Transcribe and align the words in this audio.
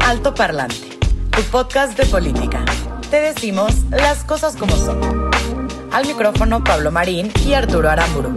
Alto 0.00 0.34
Parlante, 0.34 0.98
tu 1.30 1.42
podcast 1.50 1.98
de 1.98 2.06
política. 2.06 2.64
Te 3.10 3.20
decimos 3.20 3.74
las 3.90 4.24
cosas 4.24 4.56
como 4.56 4.74
son. 4.76 5.30
Al 5.92 6.06
micrófono 6.06 6.64
Pablo 6.64 6.90
Marín 6.90 7.30
y 7.46 7.52
Arturo 7.54 7.90
Aramburu. 7.90 8.34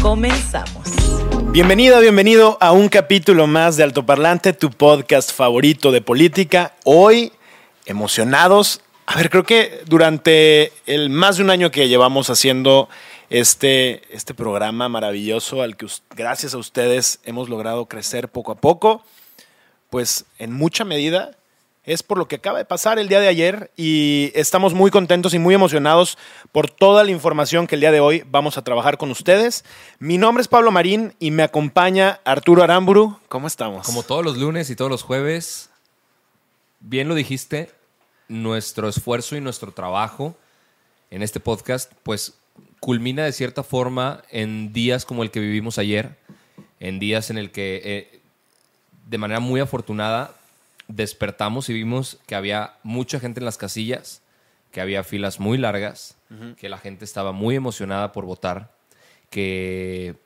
Comenzamos. 0.00 0.88
Bienvenida, 1.52 2.00
bienvenido 2.00 2.58
a 2.60 2.72
un 2.72 2.88
capítulo 2.88 3.46
más 3.46 3.76
de 3.76 3.84
Altoparlante, 3.84 4.52
tu 4.54 4.70
podcast 4.70 5.32
favorito 5.32 5.92
de 5.92 6.00
política. 6.00 6.72
Hoy, 6.84 7.32
emocionados. 7.86 8.80
A 9.06 9.16
ver, 9.16 9.30
creo 9.30 9.44
que 9.44 9.82
durante 9.86 10.72
el 10.86 11.10
más 11.10 11.36
de 11.36 11.44
un 11.44 11.50
año 11.50 11.70
que 11.70 11.88
llevamos 11.88 12.30
haciendo 12.30 12.88
este, 13.34 14.14
este 14.14 14.32
programa 14.32 14.88
maravilloso 14.88 15.60
al 15.60 15.76
que 15.76 15.88
gracias 16.14 16.54
a 16.54 16.58
ustedes 16.58 17.18
hemos 17.24 17.48
logrado 17.48 17.86
crecer 17.86 18.28
poco 18.28 18.52
a 18.52 18.54
poco, 18.54 19.02
pues 19.90 20.24
en 20.38 20.52
mucha 20.52 20.84
medida 20.84 21.32
es 21.82 22.04
por 22.04 22.16
lo 22.16 22.28
que 22.28 22.36
acaba 22.36 22.58
de 22.58 22.64
pasar 22.64 23.00
el 23.00 23.08
día 23.08 23.18
de 23.18 23.26
ayer 23.26 23.72
y 23.76 24.30
estamos 24.36 24.72
muy 24.72 24.92
contentos 24.92 25.34
y 25.34 25.40
muy 25.40 25.52
emocionados 25.52 26.16
por 26.52 26.70
toda 26.70 27.02
la 27.02 27.10
información 27.10 27.66
que 27.66 27.74
el 27.74 27.80
día 27.80 27.90
de 27.90 27.98
hoy 27.98 28.22
vamos 28.30 28.56
a 28.56 28.62
trabajar 28.62 28.98
con 28.98 29.10
ustedes. 29.10 29.64
Mi 29.98 30.16
nombre 30.16 30.40
es 30.40 30.46
Pablo 30.46 30.70
Marín 30.70 31.12
y 31.18 31.32
me 31.32 31.42
acompaña 31.42 32.20
Arturo 32.24 32.62
Aramburu. 32.62 33.18
¿Cómo 33.28 33.48
estamos? 33.48 33.84
Como 33.84 34.04
todos 34.04 34.24
los 34.24 34.38
lunes 34.38 34.70
y 34.70 34.76
todos 34.76 34.92
los 34.92 35.02
jueves, 35.02 35.70
bien 36.78 37.08
lo 37.08 37.16
dijiste, 37.16 37.72
nuestro 38.28 38.88
esfuerzo 38.88 39.34
y 39.34 39.40
nuestro 39.40 39.72
trabajo 39.72 40.36
en 41.10 41.24
este 41.24 41.40
podcast, 41.40 41.90
pues 42.04 42.34
culmina 42.84 43.24
de 43.24 43.32
cierta 43.32 43.62
forma 43.62 44.22
en 44.30 44.74
días 44.74 45.06
como 45.06 45.22
el 45.22 45.30
que 45.30 45.40
vivimos 45.40 45.78
ayer, 45.78 46.18
en 46.80 46.98
días 46.98 47.30
en 47.30 47.38
el 47.38 47.50
que 47.50 47.80
eh, 47.82 48.20
de 49.06 49.16
manera 49.16 49.40
muy 49.40 49.58
afortunada 49.58 50.34
despertamos 50.86 51.70
y 51.70 51.72
vimos 51.72 52.18
que 52.26 52.34
había 52.34 52.74
mucha 52.82 53.18
gente 53.20 53.40
en 53.40 53.46
las 53.46 53.56
casillas, 53.56 54.20
que 54.70 54.82
había 54.82 55.02
filas 55.02 55.40
muy 55.40 55.56
largas, 55.56 56.18
que 56.58 56.68
la 56.68 56.76
gente 56.76 57.06
estaba 57.06 57.32
muy 57.32 57.56
emocionada 57.56 58.12
por 58.12 58.26
votar, 58.26 58.70
que, 59.30 60.16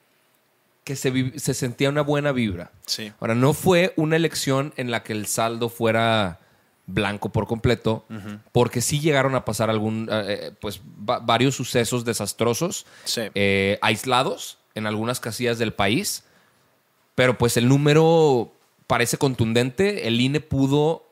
que 0.83 0.97
se, 0.97 1.39
se 1.39 1.55
sentía 1.55 1.89
una 1.91 2.03
buena 2.03 2.33
vibra. 2.33 2.73
Sí. 2.87 3.13
Ahora, 3.21 3.37
no 3.37 3.53
fue 3.53 3.93
una 3.95 4.17
elección 4.17 4.75
en 4.77 4.91
la 4.91 5.05
que 5.05 5.13
el 5.13 5.27
saldo 5.27 5.69
fuera 5.69 6.41
blanco 6.91 7.29
por 7.29 7.47
completo, 7.47 8.07
porque 8.51 8.81
sí 8.81 8.99
llegaron 8.99 9.35
a 9.35 9.45
pasar 9.45 9.69
algún, 9.71 10.09
eh, 10.11 10.25
eh, 10.27 10.53
pues, 10.61 10.81
varios 10.85 11.55
sucesos 11.55 12.03
desastrosos, 12.05 12.87
Sí. 13.05 13.23
eh, 13.35 13.79
aislados 13.83 14.57
en 14.75 14.87
algunas 14.87 15.21
casillas 15.21 15.59
del 15.59 15.73
país, 15.75 16.25
pero 17.15 17.37
pues 17.39 17.57
el 17.59 17.69
número 17.69 18.53
parece 18.87 19.19
contundente. 19.19 20.09
El 20.09 20.19
INE 20.21 20.41
pudo 20.41 21.05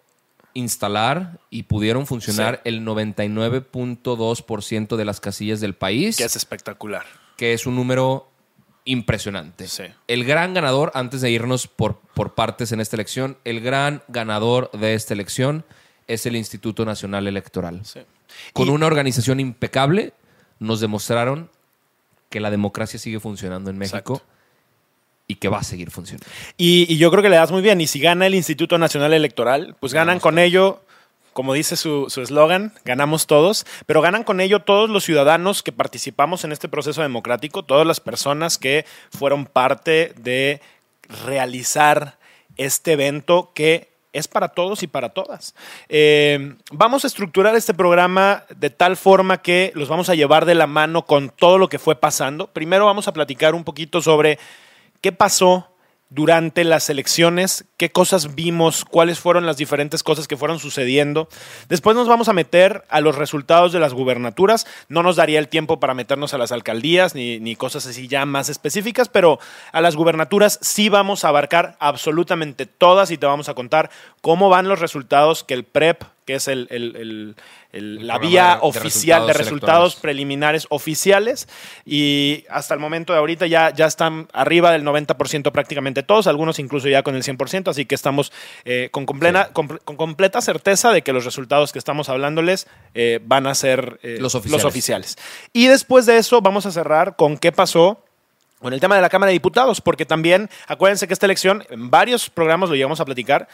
instalar 0.55 1.39
y 1.51 1.65
pudieron 1.65 2.07
funcionar 2.07 2.57
Sí. 2.65 2.71
el 2.71 2.83
99.2% 2.85 4.97
de 4.97 5.05
las 5.05 5.21
casillas 5.21 5.61
del 5.61 5.75
país, 5.75 6.17
Que 6.17 6.25
es 6.25 6.37
espectacular. 6.37 7.05
que 7.37 7.53
es 7.53 7.67
un 7.67 7.77
número 7.77 8.31
impresionante. 8.87 9.69
Sí. 9.69 9.83
El 10.09 10.25
gran 10.25 10.55
ganador, 10.55 10.91
antes 10.95 11.21
de 11.21 11.31
irnos 11.31 11.67
por, 11.67 11.99
por 12.15 12.35
partes 12.35 12.73
en 12.73 12.81
esta 12.81 12.97
elección, 12.97 13.37
el 13.45 13.61
gran 13.61 14.03
ganador 14.09 14.71
de 14.73 14.95
esta 14.95 15.13
elección 15.13 15.65
es 16.07 16.25
el 16.25 16.37
Instituto 16.37 16.85
Nacional 16.87 17.27
Electoral. 17.27 17.85
Sí. 17.85 18.01
Con 18.55 18.69
Y- 18.69 18.71
una 18.71 18.87
organización 18.87 19.41
impecable, 19.41 20.13
nos 20.61 20.81
demostraron 20.81 21.51
que 22.31 22.41
la 22.41 22.51
democracia 22.51 22.99
sigue 22.99 23.21
funcionando 23.21 23.71
en 23.71 23.77
México 23.79 24.15
Exacto. 24.15 24.23
y 25.27 25.35
que 25.37 25.49
va 25.49 25.59
a 25.59 25.63
seguir 25.65 25.91
funcionando. 25.91 26.27
Y, 26.57 26.87
y 26.93 26.97
yo 26.99 27.11
creo 27.11 27.23
que 27.23 27.29
le 27.29 27.37
das 27.37 27.51
muy 27.53 27.63
bien. 27.63 27.81
Y 27.81 27.87
si 27.89 28.01
gana 28.01 28.27
el 28.27 28.35
Instituto 28.35 28.79
Nacional 28.79 29.13
Electoral, 29.13 29.77
pues 29.81 29.93
ganan 29.93 30.21
con 30.21 30.39
ello, 30.39 30.83
como 31.37 31.53
dice 31.53 31.77
su 31.77 32.07
eslogan, 32.17 32.73
ganamos 32.87 33.27
todos, 33.27 33.67
pero 33.85 34.01
ganan 34.01 34.25
con 34.25 34.41
ello 34.41 34.61
todos 34.61 34.89
los 34.89 35.05
ciudadanos 35.05 35.63
que 35.63 35.71
participamos 35.71 36.45
en 36.45 36.53
este 36.53 36.67
proceso 36.67 37.03
democrático, 37.03 37.63
todas 37.63 37.87
las 37.87 38.01
personas 38.01 38.57
que 38.57 38.87
fueron 39.11 39.45
parte 39.45 40.15
de 40.17 40.63
realizar 41.27 42.17
este 42.57 42.93
evento 42.93 43.51
que 43.55 43.91
es 44.15 44.29
para 44.29 44.49
todos 44.49 44.83
y 44.83 44.87
para 44.87 45.11
todas. 45.11 45.55
Eh, 45.91 46.55
vamos 46.73 47.05
a 47.05 47.09
estructurar 47.09 47.55
este 47.55 47.75
programa 47.75 48.45
de 48.57 48.71
tal 48.71 48.97
forma 48.97 49.43
que 49.43 49.73
los 49.75 49.91
vamos 49.91 50.09
a 50.09 50.15
llevar 50.15 50.47
de 50.47 50.55
la 50.55 50.67
mano 50.67 51.05
con 51.05 51.29
todo 51.29 51.59
lo 51.59 51.69
que 51.69 51.79
fue 51.79 51.97
pasando. 51.97 52.47
Primero 52.47 52.87
vamos 52.87 53.09
a 53.09 53.13
platicar 53.13 53.55
un 53.55 53.65
poquito 53.65 54.01
sobre 54.01 54.39
qué 55.03 55.13
pasó 55.13 55.69
durante 56.09 56.63
las 56.63 56.89
elecciones, 56.89 57.65
qué 57.77 57.91
cosas 57.91 58.35
vimos, 58.35 58.85
cuáles 58.85 59.19
fueron 59.19 59.45
las 59.45 59.57
diferentes 59.57 60.03
cosas 60.03 60.29
que 60.29 60.37
fueron 60.37 60.61
sucediendo. 60.61 61.29
Después 61.69 61.97
nos 61.97 62.07
vamos 62.07 62.29
a 62.29 62.33
meter 62.33 62.85
a 62.89 63.01
los 63.01 63.17
resultados 63.17 63.73
de 63.73 63.81
las 63.81 63.93
gubernaturas. 63.93 64.67
No 64.89 65.03
nos 65.03 65.17
daría 65.17 65.39
el 65.39 65.49
tiempo 65.49 65.81
para 65.81 65.95
meternos 65.95 66.33
a 66.33 66.39
las 66.39 66.53
alcaldías 66.53 67.15
ni, 67.15 67.41
ni 67.41 67.57
cosas 67.57 67.87
así 67.87 68.07
ya 68.07 68.25
más 68.25 68.49
específicas, 68.49 69.09
pero 69.09 69.41
a 69.73 69.81
las 69.81 69.97
gubernaturas 69.97 70.59
sí 70.63 70.89
vamos 70.89 71.25
a 71.25 71.29
abarcar 71.29 71.77
absolutamente 71.81 72.67
todas 72.67 73.11
y 73.11 73.19
te 73.19 73.27
vamos 73.27 73.49
a 73.49 73.55
contar 73.55 73.91
cómo 74.21 74.49
van 74.49 74.69
los 74.69 74.81
resultados 74.81 75.43
que 75.43 75.55
el 75.55 75.65
PREP, 75.65 76.05
que 76.27 76.35
es 76.35 76.49
el, 76.49 76.67
el- 76.71 77.37
el- 77.73 78.07
la 78.07 78.19
vía 78.19 78.55
de- 78.55 78.59
oficial 78.63 79.27
de 79.27 79.33
resultados 79.33 79.93
electorales. 79.95 80.01
preliminares 80.03 80.67
oficiales 80.71 81.49
y 81.85 82.45
hasta 82.51 82.75
el 82.75 82.81
momento 82.81 83.13
de 83.13 83.19
ahorita 83.21 83.47
ya, 83.47 83.71
ya 83.73 83.87
están 83.87 84.29
arriba 84.33 84.71
del 84.73 84.83
90% 84.85 85.53
prácticamente 85.53 86.03
todos, 86.03 86.27
algunos 86.27 86.59
incluso 86.59 86.89
ya 86.89 87.03
con 87.03 87.15
el 87.15 87.23
100%, 87.23 87.69
así 87.71 87.85
que 87.87 87.95
estamos 87.95 88.33
eh, 88.65 88.89
con, 88.91 89.07
completa, 89.07 89.51
con, 89.53 89.69
con 89.69 89.97
completa 89.97 90.41
certeza 90.41 90.91
de 90.93 91.03
que 91.03 91.13
los 91.13 91.25
resultados 91.25 91.73
que 91.73 91.79
estamos 91.79 92.09
hablándoles 92.09 92.67
eh, 92.95 93.21
van 93.25 93.47
a 93.47 93.55
ser 93.55 94.01
eh, 94.03 94.19
Los 94.21 94.35
oficiales. 94.35 94.65
oficiales. 94.65 95.17
Y 95.53 95.67
después 95.69 96.07
de 96.07 96.17
eso 96.19 96.41
vamos 96.41 96.67
a 96.67 96.73
cerrar 96.73 97.17
con 97.17 97.37
qué 97.39 97.53
pasó 97.53 98.03
con 98.61 98.73
el 98.73 98.81
tema 98.81 98.97
de 98.97 99.03
la 99.03 99.11
Cámara 99.11 99.29
de 99.29 99.35
Diputados, 99.35 99.81
porque 99.83 100.07
también 100.07 100.49
acuérdense 100.67 101.07
que 101.07 101.13
esta 101.13 101.27
elección, 101.27 101.65
en 101.71 101.91
varios 101.91 102.31
programas 102.31 102.71
lo 102.71 102.75
llegamos 102.75 103.01
a 103.01 103.05
platicar, 103.05 103.49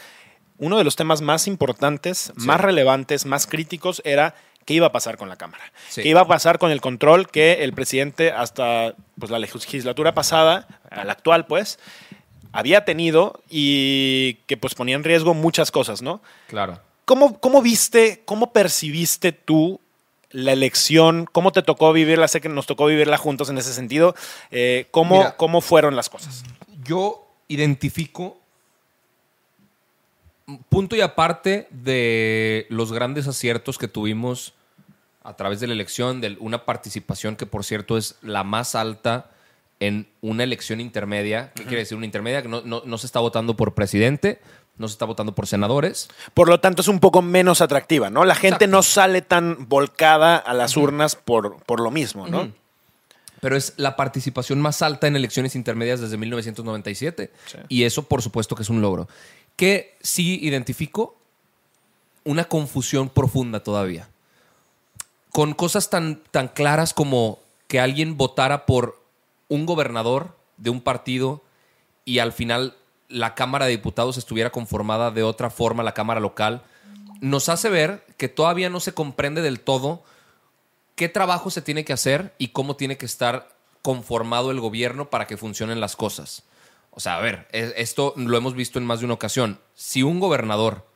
uno 0.59 0.79
de 0.79 0.85
los 0.85 0.97
temas 0.97 1.21
más 1.21 1.47
importantes, 1.47 2.33
más 2.37 2.61
relevantes, 2.61 3.27
más 3.27 3.47
críticos 3.47 4.03
era 4.05 4.35
qué 4.65 4.75
iba 4.75 4.87
a 4.87 4.93
pasar 4.93 5.17
con 5.17 5.29
la 5.29 5.37
Cámara. 5.37 5.65
Sí. 5.89 6.03
¿Qué 6.03 6.09
iba 6.09 6.21
a 6.21 6.29
pasar 6.29 6.59
con 6.59 6.71
el 6.71 6.81
control 6.81 7.29
que 7.29 7.65
el 7.65 7.73
presidente 7.73 8.31
hasta 8.31 8.95
pues, 9.19 9.31
la 9.31 9.39
legislatura 9.39 10.15
pasada, 10.15 10.69
a 10.91 11.05
la 11.05 11.13
actual 11.13 11.47
pues, 11.47 11.79
había 12.53 12.85
tenido 12.85 13.43
y 13.49 14.35
que 14.47 14.57
pues 14.57 14.75
ponía 14.75 14.95
en 14.95 15.05
riesgo 15.05 15.35
muchas 15.35 15.71
cosas, 15.71 16.03
¿no? 16.03 16.23
Claro. 16.49 16.81
¿Cómo, 17.05 17.41
cómo 17.41 17.63
viste, 17.63 18.23
cómo 18.25 18.53
percibiste 18.53 19.33
tú 19.33 19.81
la 20.31 20.53
elección? 20.53 21.27
¿Cómo 21.31 21.53
te 21.53 21.63
tocó 21.63 21.93
vivirla? 21.93 22.29
Sé 22.29 22.41
que 22.41 22.49
nos 22.49 22.67
tocó 22.67 22.87
vivirla 22.87 23.19
juntos 23.19 23.51
en 23.51 23.59
ese 23.59 23.73
sentido. 23.73 24.15
Eh, 24.51 24.87
¿cómo, 24.91 25.17
Mira. 25.17 25.37
¿Cómo 25.37 25.61
fueron 25.61 25.97
las 25.97 26.09
cosas? 26.09 26.45
Yo 26.85 27.27
identifico 27.49 28.42
punto 30.69 30.97
y 30.97 31.01
aparte 31.01 31.69
de 31.71 32.67
los 32.69 32.93
grandes 32.93 33.29
aciertos 33.29 33.79
que 33.79 33.89
tuvimos 33.89 34.55
a 35.25 35.37
través 35.37 35.61
de 35.61 35.69
la 35.69 35.73
elección, 35.75 36.21
de 36.21 36.37
una 36.41 36.65
participación 36.65 37.37
que 37.37 37.47
por 37.47 37.65
cierto 37.65 37.97
es 37.97 38.17
la 38.23 38.43
más 38.45 38.75
alta 38.75 39.31
en 39.81 40.09
una 40.21 40.45
elección 40.45 40.81
intermedia. 40.81 41.53
¿Qué 41.55 41.63
quiere 41.65 41.79
decir 41.79 41.97
una 41.97 42.07
intermedia? 42.07 42.43
Que 42.43 42.49
no, 42.49 42.61
no- 42.63 42.83
no 42.85 42.99
se 42.99 43.07
está 43.07 43.21
votando 43.21 43.57
por 43.57 43.75
presidente, 43.75 44.41
no 44.79 44.89
se 44.89 44.93
está 44.93 45.05
votando 45.05 45.35
por 45.35 45.47
senadores. 45.47 46.09
Por 46.35 46.49
lo 46.49 46.61
tanto, 46.61 46.83
es 46.83 46.89
un 46.89 46.99
poco 47.01 47.21
menos 47.23 47.61
atractiva, 47.61 48.11
¿no? 48.11 48.25
La 48.25 48.35
gente 48.35 48.65
Exacto. 48.65 48.67
no 48.77 48.83
sale 48.83 49.23
tan 49.23 49.69
volcada 49.69 50.37
a 50.37 50.55
las 50.55 50.77
urnas 50.77 51.15
por, 51.17 51.63
por 51.65 51.81
lo 51.81 51.91
mismo, 51.91 52.27
¿no? 52.27 52.51
Pero 53.41 53.57
es 53.57 53.75
la 53.77 53.97
participación 53.97 54.61
más 54.61 54.83
alta 54.83 55.09
en 55.09 55.17
elecciones 55.17 55.57
intermedias 55.57 56.01
desde 56.01 56.17
1997. 56.17 57.33
Sí. 57.47 57.59
Y 57.69 57.83
eso, 57.85 58.05
por 58.05 58.23
supuesto, 58.23 58.55
que 58.55 58.63
es 58.63 58.71
un 58.71 58.81
logro. 58.81 59.09
Que 59.63 59.97
sí 60.03 60.41
identifico 60.43 61.17
una 62.25 62.47
confusión 62.47 63.09
profunda 63.09 63.63
todavía. 63.63 64.09
Con 65.31 65.55
cosas 65.55 65.89
tan, 65.89 66.21
tan 66.33 66.49
claras 66.49 66.93
como 66.93 67.39
que 67.69 67.79
alguien 67.79 68.17
votara 68.17 68.67
por 68.67 69.01
un 69.47 69.65
gobernador 69.65 70.37
de 70.57 70.71
un 70.71 70.81
partido 70.81 71.45
y 72.05 72.19
al 72.19 72.33
final 72.33 72.75
la 73.07 73.37
Cámara 73.37 73.67
de 73.67 73.71
Diputados 73.71 74.17
estuviera 74.17 74.51
conformada 74.51 75.13
de 75.13 75.23
otra 75.23 75.49
forma, 75.49 75.85
la 75.85 75.95
Cámara 75.95 76.19
local, 76.19 76.65
nos 77.21 77.49
hace 77.49 77.69
ver 77.69 78.05
que 78.17 78.29
todavía 78.29 78.69
no 78.69 78.81
se 78.81 78.95
comprende 78.95 79.43
del 79.43 79.61
todo 79.61 80.03
qué 80.97 81.09
trabajo 81.09 81.51
se 81.51 81.63
tiene 81.63 81.85
que 81.85 81.93
hacer 81.93 82.35
y 82.37 82.49
cómo 82.49 82.75
tiene 82.75 82.97
que 82.97 83.07
estar 83.07 83.55
conformado 83.81 84.51
el 84.51 84.59
gobierno 84.59 85.09
para 85.09 85.29
que 85.29 85.37
funcionen 85.37 85.79
las 85.79 85.95
cosas. 85.95 86.43
O 86.95 87.01
sea, 87.01 87.17
a 87.17 87.21
ver, 87.21 87.49
e- 87.53 87.73
esto 87.79 88.13
lo 88.17 88.37
hemos 88.37 88.55
visto 88.55 88.79
en 88.79 88.85
más 88.85 89.01
de 89.01 89.07
una 89.07 89.15
ocasión. 89.15 89.59
Si 89.75 90.03
un 90.03 90.21
gobernador 90.21 90.87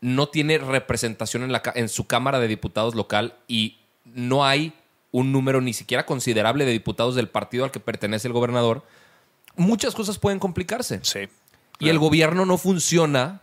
no 0.00 0.28
tiene 0.28 0.58
representación 0.58 1.42
en, 1.42 1.52
la, 1.52 1.62
ca- 1.62 1.72
en 1.76 1.88
su 1.88 2.06
Cámara 2.06 2.40
de 2.40 2.48
Diputados 2.48 2.94
local 2.94 3.34
y 3.46 3.78
no 4.04 4.44
hay 4.44 4.72
un 5.12 5.32
número 5.32 5.60
ni 5.60 5.72
siquiera 5.72 6.06
considerable 6.06 6.64
de 6.64 6.72
diputados 6.72 7.14
del 7.14 7.28
partido 7.28 7.64
al 7.64 7.70
que 7.70 7.80
pertenece 7.80 8.28
el 8.28 8.32
gobernador, 8.34 8.84
muchas 9.56 9.94
cosas 9.94 10.18
pueden 10.18 10.38
complicarse. 10.38 11.00
Sí. 11.02 11.28
Y 11.78 11.88
el 11.88 11.98
gobierno 11.98 12.44
no 12.44 12.58
funciona 12.58 13.40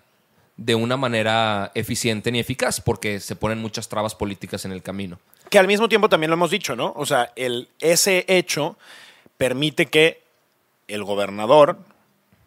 de 0.58 0.76
una 0.76 0.98
manera 0.98 1.72
eficiente 1.76 2.32
ni 2.32 2.40
eficaz 2.40 2.82
porque 2.82 3.20
se 3.20 3.36
ponen 3.36 3.60
muchas 3.60 3.90
trabas 3.90 4.16
políticas 4.16 4.66
en 4.66 4.72
el 4.72 4.82
camino. 4.82 5.20
Que 5.50 5.60
al 5.60 5.68
mismo 5.68 5.88
tiempo 5.90 6.10
también 6.10 6.30
lo 6.32 6.36
hemos 6.36 6.52
dicho, 6.52 6.76
¿no? 6.76 6.94
O 6.96 7.06
sea, 7.06 7.32
el, 7.36 7.70
ese 7.80 8.26
hecho 8.28 8.78
permite 9.38 9.86
que 9.88 10.24
el 10.88 11.04
gobernador 11.04 11.80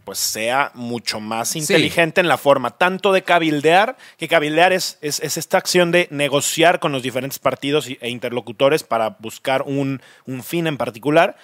pues 0.04 0.19
sea 0.19 0.72
mucho 0.75 1.20
más 1.20 1.54
inteligente 1.54 2.20
en 2.20 2.26
la 2.26 2.38
forma, 2.38 2.70
tanto 2.78 3.12
de 3.12 3.22
cabildear, 3.22 3.96
que 4.16 4.28
cabildear 4.28 4.72
es, 4.72 4.98
es, 5.02 5.20
es 5.20 5.37
esta 5.37 5.58
acción 5.58 5.92
de 5.92 6.08
negociar 6.10 6.81
con 6.81 6.90
los 6.90 7.02
diferentes 7.02 7.38
partidos 7.38 7.87
e 7.87 8.08
interlocutores 8.08 8.82
para 8.82 9.10
buscar 9.20 9.62
un, 9.62 10.00
un 10.26 10.42
fin 10.42 10.66
en 10.66 10.78
particular, 10.78 11.37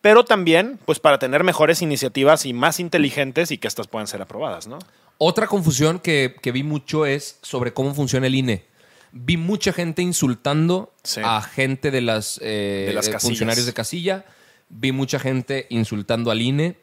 pero 0.00 0.24
también 0.24 0.78
pues 0.84 0.98
para 0.98 1.18
tener 1.18 1.44
mejores 1.44 1.82
iniciativas 1.82 2.44
y 2.44 2.52
más 2.52 2.80
inteligentes 2.80 3.52
y 3.52 3.58
que 3.58 3.68
estas 3.68 3.86
puedan 3.86 4.06
ser 4.08 4.20
aprobadas, 4.20 4.66
¿no? 4.66 4.78
Otra 5.16 5.46
confusión 5.46 5.98
que, 5.98 6.34
que 6.42 6.52
vi 6.52 6.62
mucho 6.62 7.06
es 7.06 7.38
sobre 7.42 7.72
cómo 7.72 7.94
funciona 7.94 8.26
el 8.26 8.34
INE. 8.34 8.64
Vi 9.12 9.36
mucha 9.36 9.72
gente 9.72 10.02
insultando 10.02 10.92
Sí. 11.02 11.20
a 11.24 11.40
gente 11.42 11.90
de 11.90 12.00
las, 12.00 12.38
eh, 12.42 12.84
De 12.88 12.92
las 12.94 13.10
funcionarios 13.22 13.66
de 13.66 13.72
casilla. 13.72 14.24
Vi 14.70 14.92
mucha 14.92 15.18
gente 15.18 15.66
insultando 15.68 16.30
al 16.30 16.40
INE 16.40 16.76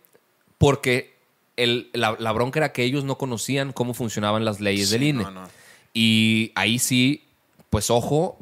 porque 0.57 1.15
el- 1.55 1.89
la, 1.93 2.15
la 2.19 2.31
bronca 2.31 2.59
era 2.59 2.71
que 2.73 2.83
ellos 2.83 3.03
no 3.03 3.17
conocían 3.17 3.73
cómo 3.73 3.93
funcionaban 3.93 4.45
las 4.45 4.59
leyes 4.59 4.89
del 4.91 5.03
INE. 5.03 5.23
no, 5.23 5.31
no. 5.31 5.49
Y 5.93 6.51
ahí 6.55 6.77
sí, 6.79 7.23
pues 7.71 7.89
ojo, 7.89 8.37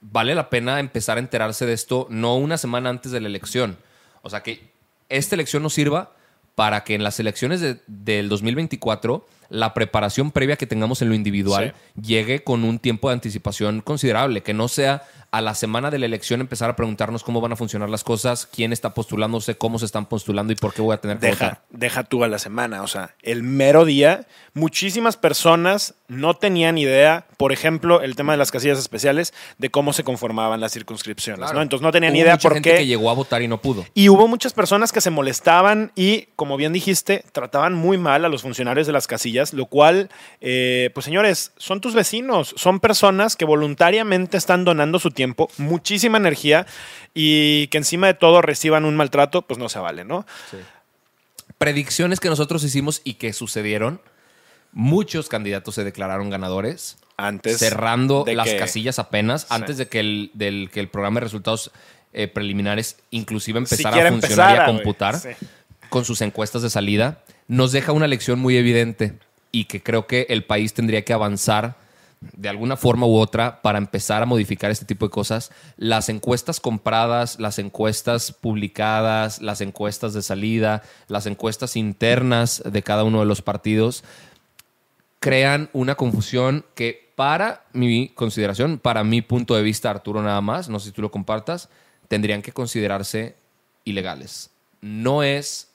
vale 0.00 0.34
la 0.34 0.48
pena 0.48 0.80
empezar 0.80 1.16
a 1.18 1.20
enterarse 1.20 1.66
de 1.66 1.74
esto 1.74 2.06
no 2.08 2.36
una 2.36 2.56
semana 2.56 2.88
antes 2.88 3.12
de 3.12 3.20
la 3.20 3.28
elección. 3.28 3.76
O 4.22 4.30
sea, 4.30 4.42
que 4.42 4.60
esta 5.08 5.34
elección 5.34 5.62
nos 5.62 5.74
sirva 5.74 6.12
para 6.54 6.84
que 6.84 6.94
en 6.94 7.02
las 7.02 7.18
elecciones 7.20 7.60
de- 7.60 7.80
del 7.86 8.28
2024 8.28 9.26
la 9.52 9.74
preparación 9.74 10.30
previa 10.30 10.56
que 10.56 10.66
tengamos 10.66 11.02
en 11.02 11.10
lo 11.10 11.14
individual 11.14 11.74
llegue 12.00 12.42
con 12.42 12.64
un 12.64 12.78
tiempo 12.78 13.08
de 13.08 13.14
anticipación 13.14 13.82
considerable, 13.82 14.42
que 14.42 14.54
no 14.54 14.66
sea 14.66 15.02
a 15.30 15.40
la 15.40 15.54
semana 15.54 15.90
de 15.90 15.98
la 15.98 16.04
elección 16.06 16.42
empezar 16.42 16.68
a 16.68 16.76
preguntarnos 16.76 17.22
cómo 17.22 17.40
van 17.40 17.52
a 17.52 17.56
funcionar 17.56 17.88
las 17.88 18.04
cosas, 18.04 18.44
quién 18.46 18.70
está 18.72 18.92
postulándose, 18.92 19.54
cómo 19.56 19.78
se 19.78 19.86
están 19.86 20.04
postulando 20.06 20.52
y 20.52 20.56
por 20.56 20.74
qué 20.74 20.82
voy 20.82 20.92
a 20.94 20.98
tener 20.98 21.18
que 21.18 21.26
Deja, 21.28 21.44
votar. 21.46 21.62
deja 21.70 22.04
tú 22.04 22.22
a 22.22 22.28
la 22.28 22.38
semana. 22.38 22.82
O 22.82 22.86
sea, 22.86 23.14
el 23.22 23.42
mero 23.42 23.86
día, 23.86 24.26
muchísimas 24.52 25.16
personas 25.16 25.94
no 26.06 26.34
tenían 26.34 26.76
idea, 26.76 27.24
por 27.38 27.50
ejemplo, 27.52 28.02
el 28.02 28.14
tema 28.14 28.32
de 28.32 28.36
las 28.38 28.50
casillas 28.50 28.78
especiales, 28.78 29.32
de 29.56 29.70
cómo 29.70 29.94
se 29.94 30.04
conformaban 30.04 30.60
las 30.60 30.72
circunscripciones. 30.74 31.38
Claro. 31.38 31.54
¿no? 31.54 31.62
Entonces 31.62 31.82
no 31.82 31.92
tenían 31.92 32.12
Hubo 32.12 32.20
idea 32.20 32.34
mucha 32.34 32.42
por 32.50 32.52
gente 32.54 32.70
qué. 32.72 32.76
que 32.80 32.86
llegó 32.86 33.08
a 33.08 33.14
votar 33.14 33.40
y 33.40 33.48
no 33.48 33.58
pudo. 33.58 33.86
Y 33.94 34.10
hubo 34.10 34.28
muchas 34.28 34.52
personas 34.52 34.92
que 34.92 35.00
se 35.00 35.08
molestaban 35.08 35.92
y, 35.96 36.28
como 36.36 36.58
bien 36.58 36.74
dijiste, 36.74 37.24
trataban 37.32 37.72
muy 37.72 37.96
mal 37.96 38.26
a 38.26 38.28
los 38.28 38.42
funcionarios 38.42 38.86
de 38.86 38.92
las 38.92 39.06
casillas, 39.06 39.41
lo 39.52 39.66
cual, 39.66 40.08
eh, 40.40 40.90
pues 40.94 41.04
señores, 41.04 41.52
son 41.56 41.80
tus 41.80 41.94
vecinos, 41.94 42.54
son 42.56 42.78
personas 42.80 43.34
que 43.36 43.44
voluntariamente 43.44 44.36
están 44.36 44.64
donando 44.64 44.98
su 44.98 45.10
tiempo, 45.10 45.48
muchísima 45.58 46.18
energía 46.18 46.66
y 47.14 47.66
que 47.68 47.78
encima 47.78 48.06
de 48.06 48.14
todo 48.14 48.40
reciban 48.42 48.84
un 48.84 48.96
maltrato, 48.96 49.42
pues 49.42 49.58
no 49.58 49.68
se 49.68 49.78
vale, 49.78 50.04
¿no? 50.04 50.24
predicciones 51.58 52.18
que 52.20 52.28
nosotros 52.28 52.64
hicimos 52.64 53.00
y 53.04 53.14
que 53.14 53.32
sucedieron. 53.32 54.00
Muchos 54.72 55.28
candidatos 55.28 55.74
se 55.76 55.84
declararon 55.84 56.30
ganadores. 56.30 56.96
Antes 57.16 57.58
cerrando 57.58 58.24
de 58.24 58.34
las 58.34 58.48
que- 58.48 58.56
casillas 58.56 58.98
apenas, 58.98 59.42
Sí. 59.42 59.46
antes 59.50 59.76
de 59.76 59.86
que 59.86 60.00
el, 60.00 60.30
del, 60.34 60.70
que 60.72 60.80
el 60.80 60.88
programa 60.88 61.20
de 61.20 61.24
resultados 61.24 61.70
eh, 62.14 62.26
preliminares 62.28 62.96
inclusive 63.10 63.58
empezara 63.58 64.08
a 64.08 64.10
funcionar 64.10 64.56
y 64.56 64.58
a 64.60 64.66
computar 64.66 65.18
Sí. 65.18 65.28
con 65.88 66.04
sus 66.04 66.20
encuestas 66.20 66.62
de 66.62 66.68
salida, 66.70 67.22
nos 67.48 67.70
deja 67.72 67.92
una 67.92 68.06
lección 68.08 68.38
muy 68.40 68.56
evidente 68.56 69.14
y 69.52 69.66
que 69.66 69.82
creo 69.82 70.06
que 70.06 70.26
el 70.30 70.44
país 70.44 70.74
tendría 70.74 71.04
que 71.04 71.12
avanzar 71.12 71.76
de 72.20 72.48
alguna 72.48 72.76
forma 72.76 73.06
u 73.06 73.16
otra 73.16 73.62
para 73.62 73.78
empezar 73.78 74.22
a 74.22 74.26
modificar 74.26 74.70
este 74.70 74.84
tipo 74.84 75.06
de 75.06 75.10
cosas. 75.10 75.50
Las 75.76 76.08
encuestas 76.08 76.60
compradas, 76.60 77.38
las 77.38 77.58
encuestas 77.58 78.32
publicadas, 78.32 79.42
las 79.42 79.60
encuestas 79.60 80.14
de 80.14 80.22
salida, 80.22 80.82
las 81.08 81.26
encuestas 81.26 81.76
internas 81.76 82.62
de 82.64 82.82
cada 82.82 83.04
uno 83.04 83.20
de 83.20 83.26
los 83.26 83.42
partidos 83.42 84.04
crean 85.18 85.68
una 85.72 85.94
confusión 85.94 86.64
que 86.74 87.12
para 87.14 87.64
mi 87.72 88.08
consideración, 88.08 88.78
para 88.78 89.04
mi 89.04 89.22
punto 89.22 89.54
de 89.54 89.62
vista, 89.62 89.90
Arturo 89.90 90.22
nada 90.22 90.40
más, 90.40 90.68
no 90.68 90.80
sé 90.80 90.86
si 90.86 90.92
tú 90.92 91.02
lo 91.02 91.10
compartas, 91.10 91.68
tendrían 92.08 92.42
que 92.42 92.52
considerarse 92.52 93.36
ilegales. 93.84 94.50
No 94.80 95.22
es 95.22 95.70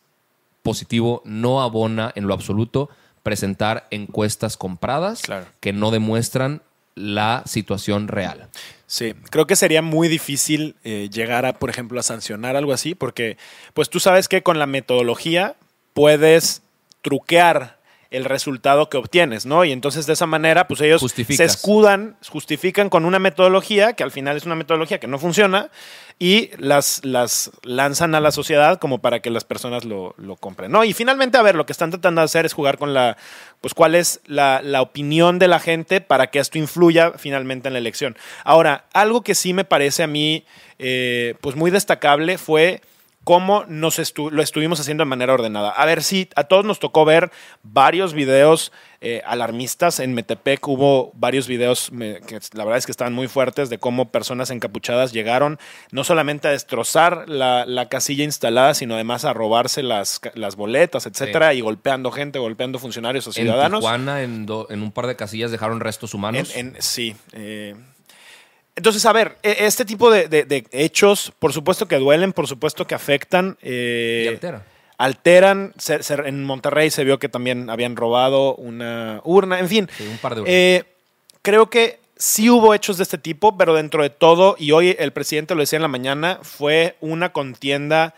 positivo, 0.63 1.21
no 1.23 1.61
abona 1.61 2.11
en 2.15 2.27
lo 2.27 2.33
absoluto 2.33 2.89
presentar 3.27 3.87
encuestas 3.91 4.55
compradas 4.55 5.21
Claro. 5.21 5.45
que 5.59 5.73
no 5.73 5.91
demuestran 5.91 6.61
la 6.95 7.43
situación 7.45 8.07
real. 8.07 8.47
Sí, 8.85 9.13
creo 9.29 9.45
que 9.45 9.57
sería 9.57 9.81
muy 9.81 10.07
difícil 10.07 10.75
eh, 10.85 11.09
llegar 11.11 11.45
a, 11.45 11.51
por 11.59 11.69
ejemplo, 11.69 11.99
a 11.99 12.03
sancionar 12.03 12.55
algo 12.55 12.71
así, 12.71 12.95
porque 12.95 13.35
pues 13.73 13.89
tú 13.89 13.99
sabes 13.99 14.29
que 14.29 14.43
con 14.43 14.59
la 14.59 14.65
metodología 14.65 15.55
puedes 15.93 16.61
truquear 17.01 17.77
el 18.11 18.23
resultado 18.23 18.89
que 18.89 18.95
obtienes, 18.95 19.45
¿no? 19.45 19.65
Y 19.65 19.73
entonces 19.73 20.05
de 20.05 20.13
esa 20.13 20.25
manera, 20.25 20.69
pues 20.69 20.79
ellos 20.79 21.01
se 21.11 21.43
escudan, 21.43 22.15
justifican 22.29 22.89
con 22.89 23.03
una 23.03 23.19
metodología 23.19 23.91
que 23.91 24.03
al 24.03 24.11
final 24.11 24.37
es 24.37 24.45
una 24.45 24.55
metodología 24.55 24.99
que 25.01 25.07
no 25.07 25.19
funciona 25.19 25.69
y 26.19 26.49
las, 26.57 27.05
las 27.05 27.51
lanzan 27.63 28.15
a 28.15 28.19
la 28.19 28.31
sociedad 28.31 28.79
como 28.79 28.99
para 28.99 29.19
que 29.19 29.29
las 29.29 29.43
personas 29.43 29.85
lo, 29.85 30.15
lo 30.17 30.35
compren, 30.35 30.71
¿no? 30.71 30.83
Y 30.83 30.93
finalmente, 30.93 31.37
a 31.37 31.43
ver, 31.43 31.55
lo 31.55 31.65
que 31.65 31.71
están 31.71 31.91
tratando 31.91 32.21
de 32.21 32.25
hacer 32.25 32.45
es 32.45 32.53
jugar 32.53 32.79
con 32.79 32.93
la, 32.93 33.17
pues 33.61 33.75
cuál 33.75 33.93
es 33.93 34.21
la, 34.25 34.61
la 34.63 34.81
opinión 34.81 35.37
de 35.37 35.47
la 35.47 35.59
gente 35.59 36.01
para 36.01 36.27
que 36.27 36.39
esto 36.39 36.57
influya 36.57 37.13
finalmente 37.17 37.67
en 37.67 37.73
la 37.73 37.79
elección. 37.79 38.17
Ahora, 38.43 38.85
algo 38.93 39.21
que 39.21 39.35
sí 39.35 39.53
me 39.53 39.63
parece 39.63 40.03
a 40.03 40.07
mí, 40.07 40.43
eh, 40.79 41.35
pues 41.41 41.55
muy 41.55 41.69
destacable 41.69 42.39
fue 42.39 42.81
cómo 43.27 43.65
nos 43.67 43.99
estu- 43.99 44.31
lo 44.31 44.41
estuvimos 44.41 44.79
haciendo 44.79 45.01
de 45.03 45.09
manera 45.09 45.33
ordenada. 45.33 45.71
A 45.71 45.85
ver 45.85 46.01
si 46.01 46.29
a 46.37 46.45
todos 46.45 46.63
nos 46.63 46.79
tocó 46.79 47.03
ver 47.03 47.29
varios 47.61 48.13
videos 48.13 48.71
eh, 49.01 49.21
alarmistas. 49.25 49.99
En 49.99 50.13
Metepec 50.13 50.65
hubo 50.65 51.11
varios 51.13 51.45
videos 51.45 51.91
me- 51.91 52.21
que 52.21 52.39
la 52.53 52.63
verdad 52.63 52.77
es 52.77 52.85
que 52.85 52.93
estaban 52.93 53.13
muy 53.13 53.27
fuertes 53.27 53.69
de 53.69 53.79
cómo 53.79 54.11
personas 54.13 54.49
encapuchadas 54.49 55.11
llegaron 55.11 55.59
no 55.91 56.05
solamente 56.05 56.47
a 56.47 56.51
destrozar 56.51 57.27
la, 57.27 57.65
la 57.65 57.89
casilla 57.89 58.23
instalada, 58.23 58.73
sino 58.73 58.93
además 58.95 59.25
a 59.25 59.33
robarse 59.33 59.83
las, 59.83 60.21
las 60.35 60.55
boletas, 60.55 61.05
etcétera, 61.05 61.53
y 61.53 61.59
golpeando 61.59 62.11
gente, 62.11 62.39
golpeando 62.39 62.79
funcionarios 62.79 63.27
o 63.27 63.33
ciudadanos. 63.33 63.79
En 63.79 63.81
Tijuana, 63.81 64.21
en, 64.23 64.45
do- 64.45 64.67
en 64.69 64.81
un 64.81 64.93
par 64.93 65.05
de 65.05 65.17
casillas, 65.17 65.51
dejaron 65.51 65.81
restos 65.81 66.13
humanos. 66.13 66.55
En- 66.55 66.75
en- 66.77 66.81
sí. 66.81 67.13
eh. 67.33 67.75
Entonces, 68.77 69.05
a 69.05 69.11
ver, 69.11 69.37
e- 69.43 69.57
este 69.65 69.83
tipo 69.83 70.09
de, 70.09 70.29
de- 70.29 70.45
de 70.45 70.65
hechos, 70.71 71.33
por 71.39 71.51
supuesto 71.51 71.87
que 71.87 71.97
duelen, 71.97 72.31
por 72.31 72.47
supuesto 72.47 72.87
que 72.87 72.95
afectan. 72.95 73.57
eh, 73.61 74.21
Y 74.25 74.27
altera. 74.29 74.63
Alteran. 74.97 75.73
Se- 75.77 76.01
se- 76.03 76.13
en 76.13 76.43
Monterrey 76.45 76.89
se 76.89 77.03
vio 77.03 77.19
que 77.19 77.27
también 77.27 77.69
habían 77.69 77.95
robado 77.95 78.55
una 78.55 79.19
urna, 79.25 79.59
en 79.59 79.67
fin. 79.67 79.89
Sí, 79.97 80.07
un 80.07 80.17
par 80.19 80.35
de 80.35 80.41
urnas. 80.41 80.53
Eh, 80.55 80.83
creo 81.41 81.69
que 81.69 81.99
sí 82.15 82.49
hubo 82.49 82.73
hechos 82.73 82.97
de 82.97 83.03
este 83.03 83.17
tipo, 83.17 83.57
pero 83.57 83.73
dentro 83.75 84.01
de 84.03 84.09
todo, 84.09 84.55
y 84.57 84.71
hoy 84.71 84.95
el 84.97 85.11
presidente 85.11 85.53
lo 85.55 85.61
decía 85.61 85.77
en 85.77 85.83
la 85.83 85.87
mañana, 85.87 86.39
fue 86.41 86.95
una 87.01 87.31
contienda 87.33 88.15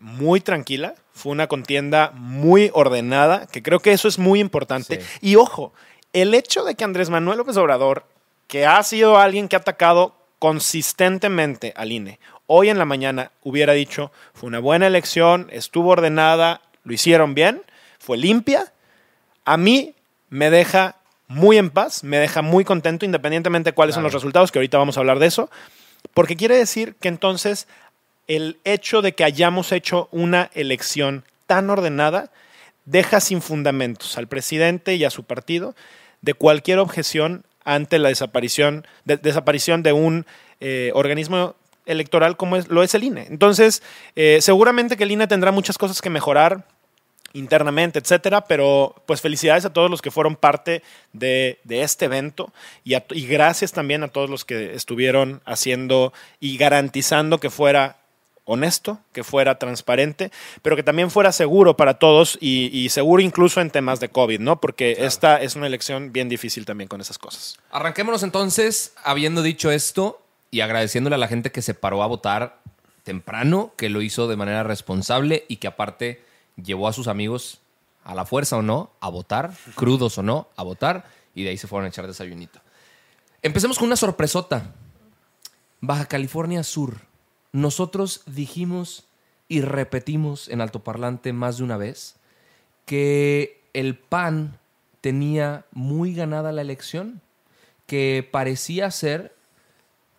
muy 0.00 0.40
tranquila, 0.40 0.94
fue 1.12 1.32
una 1.32 1.46
contienda 1.46 2.10
muy 2.14 2.70
ordenada, 2.74 3.46
que 3.46 3.62
creo 3.62 3.80
que 3.80 3.92
eso 3.92 4.08
es 4.08 4.18
muy 4.18 4.40
importante. 4.40 5.00
Sí. 5.00 5.06
Y 5.20 5.36
ojo, 5.36 5.72
el 6.12 6.34
hecho 6.34 6.64
de 6.64 6.74
que 6.74 6.84
Andrés 6.84 7.08
Manuel 7.10 7.38
López 7.38 7.56
Obrador, 7.56 8.04
que 8.46 8.66
ha 8.66 8.82
sido 8.82 9.18
alguien 9.18 9.48
que 9.48 9.56
ha 9.56 9.60
atacado 9.60 10.14
consistentemente 10.38 11.72
al 11.76 11.92
INE, 11.92 12.18
hoy 12.46 12.68
en 12.68 12.78
la 12.78 12.84
mañana 12.84 13.30
hubiera 13.42 13.72
dicho, 13.72 14.12
fue 14.34 14.48
una 14.48 14.58
buena 14.58 14.86
elección, 14.86 15.48
estuvo 15.50 15.90
ordenada, 15.90 16.60
lo 16.84 16.92
hicieron 16.92 17.34
bien, 17.34 17.62
fue 17.98 18.16
limpia, 18.16 18.72
a 19.44 19.56
mí 19.56 19.94
me 20.28 20.50
deja 20.50 20.96
muy 21.28 21.58
en 21.58 21.70
paz, 21.70 22.04
me 22.04 22.18
deja 22.18 22.42
muy 22.42 22.64
contento 22.64 23.04
independientemente 23.04 23.70
de 23.70 23.74
cuáles 23.74 23.94
son 23.94 24.04
los 24.04 24.12
resultados, 24.12 24.52
que 24.52 24.58
ahorita 24.58 24.78
vamos 24.78 24.96
a 24.96 25.00
hablar 25.00 25.18
de 25.18 25.26
eso, 25.26 25.50
porque 26.14 26.36
quiere 26.36 26.56
decir 26.56 26.94
que 27.00 27.08
entonces 27.08 27.66
el 28.28 28.58
hecho 28.64 29.02
de 29.02 29.14
que 29.14 29.24
hayamos 29.24 29.72
hecho 29.72 30.08
una 30.12 30.50
elección 30.54 31.24
tan 31.46 31.70
ordenada 31.70 32.30
deja 32.84 33.20
sin 33.20 33.42
fundamentos 33.42 34.16
al 34.18 34.28
presidente 34.28 34.94
y 34.94 35.04
a 35.04 35.10
su 35.10 35.24
partido 35.24 35.74
de 36.22 36.34
cualquier 36.34 36.78
objeción 36.78 37.44
ante 37.66 37.98
la 37.98 38.08
desaparición 38.08 38.86
de, 39.04 39.18
desaparición 39.18 39.82
de 39.82 39.92
un 39.92 40.24
eh, 40.60 40.92
organismo 40.94 41.54
electoral 41.84 42.36
como 42.36 42.56
es, 42.56 42.68
lo 42.68 42.82
es 42.82 42.94
el 42.94 43.04
INE. 43.04 43.26
Entonces, 43.28 43.82
eh, 44.14 44.38
seguramente 44.40 44.96
que 44.96 45.04
el 45.04 45.10
INE 45.10 45.26
tendrá 45.26 45.52
muchas 45.52 45.76
cosas 45.76 46.00
que 46.00 46.08
mejorar 46.08 46.64
internamente, 47.32 47.98
etcétera, 47.98 48.44
pero 48.44 48.94
pues 49.04 49.20
felicidades 49.20 49.66
a 49.66 49.72
todos 49.72 49.90
los 49.90 50.00
que 50.00 50.10
fueron 50.10 50.36
parte 50.36 50.82
de, 51.12 51.58
este 51.68 52.06
evento 52.06 52.52
y 52.82 53.26
gracias 53.26 53.72
también 53.72 54.02
a 54.02 54.08
todos 54.08 54.30
los 54.30 54.44
que 54.46 54.74
estuvieron 54.74 55.42
haciendo 55.44 56.14
y 56.40 56.56
garantizando 56.56 57.38
que 57.38 57.50
fuera 57.50 57.98
honesto, 58.46 59.00
que 59.12 59.24
fuera 59.24 59.58
transparente, 59.58 60.30
pero 60.62 60.76
que 60.76 60.82
también 60.82 61.10
fuera 61.10 61.32
seguro 61.32 61.76
para 61.76 61.98
todos 61.98 62.38
y, 62.40 62.70
y 62.72 62.88
seguro 62.88 63.22
incluso 63.22 63.60
en 63.60 63.70
temas 63.70 64.00
de 64.00 64.08
COVID, 64.08 64.40
¿no? 64.40 64.60
Porque 64.60 64.96
esta 65.00 65.42
es 65.42 65.56
una 65.56 65.66
elección 65.66 66.12
bien 66.12 66.30
difícil 66.30 66.64
también 66.64 66.88
con 66.88 67.00
esas 67.00 67.18
cosas. 67.18 67.58
Arranquémonos 67.70 68.22
entonces, 68.22 68.94
habiendo 69.04 69.42
dicho 69.42 69.70
esto 69.70 70.22
y 70.50 70.60
agradeciéndole 70.60 71.16
a 71.16 71.18
la 71.18 71.28
gente 71.28 71.52
que 71.52 71.60
se 71.60 71.74
paró 71.74 72.02
a 72.02 72.06
votar 72.06 72.60
temprano, 73.02 73.72
que 73.76 73.90
lo 73.90 74.00
hizo 74.00 74.26
de 74.26 74.36
manera 74.36 74.62
responsable 74.62 75.44
y 75.48 75.56
que 75.56 75.66
aparte 75.66 76.24
llevó 76.56 76.88
a 76.88 76.92
sus 76.92 77.08
amigos 77.08 77.60
a 78.04 78.14
la 78.14 78.24
fuerza 78.24 78.56
o 78.56 78.62
no 78.62 78.90
a 79.00 79.08
votar, 79.08 79.52
crudos 79.74 80.16
o 80.18 80.22
no 80.22 80.48
a 80.56 80.62
votar, 80.62 81.04
y 81.34 81.42
de 81.42 81.50
ahí 81.50 81.58
se 81.58 81.66
fueron 81.66 81.86
a 81.86 81.88
echar 81.88 82.06
desayunito. 82.06 82.60
Empecemos 83.42 83.78
con 83.78 83.86
una 83.86 83.96
sorpresota. 83.96 84.72
Baja 85.80 86.06
California 86.06 86.62
Sur. 86.62 87.00
Nosotros 87.56 88.20
dijimos 88.26 89.06
y 89.48 89.62
repetimos 89.62 90.50
en 90.50 90.60
altoparlante 90.60 91.32
más 91.32 91.56
de 91.56 91.64
una 91.64 91.78
vez 91.78 92.16
que 92.84 93.62
el 93.72 93.96
PAN 93.96 94.58
tenía 95.00 95.64
muy 95.72 96.12
ganada 96.14 96.52
la 96.52 96.60
elección, 96.60 97.22
que 97.86 98.28
parecía 98.30 98.90
ser 98.90 99.34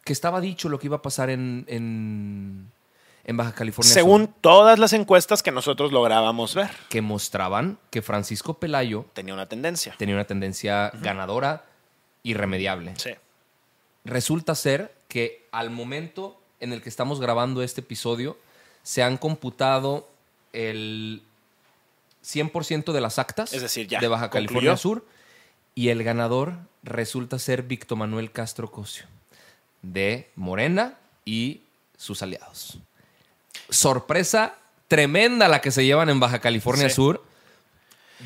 que 0.04 0.14
estaba 0.14 0.42
dicho 0.42 0.68
lo 0.68 0.80
que 0.80 0.88
iba 0.88 0.96
a 0.96 1.02
pasar 1.04 1.30
en, 1.30 1.66
en, 1.68 2.72
en 3.24 3.38
Baja 3.38 3.54
California 3.54 3.94
Según 3.94 4.24
Sur, 4.26 4.34
todas 4.42 4.80
las 4.80 4.94
encuestas 4.94 5.44
que 5.44 5.52
nosotros 5.52 5.92
lográbamos 5.92 6.56
ver, 6.56 6.72
que 6.90 7.04
mostraban 7.04 7.78
que 7.92 8.02
Francisco 8.02 8.56
Pelayo 8.56 9.06
tenía 9.14 9.36
una 9.36 9.46
tendencia. 9.46 9.94
tenía 10.00 10.16
una 10.16 10.26
tendencia 10.26 10.92
ganadora 11.04 11.66
irremediable. 12.24 12.96
Sí. 12.98 13.12
Resulta 14.06 14.56
ser 14.56 14.92
que 15.08 15.48
al 15.52 15.70
momento 15.70 16.42
en 16.60 16.74
el 16.74 16.82
que 16.82 16.90
estamos 16.90 17.20
grabando 17.20 17.62
este 17.64 17.82
episodio, 17.82 18.38
se 18.84 19.04
han 19.04 19.18
computado 19.18 20.08
el 20.54 21.22
100% 22.24 22.92
de 22.92 23.02
las 23.02 23.20
actas 23.20 23.54
Es 23.54 23.62
decir, 23.62 23.88
ya, 23.88 24.00
de 24.00 24.08
Baja 24.08 24.30
concluyó. 24.30 24.48
California 24.48 24.78
Sur 24.78 25.06
y 25.76 25.90
el 25.90 26.04
ganador 26.04 26.54
resulta 26.84 27.40
ser 27.40 27.64
Víctor 27.64 27.98
Manuel 27.98 28.32
Castro 28.32 28.72
Cosio 28.72 29.06
de 29.82 30.30
Morena 30.36 30.96
y 31.26 31.62
sus 31.98 32.22
aliados. 32.22 32.80
Sorpresa 33.70 34.56
tremenda 34.88 35.48
la 35.48 35.62
que 35.62 35.72
se 35.72 35.86
llevan 35.86 36.10
en 36.10 36.20
Baja 36.20 36.40
California 36.40 36.90
Sí. 36.90 36.96
Sur. 36.96 37.24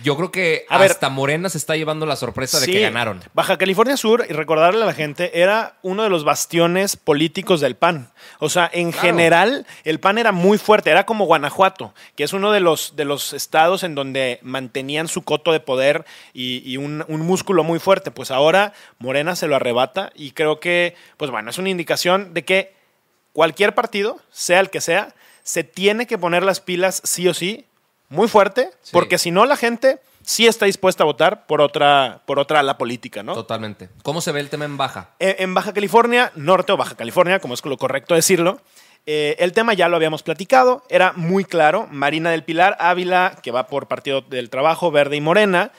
Yo 0.03 0.15
creo 0.15 0.31
que 0.31 0.65
A 0.69 0.77
ver. 0.77 0.89
hasta 0.91 1.09
Morena 1.09 1.49
se 1.49 1.57
está 1.57 1.75
llevando 1.75 2.05
la 2.05 2.15
sorpresa 2.15 2.59
de 2.59 2.65
que 2.65 2.79
ganaron. 2.79 3.21
Baja 3.33 3.57
California 3.57 3.97
Sur, 3.97 4.25
y 4.29 4.33
recordarle 4.33 4.83
a 4.83 4.85
la 4.85 4.93
gente, 4.93 5.41
era 5.41 5.75
uno 5.81 6.03
de 6.03 6.09
los 6.09 6.23
bastiones 6.23 6.95
políticos 6.95 7.59
del 7.59 7.75
PAN. 7.75 8.09
O 8.39 8.49
sea, 8.49 8.69
en 8.73 8.91
Claro. 8.91 9.07
general, 9.07 9.67
el 9.83 9.99
PAN 9.99 10.17
era 10.17 10.31
muy 10.31 10.57
fuerte, 10.57 10.89
era 10.91 11.05
como 11.05 11.25
Guanajuato, 11.25 11.93
que 12.15 12.23
es 12.23 12.31
uno 12.33 12.51
de 12.51 12.61
los, 12.61 12.95
de 12.95 13.03
los 13.05 13.33
estados 13.33 13.83
en 13.83 13.93
donde 13.95 14.39
mantenían 14.41 15.07
su 15.09 15.23
coto 15.23 15.51
de 15.51 15.59
poder 15.59 16.05
y, 16.33 16.63
y 16.65 16.77
un, 16.77 17.03
un 17.07 17.21
músculo 17.21 17.63
muy 17.63 17.79
fuerte. 17.79 18.11
Pues 18.11 18.31
ahora 18.31 18.73
Morena 18.99 19.35
se 19.35 19.47
lo 19.47 19.55
arrebata 19.57 20.11
y 20.15 20.31
creo 20.31 20.59
que, 20.61 20.95
pues 21.17 21.31
bueno, 21.31 21.49
es 21.49 21.57
una 21.57 21.69
indicación 21.69 22.33
de 22.33 22.45
que 22.45 22.73
cualquier 23.33 23.75
partido, 23.75 24.19
sea 24.31 24.59
el 24.61 24.69
que 24.69 24.81
sea, 24.81 25.13
se 25.43 25.63
tiene 25.63 26.05
que 26.07 26.17
poner 26.17 26.43
las 26.43 26.59
pilas 26.61 27.01
sí 27.03 27.27
o 27.27 27.33
sí, 27.33 27.65
muy 28.11 28.27
fuerte, 28.27 28.69
Sí. 28.83 28.91
porque 28.93 29.17
si 29.17 29.31
no 29.31 29.45
la 29.45 29.55
gente 29.57 29.99
sí 30.23 30.45
está 30.45 30.67
dispuesta 30.67 31.03
a 31.03 31.05
votar 31.07 31.47
por 31.47 31.61
otra, 31.61 32.21
por 32.27 32.37
otra 32.37 32.59
ala 32.59 32.77
política, 32.77 33.23
¿no? 33.23 33.33
Totalmente. 33.33 33.89
¿Cómo 34.03 34.21
se 34.21 34.31
ve 34.31 34.39
el 34.39 34.49
tema 34.49 34.65
en 34.65 34.77
Baja? 34.77 35.09
Eh, 35.19 35.37
En 35.39 35.55
Baja 35.55 35.73
California, 35.73 36.31
norte 36.35 36.71
o 36.71 36.77
Baja 36.77 36.93
California, 36.95 37.39
como 37.39 37.55
es 37.55 37.65
lo 37.65 37.77
correcto 37.77 38.13
decirlo, 38.13 38.61
eh, 39.07 39.35
el 39.39 39.51
tema 39.51 39.73
ya 39.73 39.89
lo 39.89 39.95
habíamos 39.95 40.21
platicado, 40.21 40.83
era 40.89 41.13
muy 41.15 41.43
claro. 41.43 41.87
Marina 41.89 42.29
del 42.29 42.43
Pilar 42.43 42.77
Ávila, 42.79 43.35
que 43.41 43.49
va 43.49 43.65
por 43.65 43.87
Partido 43.87 44.21
del 44.21 44.51
Trabajo, 44.51 44.91
Verde 44.91 45.15
y 45.15 45.21
Morena, 45.21 45.71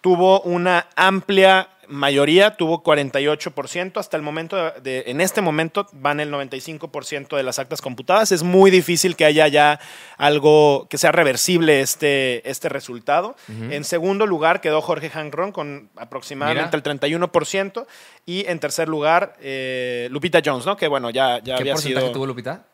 tuvo 0.00 0.40
una 0.40 0.86
amplia 0.96 1.68
mayoría, 1.90 2.56
tuvo 2.56 2.82
48%. 2.82 3.98
Hasta 4.00 4.16
el 4.16 4.22
momento, 4.22 4.56
de- 4.56 4.80
de- 4.80 5.04
en 5.10 5.20
este 5.20 5.40
momento, 5.40 5.86
van 5.92 6.20
el 6.20 6.30
95% 6.30 7.36
de 7.36 7.42
las 7.42 7.58
actas 7.58 7.82
computadas. 7.82 8.32
Es 8.32 8.42
muy 8.42 8.70
difícil 8.70 9.16
que 9.16 9.24
haya 9.24 9.46
ya 9.48 9.80
algo 10.16 10.86
que 10.88 10.98
sea 10.98 11.12
reversible 11.12 11.80
este, 11.80 12.48
este 12.48 12.68
resultado. 12.68 13.36
En 13.70 13.84
segundo 13.84 14.26
lugar 14.26 14.60
quedó 14.60 14.80
Jorge 14.80 15.10
Hanron 15.12 15.52
con 15.52 15.90
aproximadamente 15.96 16.76
Mira. 16.76 16.76
el 16.76 16.82
31%. 17.00 17.86
Y 18.26 18.46
en 18.46 18.60
tercer 18.60 18.88
lugar, 18.88 19.34
eh, 19.40 20.08
Lupita 20.10 20.40
Jones, 20.44 20.64
¿no? 20.66 20.76
Que 20.76 20.88
bueno, 20.88 21.10
ya, 21.10 21.38
ya 21.38 21.56
¿Qué 21.56 21.62
había 21.62 21.72
porcentaje 21.74 22.06
sido 22.06 22.12
tuvo 22.12 22.26
Lupita? 22.26 22.64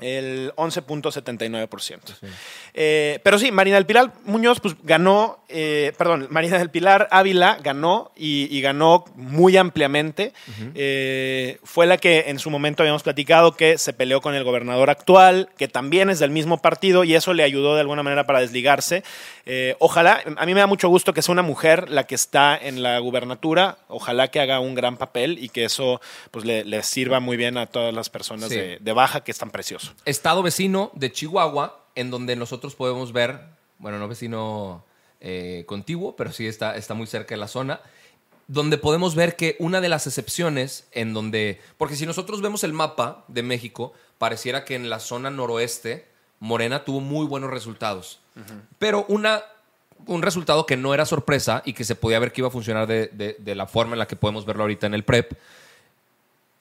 El 0.00 0.52
11.79%. 0.56 1.98
Eh, 2.74 3.18
pero 3.22 3.38
sí, 3.38 3.50
Marina 3.52 3.76
del 3.76 3.86
Pilar 3.86 4.12
Muñoz 4.24 4.60
pues 4.60 4.74
ganó, 4.82 5.44
eh, 5.48 5.92
perdón, 5.98 6.26
Marina 6.30 6.58
del 6.58 6.70
Pilar 6.70 7.08
Ávila 7.10 7.58
ganó 7.62 8.12
y, 8.16 8.48
y 8.56 8.60
ganó 8.60 9.04
muy 9.14 9.56
ampliamente. 9.56 10.32
Eh, 10.74 11.58
fue 11.64 11.86
la 11.86 11.96
que 11.98 12.24
en 12.28 12.38
su 12.38 12.50
momento 12.50 12.82
habíamos 12.82 13.02
platicado 13.02 13.56
que 13.56 13.78
se 13.78 13.92
peleó 13.92 14.20
con 14.20 14.34
el 14.34 14.44
gobernador 14.44 14.90
actual, 14.90 15.48
que 15.56 15.68
también 15.68 16.10
es 16.10 16.18
del 16.18 16.30
mismo 16.30 16.58
partido 16.62 17.04
y 17.04 17.14
eso 17.14 17.34
le 17.34 17.42
ayudó 17.42 17.74
de 17.74 17.80
alguna 17.80 18.02
manera 18.02 18.26
para 18.26 18.40
desligarse. 18.40 19.02
Ojalá, 19.78 20.22
a 20.36 20.46
mí 20.46 20.54
me 20.54 20.60
da 20.60 20.66
mucho 20.66 20.88
gusto 20.88 21.12
que 21.12 21.22
sea 21.22 21.32
una 21.32 21.42
mujer 21.42 21.90
la 21.90 22.04
que 22.06 22.14
está 22.14 22.56
en 22.56 22.82
la 22.82 22.98
gubernatura, 23.00 23.78
ojalá 23.88 24.28
que 24.28 24.40
haga 24.40 24.60
un 24.60 24.74
gran 24.74 24.96
papel 24.96 25.38
y 25.42 25.48
que 25.48 25.64
eso 25.64 26.00
pues 26.30 26.44
le, 26.44 26.64
le 26.64 26.82
sirva 26.82 27.18
muy 27.20 27.36
bien 27.36 27.58
a 27.58 27.66
todas 27.66 27.92
las 27.92 28.08
personas 28.10 28.48
Sí. 28.50 28.54
de, 28.56 28.78
de 28.80 28.92
Baja 28.92 29.22
que 29.22 29.30
están 29.30 29.50
preciosos. 29.50 29.89
Estado 30.04 30.42
vecino 30.42 30.90
de 30.94 31.12
Chihuahua, 31.12 31.84
en 31.94 32.10
donde 32.10 32.36
nosotros 32.36 32.74
podemos 32.74 33.12
ver, 33.12 33.40
bueno, 33.78 33.98
no 33.98 34.08
vecino 34.08 34.84
eh, 35.20 35.64
contiguo, 35.66 36.16
pero 36.16 36.32
sí 36.32 36.46
está, 36.46 36.76
está 36.76 36.94
muy 36.94 37.06
cerca 37.06 37.34
de 37.34 37.40
la 37.40 37.48
zona, 37.48 37.80
donde 38.48 38.78
podemos 38.78 39.14
ver 39.14 39.36
que 39.36 39.56
una 39.60 39.80
de 39.80 39.88
las 39.88 40.06
excepciones 40.06 40.88
en 40.92 41.14
donde, 41.14 41.60
porque 41.78 41.94
si 41.96 42.06
nosotros 42.06 42.40
vemos 42.42 42.64
el 42.64 42.72
mapa 42.72 43.24
de 43.28 43.42
México, 43.42 43.92
pareciera 44.18 44.64
que 44.64 44.74
en 44.74 44.90
la 44.90 44.98
zona 44.98 45.30
noroeste 45.30 46.06
Morena 46.40 46.84
tuvo 46.84 47.00
muy 47.00 47.26
buenos 47.26 47.50
resultados, 47.50 48.18
pero 48.78 49.04
una, 49.08 49.42
un 50.06 50.22
resultado 50.22 50.64
que 50.66 50.76
no 50.78 50.94
era 50.94 51.04
sorpresa 51.04 51.62
y 51.66 51.74
que 51.74 51.84
se 51.84 51.94
podía 51.94 52.18
ver 52.18 52.32
que 52.32 52.40
iba 52.40 52.48
a 52.48 52.50
funcionar 52.50 52.86
de, 52.86 53.08
de- 53.08 53.36
de 53.38 53.54
la 53.54 53.66
forma 53.66 53.92
en 53.92 53.98
la 53.98 54.06
que 54.08 54.16
podemos 54.16 54.46
verlo 54.46 54.62
ahorita 54.62 54.86
en 54.86 54.94
el 54.94 55.04
PREP. 55.04 55.32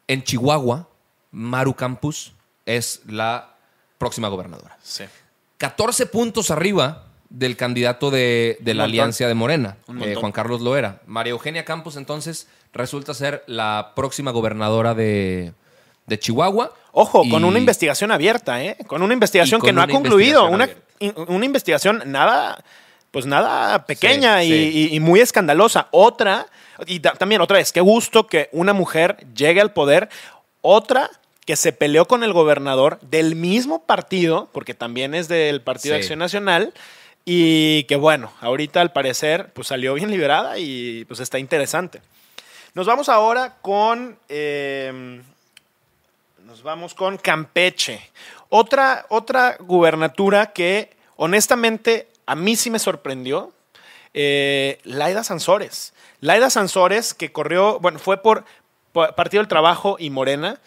En 0.08 0.24
Chihuahua, 0.24 0.90
Maru 1.32 1.74
Campus 1.76 2.34
es 2.78 3.02
la 3.08 3.56
próxima 3.98 4.28
gobernadora. 4.28 4.78
Sí. 4.82 5.04
14 5.58 6.06
puntos 6.06 6.52
arriba 6.52 7.06
del 7.30 7.56
candidato 7.58 8.10
de, 8.12 8.58
de 8.62 8.74
la 8.74 8.84
montón. 8.84 8.92
Alianza 8.92 9.28
de 9.28 9.34
Morena, 9.34 9.78
eh. 10.02 10.16
Juan 10.16 10.32
Carlos 10.32 10.62
Loera. 10.62 11.02
María 11.06 11.32
Eugenia 11.32 11.66
Campos, 11.66 11.96
entonces, 11.96 12.48
resulta 12.74 13.14
ser 13.14 13.44
la 13.46 13.92
próxima 13.96 14.32
gobernadora 14.32 14.96
de, 14.96 15.54
de 16.08 16.20
Chihuahua. 16.20 16.74
Ojo, 16.92 17.24
Y- 17.26 17.30
con 17.30 17.44
una 17.44 17.60
investigación 17.60 18.12
abierta, 18.12 18.64
¿eh? 18.64 18.78
Con 18.88 19.02
una 19.04 19.14
investigación 19.14 19.60
con 19.60 19.68
que 19.68 19.74
no 19.74 19.82
ha 19.82 19.88
concluido. 19.88 20.48
Una, 20.50 20.70
una 21.28 21.46
investigación 21.46 22.02
nada, 22.08 22.64
pues 23.12 23.26
nada 23.26 23.86
pequeña 23.86 24.40
Sí, 24.42 24.46
y, 24.48 24.50
sí. 24.72 24.90
y- 24.92 24.96
y 24.96 25.00
muy 25.00 25.20
escandalosa. 25.20 25.88
Otra, 25.92 26.48
y 26.88 27.00
ta- 27.00 27.14
también 27.14 27.42
otra 27.42 27.58
vez, 27.58 27.72
qué 27.72 27.82
gusto 27.82 28.26
que 28.28 28.50
una 28.54 28.74
mujer 28.74 29.18
llegue 29.36 29.62
al 29.62 29.72
poder. 29.74 30.10
Otra 30.62 31.12
que 31.50 31.56
se 31.56 31.74
peleó 31.74 32.06
con 32.06 32.24
el 32.24 32.32
gobernador 32.32 33.00
del 33.02 33.34
mismo 33.34 33.82
partido, 33.84 34.50
porque 34.52 34.76
también 34.76 35.16
es 35.16 35.28
del 35.28 35.62
Partido 35.62 35.96
de. 35.96 36.02
Acción 36.02 36.20
Nacional, 36.20 36.76
y 37.26 37.86
que 37.86 37.96
bueno, 37.96 38.32
ahorita 38.40 38.82
al 38.82 38.92
parecer 38.92 39.50
pues 39.56 39.70
salió 39.70 39.96
bien 39.96 40.12
liberada 40.12 40.60
y 40.60 41.06
pues 41.06 41.20
está 41.20 41.40
interesante. 41.40 42.04
Nos 42.76 42.86
vamos 42.86 43.10
ahora 43.10 43.56
con... 43.64 44.20
eh, 44.30 45.24
nos 46.46 46.62
vamos 46.62 46.94
con 46.94 47.18
Campeche. 47.18 48.00
Otra, 48.50 49.08
otra 49.10 49.58
gubernatura 49.60 50.54
que 50.54 50.92
honestamente 51.16 52.10
a 52.28 52.36
mí 52.36 52.56
sí 52.58 52.70
me 52.70 52.78
sorprendió. 52.78 53.52
eh, 54.14 54.78
Laida 54.84 55.24
Sansores. 55.24 55.94
Laida 56.22 56.52
Sansores 56.52 57.16
que 57.16 57.32
corrió, 57.32 57.80
bueno, 57.80 57.98
fue 57.98 58.22
por, 58.22 58.46
por 58.92 59.16
Partido 59.16 59.42
del 59.42 59.48
Trabajo 59.48 59.96
y 59.98 60.12
Morena. 60.12 60.60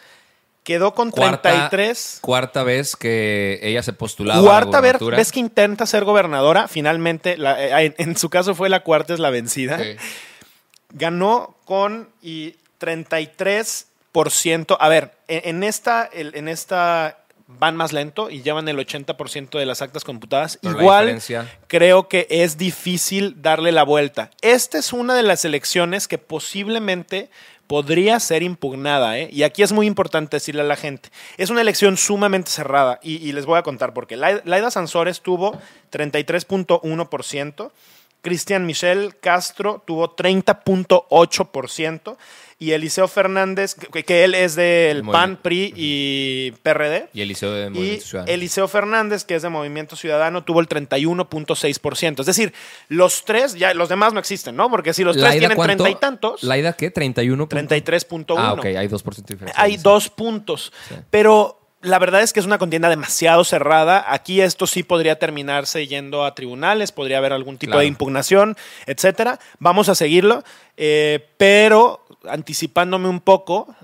Quedó 0.65 0.95
con 0.95 1.11
Cuarta, 1.11 1.51
33. 1.51 2.19
cuarta 2.21 2.63
vez 2.63 2.95
que 2.97 3.59
ella 3.63 3.83
se 3.83 3.93
postulaba. 3.93 4.39
a 4.39 4.43
la 4.43 4.49
Cuarta 4.49 4.81
vez, 4.81 5.33
que 5.33 5.41
intenta 5.41 5.87
ser 5.87 6.05
gobernadora, 6.05 6.69
finalmente, 6.69 7.37
la- 7.37 7.61
eh, 7.83 7.95
en, 7.99 8.11
en 8.11 8.17
su 8.17 8.31
caso 8.31 8.55
fue 8.55 8.69
la 8.69 8.81
cuarta 8.85 9.13
es 9.15 9.19
la 9.21 9.31
vencida. 9.31 9.79
Sí. 9.79 9.97
Ganó 10.91 11.57
con 11.65 12.09
y 12.23 12.55
33%. 12.81 14.77
A 14.79 14.89
ver, 14.89 15.13
en, 15.29 15.57
en 15.57 15.65
esta, 15.65 16.09
en 16.13 16.49
esta 16.49 17.19
van 17.59 17.77
más 17.77 17.93
lento 17.93 18.31
y 18.31 18.41
llevan 18.43 18.67
el 18.69 18.79
80% 18.79 19.59
de 19.59 19.67
las 19.67 19.83
actas 19.83 20.05
computadas. 20.05 20.59
Pero 20.63 20.79
Igual 20.81 21.21
creo 21.67 22.09
que 22.09 22.27
es 22.31 22.57
difícil 22.57 23.43
darle 23.43 23.73
la 23.73 23.83
vuelta. 23.83 24.31
Esta 24.41 24.79
es 24.79 24.93
una 24.93 25.15
de 25.15 25.23
las 25.23 25.45
elecciones 25.45 26.09
que 26.09 26.19
posiblemente 26.19 27.29
podría 27.73 28.21
ser 28.21 28.43
impugnada, 28.43 29.19
¿eh? 29.19 29.31
y 29.33 29.45
aquí 29.45 29.63
es 29.63 29.73
muy 29.73 29.87
importante 29.87 30.37
decirle 30.37 30.61
a 30.61 30.65
la 30.65 30.77
gente, 30.77 31.09
es 31.39 31.49
una 31.49 31.63
elección 31.63 31.97
sumamente 31.97 32.51
cerrada, 32.51 33.01
y, 33.03 33.33
les 33.33 33.47
voy 33.47 33.59
a 33.59 33.63
contar 33.63 33.95
por 33.95 34.07
qué. 34.07 34.19
Lai- 34.19 34.43
Laida 34.45 34.71
Sansores 34.71 35.23
tuvo 35.23 35.59
33.1%, 35.91 37.71
Cristian 38.23 38.67
Michel 38.67 39.15
Castro 39.21 39.83
tuvo 39.87 40.17
30.8%, 40.17 42.17
y 42.63 42.73
Eliseo 42.73 43.09
Fernández, 43.09 43.75
que, 43.75 44.05
que 44.05 44.23
él 44.23 44.37
es 44.37 44.55
del 44.55 45.03
PAN. 45.03 45.37
PRI 45.43 45.73
y 45.75 46.53
PRD, 46.63 47.09
Y 47.13 47.23
Eliseo 47.23 47.51
de 47.51 47.67
y 47.67 47.71
Movimiento 47.71 48.07
Ciudadano. 48.07 48.33
Eliseo 48.33 48.69
Fernández, 48.69 49.25
que 49.25 49.35
es 49.35 49.43
de 49.43 49.49
Movimiento 49.49 49.97
Ciudadano, 49.97 50.45
tuvo 50.45 50.61
el 50.61 50.69
31.6%. 50.69 52.21
Es 52.21 52.27
decir, 52.27 52.55
los 52.87 53.25
tres, 53.25 53.55
ya 53.55 53.75
los 53.75 53.89
demás 53.89 54.13
no 54.13 54.21
existen, 54.21 54.55
¿no? 54.55 54.71
Porque 54.71 54.95
si 54.95 55.03
los 55.03 55.17
tres 55.17 55.25
¿Laida 55.25 55.39
tienen 55.41 55.59
treinta 55.59 55.91
y 55.91 55.95
tantos, 55.97 56.45
¿Laida 56.45 56.75
qué? 56.75 56.95
¿31? 56.95 57.49
33.1. 57.49 58.35
Ah, 58.39 58.53
ok, 58.53 58.67
hay 58.67 58.87
2% 58.87 59.03
de 59.03 59.35
diferencia. 59.35 59.61
Hay 59.61 59.77
dos 59.79 60.09
puntos. 60.09 60.73
Sí. 60.89 60.95
Pero 61.11 61.62
la 61.83 61.99
verdad 61.99 62.23
es 62.23 62.33
que 62.33 62.41
es 62.41 62.47
una 62.47 62.59
contienda 62.59 62.89
demasiado 62.89 63.45
cerrada. 63.45 64.05
Aquí 64.09 64.41
esto 64.41 64.67
sí 64.67 64.83
podría 64.83 65.19
terminarse 65.19 65.87
yendo 65.87 66.25
a 66.25 66.35
tribunales, 66.35 66.93
podría 66.93 67.19
haber 67.19 67.33
algún 67.33 67.59
tipo 67.59 67.73
Claro. 67.73 67.81
de 67.81 67.87
impugnación, 67.87 68.57
etcétera. 68.87 69.39
Vamos 69.59 69.89
a 69.89 69.95
seguirlo. 69.95 70.43
eh, 70.77 71.29
pero 71.37 72.05
anticipándome 72.29 73.09
un 73.09 73.21
poco, 73.21 73.75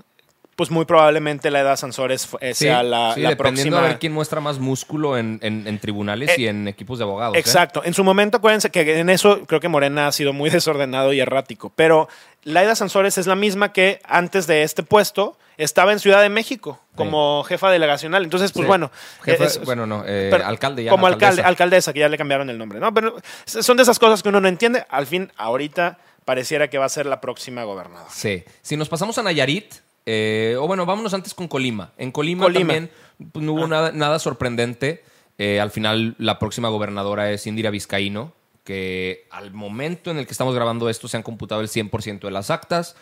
pues 0.59 0.71
muy 0.71 0.83
probablemente 0.83 1.49
la 1.51 1.61
edad 1.61 1.77
Sansores 1.77 2.27
eh, 2.41 2.53
Sí, 2.53 2.65
sea 2.65 2.83
la, 2.83 3.13
sí, 3.15 3.21
la 3.21 3.29
dependiendo 3.29 3.37
próxima. 3.77 3.79
a 3.79 3.87
ver 3.91 3.97
quién 3.97 4.11
muestra 4.11 4.41
más 4.41 4.59
músculo 4.59 5.17
en, 5.17 5.39
en- 5.41 5.65
en 5.65 5.79
tribunales 5.79 6.31
Eh, 6.31 6.35
y 6.41 6.47
en 6.47 6.67
equipos 6.67 6.97
de 6.99 7.05
abogados. 7.05 7.33
¿eh? 7.37 7.39
Exacto. 7.39 7.81
En 7.85 7.93
su 7.93 8.03
momento, 8.03 8.35
acuérdense 8.39 8.69
que 8.69 8.99
en 8.99 9.09
eso 9.09 9.45
creo 9.47 9.61
que 9.61 9.69
Morena 9.69 10.07
ha 10.07 10.11
sido 10.11 10.33
muy 10.33 10.49
desordenado 10.59 11.13
y 11.13 11.21
errático. 11.21 11.71
Pero 11.77 12.09
Laida 12.43 12.75
Sansores 12.75 13.17
es 13.17 13.25
la 13.25 13.35
misma 13.35 13.71
que 13.71 14.01
antes 14.03 14.47
de 14.47 14.63
este 14.63 14.83
puesto 14.83 15.37
estaba 15.55 15.93
en 15.93 15.99
Ciudad 15.99 16.21
de 16.21 16.27
México 16.27 16.81
como 16.93 17.41
jefa 17.45 17.71
delegacional. 17.71 18.25
Entonces, 18.25 18.51
pues 18.51 18.63
Sí. 18.65 18.67
bueno. 18.67 18.91
Jefe- 19.23 19.45
es- 19.45 19.63
bueno, 19.63 19.85
no, 19.87 20.03
eh, 20.05 20.27
pero- 20.29 20.45
alcalde 20.45 20.83
ya. 20.83 20.91
Como 20.91 21.07
alcalde, 21.07 21.25
alcaldesa. 21.41 21.47
alcaldesa, 21.47 21.93
que 21.93 21.99
ya 22.01 22.09
le 22.09 22.17
cambiaron 22.17 22.49
el 22.49 22.57
nombre. 22.57 22.81
¿no? 22.81 22.93
Pero 22.93 23.15
son 23.45 23.77
de 23.77 23.83
esas 23.83 23.97
cosas 23.97 24.21
que 24.21 24.27
uno 24.27 24.41
no 24.41 24.49
entiende. 24.49 24.85
Al 24.89 25.07
fin, 25.07 25.31
ahorita 25.37 25.99
pareciera 26.25 26.67
que 26.69 26.77
va 26.77 26.83
a 26.85 26.89
ser 26.89 27.05
la 27.05 27.21
próxima 27.21 27.63
gobernadora. 27.63 28.09
Sí. 28.11 28.43
Si 28.61 28.75
nos 28.77 28.87
pasamos 28.89 29.17
a 29.17 29.23
Nayarit, 29.23 29.73
eh, 30.11 30.55
o 30.57 30.65
bueno, 30.65 30.87
vámonos 30.87 31.13
antes 31.13 31.35
con 31.35 31.47
Colima. 31.47 31.93
En 31.95 32.11
Colima, 32.11 32.45
Colima. 32.45 32.59
también 32.59 32.89
no 33.35 33.53
hubo 33.53 33.67
nada, 33.67 33.91
nada 33.91 34.17
sorprendente. 34.17 35.03
Eh, 35.37 35.59
al 35.59 35.69
final, 35.69 36.15
la 36.17 36.39
próxima 36.39 36.67
gobernadora 36.69 37.31
es 37.31 37.45
Indira 37.45 37.69
Vizcaíno, 37.69 38.33
que 38.63 39.27
al 39.29 39.53
momento 39.53 40.09
en 40.09 40.17
el 40.17 40.25
que 40.25 40.31
estamos 40.31 40.55
grabando 40.55 40.89
esto 40.89 41.07
se 41.07 41.15
han 41.15 41.21
computado 41.21 41.61
el 41.61 41.67
100% 41.67 42.21
de 42.21 42.31
las 42.31 42.49
actas. 42.49 42.95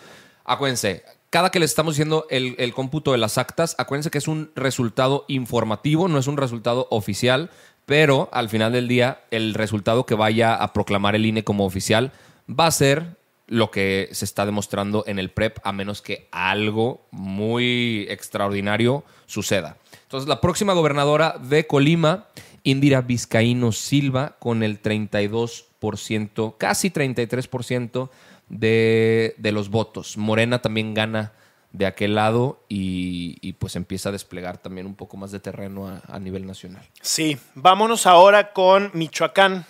Acuérdense, 0.44 1.06
cada 1.30 1.50
que 1.50 1.62
les 1.62 1.72
estamos 1.72 1.94
diciendo 1.94 2.28
el, 2.30 2.56
el 2.58 2.74
cómputo 2.74 3.14
de 3.14 3.20
las 3.20 3.38
actas, 3.38 3.76
acuérdense 3.78 4.12
que 4.12 4.18
es 4.18 4.28
un 4.28 4.52
resultado 4.58 5.24
informativo, 5.30 6.10
no 6.10 6.20
es 6.20 6.28
un 6.28 6.36
resultado 6.36 6.90
oficial, 6.92 7.52
pero 7.86 8.28
al 8.34 8.50
final 8.50 8.74
del 8.74 8.90
día, 8.90 9.22
el 9.32 9.54
resultado 9.54 10.06
que 10.06 10.16
vaya 10.16 10.56
a 10.56 10.74
proclamar 10.74 11.16
el 11.16 11.26
INE 11.26 11.46
como 11.46 11.66
oficial 11.66 12.12
va 12.50 12.68
a 12.68 12.72
ser 12.72 13.17
lo 13.48 13.72
que 13.72 14.10
se 14.12 14.26
está 14.26 14.46
demostrando 14.46 15.04
en 15.08 15.20
el 15.20 15.32
PREP, 15.32 15.58
a 15.64 15.72
menos 15.72 16.02
que 16.02 16.28
algo 16.32 17.08
muy 17.12 18.06
extraordinario 18.10 19.04
suceda. 19.26 19.78
Entonces, 20.04 20.28
la 20.28 20.42
próxima 20.42 20.74
gobernadora 20.74 21.38
de 21.42 21.66
Colima, 21.66 22.28
Indira 22.64 23.02
Vizcaíno 23.02 23.72
Silva, 23.72 24.36
con 24.40 24.64
el 24.64 24.82
32%, 24.82 26.56
casi 26.58 26.90
33% 26.92 28.10
de, 28.50 29.36
de 29.38 29.52
los 29.52 29.70
votos. 29.70 30.18
Morena 30.18 30.62
también 30.62 30.94
gana 30.94 31.34
de 31.72 31.86
aquel 31.86 32.16
lado 32.16 32.64
y, 32.68 33.54
pues 33.54 33.76
empieza 33.76 34.10
a 34.10 34.12
desplegar 34.12 34.58
también 34.58 34.88
un 34.88 34.96
poco 34.96 35.18
más 35.18 35.32
de 35.32 35.40
terreno 35.40 36.02
a 36.08 36.20
nivel 36.20 36.46
nacional. 36.46 36.84
Sí, 37.02 37.38
vámonos 37.56 38.08
ahora 38.08 38.52
con 38.54 38.92
Michoacán. 38.94 39.66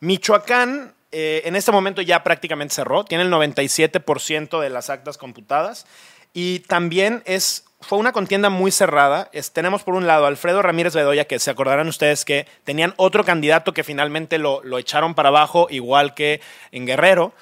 Michoacán 0.00 0.94
eh, 1.12 1.42
en 1.44 1.56
este 1.56 1.72
momento 1.72 2.02
ya 2.02 2.22
prácticamente 2.22 2.74
cerró, 2.74 3.04
tiene 3.04 3.24
el 3.24 3.30
97% 3.32 4.60
de 4.60 4.70
las 4.70 4.90
actas 4.90 5.16
computadas 5.18 5.86
y 6.34 6.60
también 6.60 7.22
es, 7.24 7.64
fue 7.80 7.98
una 7.98 8.12
contienda 8.12 8.50
muy 8.50 8.70
cerrada. 8.70 9.28
Es- 9.32 9.52
tenemos 9.52 9.82
por 9.82 9.94
un 9.94 10.06
lado 10.06 10.26
a 10.26 10.28
Alfredo 10.28 10.60
Ramírez 10.62 10.94
Bedoya, 10.94 11.24
que 11.26 11.38
se 11.38 11.50
acordarán 11.50 11.88
ustedes 11.88 12.24
que 12.24 12.46
tenían 12.64 12.92
otro 12.96 13.24
candidato 13.24 13.72
que 13.72 13.84
finalmente 13.84 14.38
lo, 14.38 14.62
lo 14.64 14.78
echaron 14.78 15.14
para 15.14 15.28
abajo, 15.30 15.66
igual 15.70 16.14
que 16.14 16.40
en 16.72 16.86
Guerrero. 16.86 17.32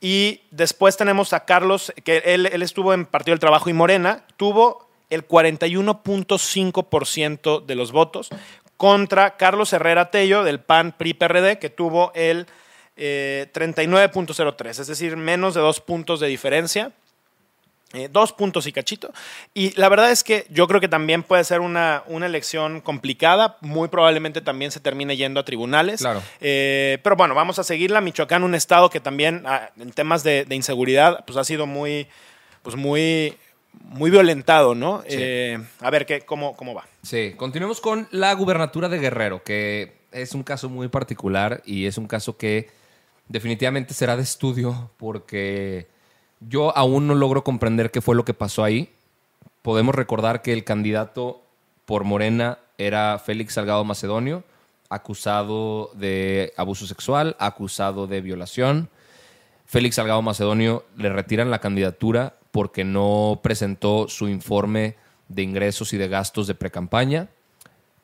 Y 0.00 0.42
después 0.50 0.96
tenemos 0.96 1.32
a 1.32 1.44
Carlos, 1.46 1.92
que 2.04 2.18
él, 2.26 2.46
él 2.46 2.62
estuvo 2.62 2.92
en 2.94 3.06
Partido 3.06 3.32
del 3.32 3.40
Trabajo 3.40 3.68
y 3.70 3.72
Morena, 3.72 4.24
tuvo 4.36 4.86
el 5.10 5.26
41.5% 5.26 7.64
de 7.64 7.74
los 7.74 7.92
votos 7.92 8.28
contra 8.76 9.36
Carlos 9.36 9.72
Herrera 9.72 10.10
Tello 10.10 10.44
del 10.44 10.60
PAN 10.60 10.92
PRI 10.96 11.14
PRD, 11.14 11.58
que 11.58 11.70
tuvo 11.70 12.12
el 12.14 12.46
eh, 12.96 13.48
39.03, 13.52 14.80
es 14.80 14.86
decir, 14.86 15.16
menos 15.16 15.54
de 15.54 15.60
dos 15.60 15.80
puntos 15.80 16.20
de 16.20 16.28
diferencia. 16.28 16.92
Eh, 17.92 18.08
dos 18.10 18.32
puntos 18.32 18.66
y 18.66 18.72
cachito. 18.72 19.12
Y 19.54 19.70
la 19.78 19.88
verdad 19.88 20.10
es 20.10 20.24
que 20.24 20.44
yo 20.50 20.66
creo 20.66 20.80
que 20.80 20.88
también 20.88 21.22
puede 21.22 21.44
ser 21.44 21.60
una, 21.60 22.02
una 22.08 22.26
elección 22.26 22.80
complicada. 22.80 23.58
Muy 23.60 23.88
probablemente 23.88 24.40
también 24.40 24.72
se 24.72 24.80
termine 24.80 25.16
yendo 25.16 25.38
a 25.38 25.44
tribunales. 25.44 26.00
Claro. 26.00 26.20
Eh, 26.40 26.98
pero 27.04 27.14
bueno, 27.14 27.34
vamos 27.34 27.60
a 27.60 27.64
seguirla. 27.64 28.00
Michoacán, 28.00 28.42
un 28.42 28.56
estado 28.56 28.90
que 28.90 28.98
también 28.98 29.44
ah, 29.46 29.70
en 29.78 29.92
temas 29.92 30.24
de, 30.24 30.44
de 30.44 30.54
inseguridad, 30.56 31.24
pues 31.26 31.38
ha 31.38 31.44
sido 31.44 31.66
muy, 31.66 32.08
pues 32.62 32.74
muy, 32.74 33.36
muy 33.72 34.10
violentado, 34.10 34.74
¿no? 34.74 35.02
Sí. 35.02 35.16
Eh, 35.18 35.58
a 35.80 35.90
ver 35.90 36.06
qué, 36.06 36.22
cómo, 36.22 36.56
cómo 36.56 36.74
va. 36.74 36.86
Sí, 37.02 37.34
continuemos 37.36 37.80
con 37.80 38.08
la 38.10 38.32
gubernatura 38.34 38.88
de 38.88 38.98
Guerrero, 38.98 39.44
que 39.44 39.94
es 40.12 40.34
un 40.34 40.42
caso 40.42 40.68
muy 40.68 40.88
particular 40.88 41.62
y 41.64 41.86
es 41.86 41.98
un 41.98 42.08
caso 42.08 42.36
que 42.36 42.68
definitivamente 43.28 43.94
será 43.94 44.16
de 44.16 44.22
estudio 44.22 44.90
porque 44.96 45.86
yo 46.40 46.76
aún 46.76 47.06
no 47.06 47.14
logro 47.14 47.44
comprender 47.44 47.90
qué 47.90 48.00
fue 48.00 48.14
lo 48.14 48.24
que 48.24 48.34
pasó 48.34 48.64
ahí. 48.64 48.92
Podemos 49.62 49.94
recordar 49.94 50.42
que 50.42 50.52
el 50.52 50.64
candidato 50.64 51.42
por 51.84 52.04
Morena 52.04 52.58
era 52.78 53.18
Félix 53.18 53.54
Salgado 53.54 53.84
Macedonio, 53.84 54.44
acusado 54.88 55.90
de 55.94 56.52
abuso 56.56 56.86
sexual, 56.86 57.36
acusado 57.38 58.06
de 58.06 58.20
violación. 58.20 58.88
Félix 59.64 59.96
Salgado 59.96 60.22
Macedonio 60.22 60.84
le 60.96 61.08
retiran 61.08 61.50
la 61.50 61.60
candidatura 61.60 62.36
porque 62.52 62.84
no 62.84 63.40
presentó 63.42 64.08
su 64.08 64.28
informe 64.28 64.96
de 65.28 65.42
ingresos 65.42 65.92
y 65.92 65.96
de 65.96 66.08
gastos 66.08 66.46
de 66.46 66.54
precampaña. 66.54 67.28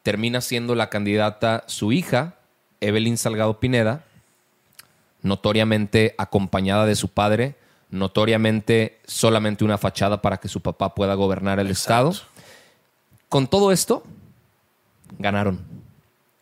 Termina 0.02 0.40
siendo 0.40 0.74
la 0.74 0.90
candidata 0.90 1.64
su 1.68 1.92
hija, 1.92 2.34
Evelyn 2.80 3.16
Salgado 3.16 3.60
Pineda, 3.60 4.04
notoriamente 5.22 6.14
acompañada 6.18 6.86
de 6.86 6.96
su 6.96 7.08
padre, 7.08 7.56
notoriamente 7.90 8.98
solamente 9.06 9.64
una 9.64 9.78
fachada 9.78 10.22
para 10.22 10.38
que 10.38 10.48
su 10.48 10.60
papá 10.60 10.94
pueda 10.94 11.14
gobernar 11.14 11.60
el 11.60 11.70
Estado. 11.70 12.12
Con 13.28 13.46
todo 13.46 13.72
esto, 13.72 14.02
ganaron. 15.18 15.60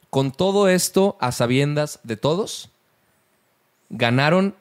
Con 0.08 0.32
todo 0.32 0.68
esto, 0.68 1.16
a 1.20 1.30
sabiendas 1.30 2.00
de 2.02 2.16
todos, 2.16 2.70
ganaron 3.90 4.54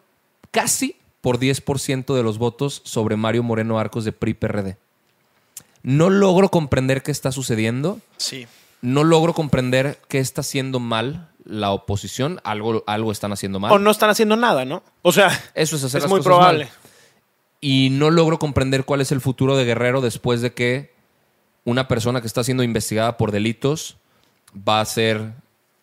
casi 0.52 0.96
por 1.22 1.40
10% 1.40 2.16
de 2.16 2.24
los 2.24 2.38
votos 2.38 2.82
sobre 2.86 3.16
Mario 3.16 3.44
Moreno 3.44 3.80
Arcos 3.80 4.06
de 4.06 4.12
PRI 4.12 4.34
PRD. 4.36 4.78
No 5.82 6.10
logro 6.10 6.50
comprender 6.50 7.04
qué 7.04 7.12
está 7.12 7.32
sucediendo. 7.32 8.00
Sí. 8.18 8.48
No 8.82 9.04
logro 9.04 9.34
comprender 9.34 10.00
qué 10.08 10.20
está 10.20 10.42
haciendo 10.42 10.80
mal 10.80 11.30
la 11.46 11.72
oposición. 11.72 12.40
Algo, 12.44 12.84
algo 12.88 13.12
están 13.12 13.32
haciendo 13.32 13.60
mal. 13.60 13.72
O 13.72 13.80
no 13.80 13.92
están 13.92 14.10
haciendo 14.10 14.36
nada, 14.36 14.66
¿no? 14.66 14.84
O 15.02 15.12
sea, 15.12 15.28
Eso 15.54 15.76
es 15.76 15.84
hacer 15.84 16.00
es 16.00 16.04
las 16.04 16.10
muy 16.10 16.20
cosas 16.20 16.32
mal. 16.32 16.40
probable. 16.40 16.70
Y 17.62 17.90
no 17.92 18.10
logro 18.10 18.40
comprender 18.40 18.86
cuál 18.86 19.02
es 19.02 19.12
el 19.12 19.22
futuro 19.22 19.58
de 19.58 19.66
Guerrero 19.66 20.02
después 20.02 20.42
de 20.42 20.54
que 20.54 20.94
una 21.66 21.88
persona 21.88 22.22
que 22.22 22.28
está 22.28 22.44
siendo 22.44 22.64
investigada 22.64 23.18
por 23.18 23.32
delitos 23.32 23.98
va 24.56 24.80
a 24.82 24.86
ser 24.86 25.34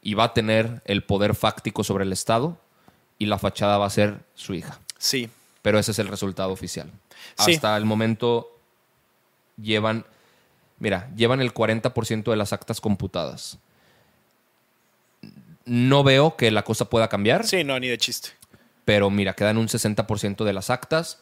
y 0.03 0.15
va 0.15 0.25
a 0.25 0.35
tener 0.35 0.83
el 0.87 1.05
poder 1.05 1.35
fáctico 1.35 1.85
sobre 1.85 2.05
el 2.05 2.13
Estado 2.13 2.57
y 3.19 3.27
la 3.27 3.39
fachada 3.39 3.79
va 3.79 3.87
a 3.87 3.91
ser 3.91 4.21
su 4.35 4.55
hija. 4.55 4.81
Sí. 4.99 5.29
Pero 5.63 5.79
ese 5.79 5.91
es 5.91 5.99
el 5.99 6.09
resultado 6.09 6.51
oficial. 6.51 6.91
Sí. 7.39 7.55
Hasta 7.55 7.77
el 7.77 7.85
momento 7.85 8.53
llevan 9.61 10.07
Mira, 10.79 11.11
llevan 11.17 11.41
el 11.41 11.55
40% 11.55 12.31
de 12.31 12.37
las 12.37 12.53
actas 12.53 12.81
computadas. 12.81 13.59
No 15.67 16.03
veo 16.05 16.37
que 16.37 16.51
la 16.51 16.63
cosa 16.63 16.87
pueda 16.89 17.09
cambiar, 17.09 17.47
Sí, 17.47 17.65
no, 17.65 17.79
ni 17.79 17.89
de 17.89 17.99
chiste. 17.99 18.31
pero 18.85 19.11
mira, 19.11 19.35
quedan 19.35 19.59
un 19.59 19.69
60% 19.69 20.45
de 20.45 20.53
las 20.53 20.71
actas 20.71 21.21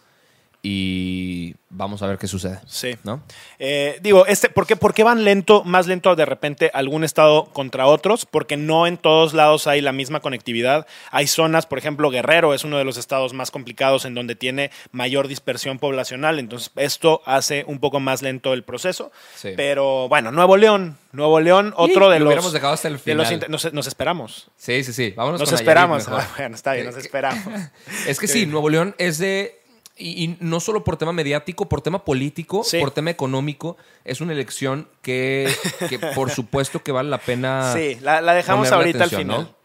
y 0.66 1.54
vamos 1.68 2.00
a 2.02 2.06
ver 2.06 2.16
qué 2.16 2.26
sucede. 2.26 2.58
Sí. 2.66 2.96
¿No? 3.04 3.22
Eh, 3.58 3.98
digo, 4.00 4.24
este, 4.26 4.48
¿por, 4.48 4.66
qué, 4.66 4.76
por 4.76 4.94
qué 4.94 5.02
van 5.04 5.22
lento, 5.22 5.62
más 5.62 5.86
lento 5.86 6.16
de 6.16 6.24
repente 6.24 6.70
algún 6.72 7.04
estado 7.04 7.44
contra 7.52 7.86
otros? 7.86 8.24
Porque 8.24 8.56
no 8.56 8.86
en 8.86 8.96
todos 8.96 9.34
lados 9.34 9.66
hay 9.66 9.82
la 9.82 9.92
misma 9.92 10.20
conectividad. 10.20 10.86
Hay 11.10 11.26
zonas, 11.26 11.66
por 11.66 11.76
ejemplo, 11.78 12.08
Guerrero 12.08 12.54
es 12.54 12.64
uno 12.64 12.78
de 12.78 12.84
los 12.84 12.96
estados 12.96 13.34
más 13.34 13.50
complicados 13.50 14.06
en 14.06 14.14
donde 14.14 14.36
tiene 14.36 14.70
mayor 14.90 15.28
dispersión 15.28 15.78
poblacional. 15.78 16.38
Entonces, 16.38 16.70
esto 16.76 17.20
hace 17.26 17.64
un 17.66 17.78
poco 17.78 18.00
más 18.00 18.22
lento 18.22 18.54
el 18.54 18.62
proceso. 18.62 19.12
Sí. 19.36 19.50
Pero 19.54 20.08
bueno, 20.08 20.32
Nuevo 20.32 20.56
León. 20.56 20.96
Nuevo 21.12 21.40
León, 21.40 21.74
otro 21.76 22.08
de 22.08 22.18
lo 22.18 22.24
los. 22.24 22.28
hubiéramos 22.28 22.52
dejado 22.54 22.72
hasta 22.72 22.88
el 22.88 22.94
de 23.04 23.14
los 23.14 23.26
final. 23.28 23.32
inter- 23.34 23.50
nos, 23.50 23.70
nos 23.74 23.86
esperamos. 23.86 24.50
Sí, 24.56 24.82
sí, 24.82 24.92
sí. 24.94 25.12
Vámonos 25.14 25.40
Nos 25.40 25.50
con 25.50 25.58
esperamos. 25.58 26.08
Nayarit 26.08 26.24
mejor. 26.28 26.36
Bueno, 26.38 26.54
está 26.56 26.72
bien, 26.72 26.86
nos 26.86 26.96
Eh, 26.96 27.00
esperamos. 27.00 27.44
Es 28.08 28.18
que 28.18 28.26
sí, 28.26 28.46
Nuevo 28.46 28.68
León 28.70 28.94
es 28.98 29.18
de. 29.18 29.60
Y, 29.96 30.24
y 30.24 30.36
no 30.40 30.58
solo 30.58 30.82
por 30.82 30.96
tema 30.96 31.12
mediático, 31.12 31.68
por 31.68 31.80
tema 31.80 32.04
político, 32.04 32.64
Sí. 32.64 32.80
por 32.80 32.90
tema 32.90 33.10
económico, 33.10 33.76
es 34.04 34.20
una 34.20 34.32
elección 34.32 34.88
que, 35.02 35.54
que 35.88 35.98
por 36.00 36.30
supuesto 36.32 36.82
que 36.82 36.90
vale 36.92 37.10
la 37.10 37.18
pena. 37.18 37.72
Sí, 37.72 37.96
la, 38.00 38.20
la 38.20 38.34
dejamos 38.34 38.72
ahorita 38.72 39.04
atención, 39.04 39.20
al 39.30 39.36
final. 39.36 39.40
¿no? 39.42 39.56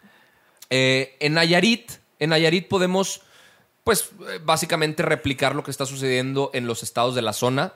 Eh, 0.70 1.18
en 1.20 1.34
Nayarit, 1.34 1.94
en 2.20 2.30
Nayarit 2.30 2.68
podemos, 2.68 3.22
pues, 3.84 4.12
eh, 4.30 4.40
básicamente 4.44 5.02
replicar 5.02 5.56
lo 5.56 5.64
que 5.64 5.72
está 5.72 5.88
sucediendo 5.88 6.52
en 6.54 6.68
los 6.68 6.84
estados 6.84 7.16
de 7.16 7.24
la 7.24 7.34
zona. 7.34 7.74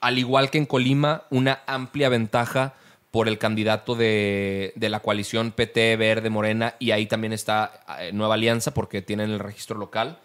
Al 0.00 0.18
igual 0.18 0.50
que 0.50 0.58
en 0.58 0.66
Colima, 0.66 1.22
una 1.30 1.62
amplia 1.66 2.10
ventaja 2.10 2.74
por 3.10 3.28
el 3.28 3.38
candidato 3.38 3.94
de, 3.94 4.72
de 4.76 4.88
la 4.90 5.00
coalición 5.00 5.52
PT 5.52 5.96
Verde 5.96 6.28
Morena 6.28 6.74
y 6.78 6.90
ahí 6.90 7.06
también 7.06 7.32
está 7.32 7.84
eh, 8.00 8.10
Nueva 8.12 8.34
Alianza 8.34 8.74
porque 8.74 9.00
tienen 9.00 9.30
el 9.30 9.38
registro 9.38 9.78
local. 9.78 10.18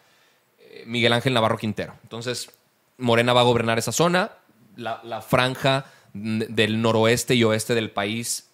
Eh, 0.69 0.84
Miguel 0.86 1.13
Ángel 1.13 1.34
Navarro 1.34 1.58
Quintero. 1.58 1.95
Entonces, 2.03 2.51
Morena 2.97 3.34
va 3.34 3.41
a 3.41 3.45
gobernar 3.45 3.77
esa 3.77 3.91
zona. 3.91 4.32
La, 4.75 5.01
la 5.03 5.21
franja 5.21 5.86
del 6.13 6.82
noroeste 6.82 7.36
y 7.36 7.43
oeste 7.43 7.75
del 7.75 7.91
país 7.91 8.49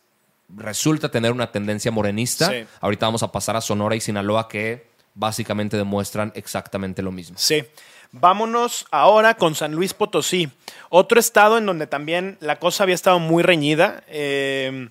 resulta 0.49 1.09
tener 1.09 1.31
una 1.31 1.51
tendencia 1.51 1.91
morenista. 1.91 2.49
Sí. 2.49 2.65
Ahorita 2.81 3.05
vamos 3.05 3.23
a 3.23 3.31
pasar 3.31 3.55
a 3.55 3.61
Sonora 3.61 3.95
y 3.95 4.01
Sinaloa 4.01 4.47
que 4.47 4.87
básicamente 5.13 5.77
demuestran 5.77 6.31
exactamente 6.35 7.01
lo 7.01 7.11
mismo. 7.11 7.37
Sí. 7.37 7.63
Vámonos 8.11 8.85
ahora 8.91 9.35
con 9.35 9.55
San 9.55 9.73
Luis 9.73 9.93
Potosí, 9.93 10.49
otro 10.89 11.19
estado 11.19 11.57
en 11.57 11.65
donde 11.65 11.85
también 11.85 12.37
la 12.39 12.59
cosa 12.59 12.83
había 12.83 12.95
estado 12.95 13.19
muy 13.19 13.43
reñida. 13.43 14.03
Eh, 14.07 14.89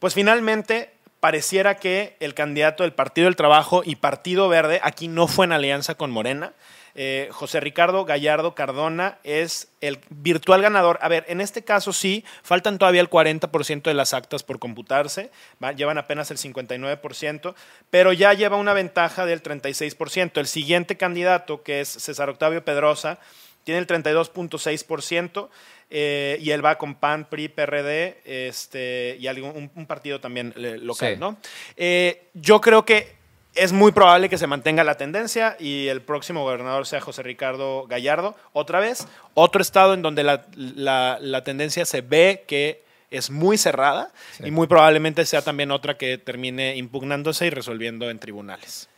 pues 0.00 0.14
finalmente 0.14 0.92
pareciera 1.20 1.76
que 1.76 2.16
el 2.20 2.34
candidato 2.34 2.82
del 2.82 2.92
Partido 2.92 3.26
del 3.26 3.36
Trabajo 3.36 3.82
y 3.84 3.96
Partido 3.96 4.48
Verde 4.48 4.80
aquí 4.82 5.08
no 5.08 5.26
fue 5.26 5.46
en 5.46 5.52
alianza 5.52 5.94
con 5.94 6.10
Morena. 6.10 6.52
Eh, 7.00 7.28
José 7.30 7.60
Ricardo 7.60 8.04
Gallardo 8.04 8.56
Cardona 8.56 9.18
es 9.22 9.68
el 9.80 10.00
virtual 10.10 10.62
ganador. 10.62 10.98
A 11.00 11.08
ver, 11.08 11.24
en 11.28 11.40
este 11.40 11.62
caso 11.62 11.92
sí, 11.92 12.24
faltan 12.42 12.76
todavía 12.76 13.00
el 13.00 13.08
40% 13.08 13.82
de 13.82 13.94
las 13.94 14.14
actas 14.14 14.42
por 14.42 14.58
computarse, 14.58 15.30
va, 15.62 15.70
llevan 15.70 15.98
apenas 15.98 16.32
el 16.32 16.38
59%, 16.38 17.54
pero 17.90 18.12
ya 18.12 18.32
lleva 18.32 18.56
una 18.56 18.72
ventaja 18.72 19.26
del 19.26 19.44
36%. 19.44 20.38
El 20.40 20.48
siguiente 20.48 20.96
candidato, 20.96 21.62
que 21.62 21.80
es 21.80 21.88
César 21.88 22.30
Octavio 22.30 22.64
Pedrosa, 22.64 23.20
tiene 23.62 23.78
el 23.78 23.86
32.6%. 23.86 25.50
eh, 25.90 26.38
y 26.40 26.50
él 26.50 26.64
va 26.64 26.76
con 26.78 26.94
PAN, 26.94 27.26
PRI, 27.30 27.48
PRD 27.48 28.18
este, 28.24 29.16
y 29.18 29.26
algún, 29.26 29.50
un, 29.56 29.70
un 29.74 29.86
partido 29.86 30.20
también 30.20 30.52
eh, 30.56 30.78
local, 30.82 31.14
Sí. 31.14 31.20
¿no? 31.20 31.36
Eh, 31.76 32.28
yo 32.34 32.60
creo 32.60 32.84
que 32.84 33.16
es 33.54 33.72
muy 33.72 33.90
probable 33.92 34.28
que 34.28 34.38
se 34.38 34.46
mantenga 34.46 34.84
la 34.84 34.96
tendencia 34.96 35.56
y 35.58 35.88
el 35.88 36.02
próximo 36.02 36.42
gobernador 36.44 36.86
sea 36.86 37.00
José 37.00 37.22
Ricardo 37.22 37.86
Gallardo. 37.88 38.36
Otra 38.52 38.78
vez, 38.80 39.08
otro 39.34 39.62
estado 39.62 39.94
en 39.94 40.02
donde 40.02 40.22
la, 40.22 40.46
la- 40.54 41.18
la 41.20 41.42
tendencia 41.42 41.84
se 41.84 42.02
ve 42.02 42.44
que 42.46 42.84
es 43.10 43.30
muy 43.30 43.56
cerrada 43.56 44.12
Sí. 44.36 44.44
y 44.46 44.50
muy 44.50 44.66
probablemente 44.66 45.24
sea 45.24 45.40
también 45.42 45.70
otra 45.70 45.96
que 45.96 46.18
termine 46.18 46.76
impugnándose 46.76 47.46
y 47.46 47.50
resolviendo 47.50 48.10
en 48.10 48.18
tribunales. 48.18 48.88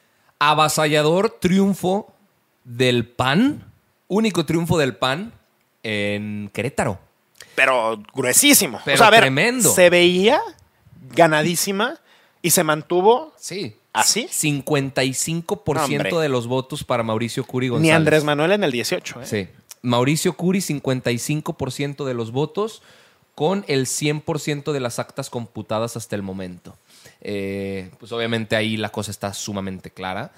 Avasallador 0.41 1.31
triunfo 1.39 2.13
del 2.65 3.07
PAN, 3.07 3.71
único 4.09 4.45
triunfo 4.45 4.79
del 4.79 4.97
PAN 4.97 5.33
en 5.83 6.51
Querétaro. 6.53 6.99
Pero 7.55 8.03
gruesísimo. 8.15 8.81
Pero 8.85 8.95
o 8.95 8.99
sea, 8.99 9.09
a 9.09 9.11
ver, 9.11 9.21
tremendo. 9.21 9.73
Se 9.73 9.91
veía 9.91 10.41
ganadísima 11.15 11.99
y 12.43 12.51
se 12.51 12.65
mantuvo 12.65 13.33
Sí. 13.39 13.77
¿Así? 13.93 14.29
55% 14.29 15.85
Hombre. 15.85 16.11
de 16.23 16.29
los 16.29 16.47
votos 16.47 16.85
para 16.85 17.03
Mauricio 17.03 17.45
Curi 17.45 17.69
González. 17.69 17.91
ni 17.91 17.91
Andrés 17.91 18.23
Manuel 18.23 18.53
en 18.53 18.63
el 18.63 18.71
18. 18.71 19.23
¿eh? 19.23 19.27
Sí. 19.27 19.49
Mauricio 19.83 20.35
Curi, 20.35 20.61
55% 20.61 22.05
de 22.05 22.15
los 22.15 22.31
votos, 22.31 22.83
con 23.35 23.65
el 23.67 23.87
100% 23.87 24.73
de 24.73 24.81
las 24.81 24.99
actas 24.99 25.29
computadas 25.29 25.97
hasta 25.97 26.15
el 26.15 26.23
momento. 26.23 26.77
Eh, 27.21 27.91
pues 27.99 28.13
obviamente 28.13 28.55
ahí 28.55 28.77
la 28.77 28.91
cosa 28.91 29.11
está 29.11 29.35
sumamente 29.35 29.91
clara. 29.91 30.33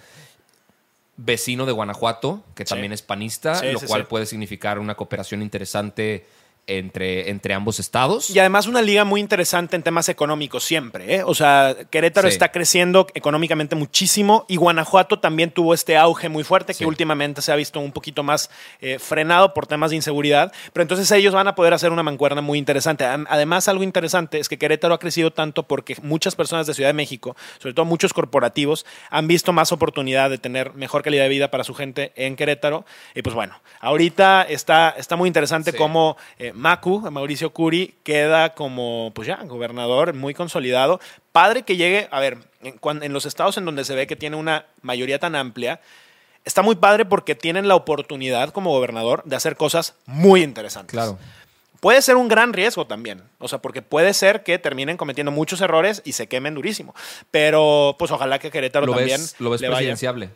Vecino 1.24 1.66
de 1.66 1.72
Guanajuato, 1.72 2.42
que 2.54 2.64
Sí. 2.64 2.70
también 2.70 2.92
es 2.92 3.02
panista, 3.02 3.54
Sí, 3.54 3.72
lo 3.72 3.78
sí, 3.78 3.86
cual 3.86 4.06
puede 4.06 4.26
significar 4.26 4.78
una 4.78 4.94
cooperación 4.96 5.42
interesante 5.42 6.26
entre, 6.66 7.30
entre 7.30 7.54
ambos 7.54 7.80
estados. 7.80 8.30
Y 8.30 8.38
además 8.38 8.66
una 8.66 8.82
liga 8.82 9.04
muy 9.04 9.20
interesante 9.20 9.74
en 9.76 9.82
temas 9.82 10.08
económicos 10.08 10.62
siempre. 10.64 11.16
¿eh? 11.16 11.22
O 11.24 11.34
sea, 11.34 11.74
Querétaro 11.90 12.28
Sí. 12.28 12.34
está 12.34 12.52
creciendo 12.52 13.06
económicamente 13.14 13.74
muchísimo 13.74 14.44
y 14.48 14.56
Guanajuato 14.56 15.18
también 15.18 15.50
tuvo 15.50 15.74
este 15.74 15.96
auge 15.96 16.28
muy 16.28 16.44
fuerte 16.44 16.72
Sí. 16.72 16.80
que 16.80 16.86
últimamente 16.86 17.42
se 17.42 17.50
ha 17.52 17.56
visto 17.56 17.80
un 17.80 17.90
poquito 17.92 18.22
más 18.22 18.48
eh, 18.80 18.98
frenado 18.98 19.54
por 19.54 19.66
temas 19.66 19.90
de 19.90 19.96
inseguridad. 19.96 20.52
Pero 20.72 20.82
entonces 20.82 21.10
ellos 21.10 21.34
van 21.34 21.48
a 21.48 21.54
poder 21.54 21.74
hacer 21.74 21.90
una 21.90 22.02
mancuerna 22.02 22.40
muy 22.42 22.58
interesante. 22.58 23.04
Además, 23.04 23.66
algo 23.68 23.82
interesante 23.82 24.38
es 24.38 24.48
que 24.48 24.58
Querétaro 24.58 24.94
ha 24.94 24.98
crecido 24.98 25.32
tanto 25.32 25.64
porque 25.64 25.96
muchas 26.02 26.36
personas 26.36 26.66
de 26.66 26.74
Ciudad 26.74 26.90
de 26.90 26.94
México, 26.94 27.36
sobre 27.58 27.74
todo 27.74 27.84
muchos 27.86 28.12
corporativos, 28.12 28.86
han 29.10 29.26
visto 29.26 29.52
más 29.52 29.72
oportunidad 29.72 30.30
de 30.30 30.38
tener 30.38 30.74
mejor 30.74 31.02
calidad 31.02 31.24
de 31.24 31.28
vida 31.28 31.50
para 31.50 31.64
su 31.64 31.74
gente 31.74 32.12
en 32.14 32.36
Querétaro. 32.36 32.84
Y 33.14 33.22
pues 33.22 33.34
bueno, 33.34 33.60
ahorita 33.80 34.42
está, 34.44 34.90
está 34.96 35.16
muy 35.16 35.26
interesante 35.26 35.72
Sí. 35.72 35.76
cómo 35.76 36.16
eh, 36.38 36.51
Macu, 36.54 37.00
Mauricio 37.10 37.52
Curi, 37.52 37.94
queda 38.02 38.54
como, 38.54 39.12
pues 39.14 39.28
ya, 39.28 39.36
gobernador 39.44 40.14
muy 40.14 40.34
consolidado. 40.34 41.00
Padre 41.32 41.62
que 41.62 41.76
llegue, 41.76 42.08
a 42.10 42.20
ver, 42.20 42.38
en, 42.62 43.12
los 43.12 43.26
estados 43.26 43.56
en 43.56 43.64
donde 43.64 43.84
se 43.84 43.94
ve 43.94 44.06
que 44.06 44.16
tiene 44.16 44.36
una 44.36 44.66
mayoría 44.82 45.18
tan 45.18 45.34
amplia, 45.34 45.80
está 46.44 46.62
muy 46.62 46.76
padre 46.76 47.04
porque 47.04 47.34
tienen 47.34 47.68
la 47.68 47.74
oportunidad 47.74 48.50
como 48.50 48.70
gobernador 48.70 49.22
de 49.24 49.36
hacer 49.36 49.56
cosas 49.56 49.94
muy 50.06 50.42
interesantes. 50.42 50.92
Claro. 50.92 51.18
Puede 51.80 52.00
ser 52.00 52.14
un 52.14 52.28
gran 52.28 52.52
riesgo 52.52 52.86
también, 52.86 53.22
o 53.38 53.48
sea, 53.48 53.58
porque 53.58 53.82
puede 53.82 54.14
ser 54.14 54.44
que 54.44 54.56
terminen 54.58 54.96
cometiendo 54.96 55.32
muchos 55.32 55.60
errores 55.60 56.00
y 56.04 56.12
se 56.12 56.28
quemen 56.28 56.54
durísimo. 56.54 56.94
Pero, 57.32 57.96
pues 57.98 58.12
ojalá 58.12 58.38
que 58.38 58.52
Querétaro 58.52 58.86
¿Lo 58.86 58.94
también 58.94 59.20
ves, 59.20 59.34
lo 59.40 59.50
ves 59.50 59.60
le 59.60 59.68
vaya. 59.68 59.78
presidenciable? 59.78 60.30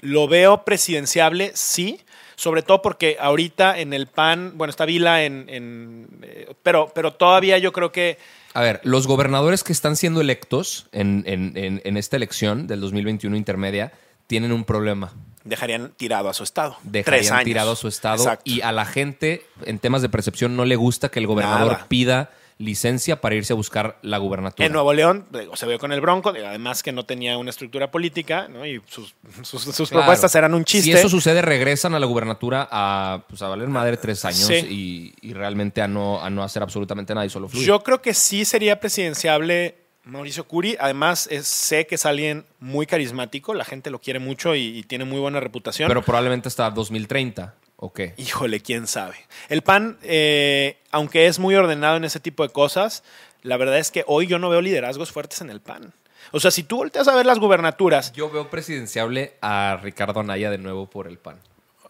Lo 0.00 0.28
veo 0.28 0.64
presidenciable, 0.64 1.50
sí. 1.54 2.00
Sobre 2.40 2.62
todo 2.62 2.80
porque 2.80 3.18
ahorita 3.20 3.78
en 3.80 3.92
el 3.92 4.06
PAN, 4.06 4.52
bueno, 4.54 4.70
está 4.70 4.86
Vila 4.86 5.24
en. 5.24 5.44
en, 5.50 6.08
eh, 6.22 6.54
pero, 6.62 6.90
pero 6.94 7.12
todavía 7.12 7.58
yo 7.58 7.70
creo 7.70 7.92
que. 7.92 8.16
A 8.54 8.62
ver, 8.62 8.80
los 8.82 9.06
gobernadores 9.06 9.62
que 9.62 9.74
están 9.74 9.94
siendo 9.94 10.22
electos 10.22 10.86
en, 10.92 11.22
en- 11.26 11.52
en- 11.84 11.96
esta 11.98 12.16
elección 12.16 12.66
del 12.66 12.80
2021 12.80 13.36
intermedia 13.36 13.92
tienen 14.26 14.52
un 14.52 14.64
problema. 14.64 15.12
Dejarían 15.44 15.92
tirado 15.98 16.30
a 16.30 16.32
su 16.34 16.42
estado. 16.44 16.76
Tres 16.80 16.92
Dejarían 17.04 17.34
años. 17.34 17.44
tirado 17.44 17.72
a 17.72 17.76
su 17.76 17.88
estado 17.88 18.22
Exacto. 18.22 18.42
y 18.46 18.62
a 18.62 18.72
la 18.72 18.86
gente 18.86 19.44
en 19.66 19.78
temas 19.78 20.00
de 20.00 20.08
percepción 20.08 20.56
no 20.56 20.64
le 20.64 20.76
gusta 20.76 21.10
que 21.10 21.18
el 21.18 21.26
gobernador 21.26 21.72
Nada. 21.72 21.86
pida 21.88 22.30
licencia 22.60 23.20
para 23.22 23.34
irse 23.34 23.54
a 23.54 23.56
buscar 23.56 23.98
la 24.02 24.18
gubernatura. 24.18 24.66
En 24.66 24.72
Nuevo 24.72 24.92
León 24.92 25.24
se 25.54 25.66
vio 25.66 25.78
con 25.78 25.92
el 25.92 26.00
Bronco, 26.02 26.28
además 26.28 26.82
que 26.82 26.92
no 26.92 27.04
tenía 27.04 27.38
una 27.38 27.48
estructura 27.50 27.90
política, 27.90 28.48
¿no? 28.48 28.66
Y 28.66 28.82
sus, 28.86 29.14
sus- 29.42 29.62
sus 29.62 29.88
Claro. 29.88 30.02
propuestas 30.02 30.34
eran 30.34 30.52
un 30.54 30.64
chiste. 30.64 30.92
Si 30.92 30.92
eso 30.92 31.08
sucede, 31.08 31.40
regresan 31.40 31.94
a 31.94 31.98
la 31.98 32.04
gubernatura 32.06 32.68
a, 32.70 33.22
pues, 33.28 33.40
a 33.42 33.48
valer 33.48 33.68
madre 33.68 33.96
tres 33.96 34.24
años 34.26 34.44
Sí. 34.46 35.14
y, 35.22 35.28
y 35.30 35.32
realmente 35.32 35.80
a 35.80 35.88
no, 35.88 36.22
a 36.22 36.28
no 36.28 36.42
hacer 36.42 36.62
absolutamente 36.62 37.14
nada 37.14 37.24
y 37.26 37.30
solo 37.30 37.48
fluir. 37.48 37.66
Yo 37.66 37.82
creo 37.82 38.02
que 38.02 38.12
sí 38.12 38.44
sería 38.44 38.78
presidenciable 38.78 39.76
Mauricio 40.04 40.44
Curi. 40.44 40.76
Además, 40.78 41.28
es- 41.30 41.46
sé 41.46 41.86
que 41.86 41.94
es 41.94 42.04
alguien 42.04 42.44
muy 42.58 42.84
carismático, 42.86 43.54
la 43.54 43.64
gente 43.64 43.90
lo 43.90 44.00
quiere 44.00 44.18
mucho 44.18 44.54
y, 44.54 44.78
y 44.78 44.82
tiene 44.82 45.04
muy 45.06 45.18
buena 45.20 45.40
reputación. 45.40 45.88
Pero 45.88 46.02
probablemente 46.02 46.48
hasta 46.48 46.70
2030. 46.70 47.54
¿O 47.82 47.92
qué? 47.94 48.12
Híjole, 48.18 48.60
quién 48.60 48.86
sabe. 48.86 49.16
El 49.48 49.62
PAN, 49.62 49.96
eh, 50.02 50.76
aunque 50.90 51.26
es 51.26 51.38
muy 51.38 51.54
ordenado 51.54 51.96
en 51.96 52.04
ese 52.04 52.20
tipo 52.20 52.42
de 52.42 52.50
cosas, 52.50 53.02
la 53.42 53.56
verdad 53.56 53.78
es 53.78 53.90
que 53.90 54.04
hoy 54.06 54.26
yo 54.26 54.38
no 54.38 54.50
veo 54.50 54.60
liderazgos 54.60 55.10
fuertes 55.12 55.40
en 55.40 55.48
el 55.48 55.60
PAN. 55.60 55.94
O 56.32 56.40
sea, 56.40 56.50
si 56.50 56.62
tú 56.62 56.76
volteas 56.76 57.08
a 57.08 57.14
ver 57.14 57.24
las 57.24 57.38
gubernaturas, 57.38 58.12
Yo 58.12 58.30
veo 58.30 58.50
presidenciable 58.50 59.32
a 59.40 59.78
Ricardo 59.82 60.20
Anaya 60.20 60.50
de 60.50 60.58
nuevo 60.58 60.90
por 60.90 61.06
el 61.08 61.16
PAN. 61.18 61.38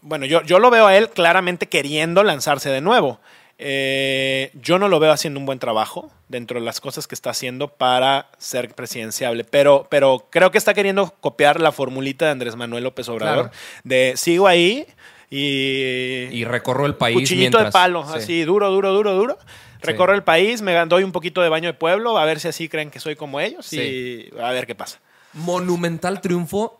bueno, 0.00 0.26
yo, 0.26 0.42
yo 0.42 0.60
lo 0.60 0.70
veo 0.70 0.86
a 0.86 0.96
él 0.96 1.10
claramente 1.10 1.66
queriendo 1.68 2.22
lanzarse 2.22 2.70
de 2.70 2.80
nuevo. 2.80 3.18
Eh, 3.62 4.50
yo 4.54 4.78
no 4.78 4.88
lo 4.88 5.00
veo 5.00 5.12
haciendo 5.12 5.38
un 5.38 5.44
buen 5.44 5.58
trabajo 5.58 6.10
dentro 6.28 6.58
de 6.58 6.64
las 6.64 6.80
cosas 6.80 7.06
que 7.06 7.14
está 7.14 7.28
haciendo 7.30 7.68
para 7.68 8.30
ser 8.38 8.74
presidenciable, 8.74 9.44
pero, 9.44 9.86
pero 9.90 10.28
creo 10.30 10.50
que 10.50 10.56
está 10.56 10.72
queriendo 10.72 11.14
copiar 11.20 11.60
la 11.60 11.70
formulita 11.70 12.24
de 12.24 12.30
Andrés 12.30 12.56
Manuel 12.56 12.84
López 12.84 13.08
Obrador 13.10 13.50
Claro. 13.50 13.58
de 13.84 14.14
sigo 14.16 14.46
ahí 14.48 14.86
y, 15.30 16.28
Y 16.32 16.44
recorro 16.44 16.86
el 16.86 16.96
país 16.96 17.14
cuchillito 17.16 17.58
de 17.58 17.64
mientras- 17.64 17.72
palo, 17.72 18.04
sí. 18.06 18.18
así 18.18 18.42
duro, 18.44 18.70
duro, 18.70 18.92
duro, 18.92 19.14
duro. 19.14 19.38
Recorro 19.80 20.12
Sí. 20.12 20.18
el 20.18 20.24
país, 20.24 20.60
me 20.60 20.74
doy 20.86 21.04
un 21.04 21.12
poquito 21.12 21.40
de 21.40 21.48
baño 21.48 21.68
de 21.68 21.74
pueblo, 21.74 22.18
a 22.18 22.24
ver 22.24 22.40
si 22.40 22.48
así 22.48 22.68
creen 22.68 22.90
que 22.90 23.00
soy 23.00 23.16
como 23.16 23.40
ellos 23.40 23.64
Sí. 23.66 24.30
y 24.34 24.38
a 24.40 24.50
ver 24.50 24.66
qué 24.66 24.74
pasa. 24.74 24.98
Monumental 25.32 26.20
triunfo 26.20 26.78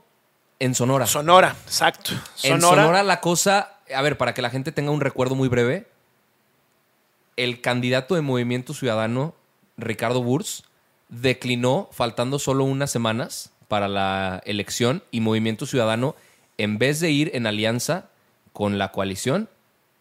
en 0.59 0.75
Sonora. 0.75 1.07
Sonora, 1.07 1.57
exacto. 1.65 2.11
En 2.43 2.61
Sonora, 2.61 2.83
Sonora 2.83 3.03
la 3.03 3.21
cosa, 3.21 3.79
a 3.95 4.03
ver, 4.03 4.19
para 4.19 4.35
que 4.35 4.43
la 4.43 4.51
gente 4.51 4.73
tenga 4.73 4.91
un 4.91 5.01
recuerdo 5.01 5.35
muy 5.35 5.49
breve, 5.49 5.87
el 7.37 7.61
candidato 7.63 8.15
de 8.15 8.21
Movimiento 8.21 8.75
Ciudadano, 8.75 9.35
Ricardo 9.79 10.23
Burs, 10.23 10.65
declinó 11.09 11.89
faltando 11.93 12.39
solo 12.39 12.65
unas 12.65 12.91
semanas 12.91 13.53
para 13.69 13.89
la 13.89 14.43
elección 14.45 15.03
y 15.11 15.21
Movimiento 15.21 15.65
Ciudadano, 15.65 16.17
en 16.59 16.77
vez 16.79 17.01
de 17.01 17.11
ir 17.11 17.31
en 17.35 17.47
alianza 17.47 18.10
con 18.61 18.77
la 18.77 18.93
coalición, 18.93 19.49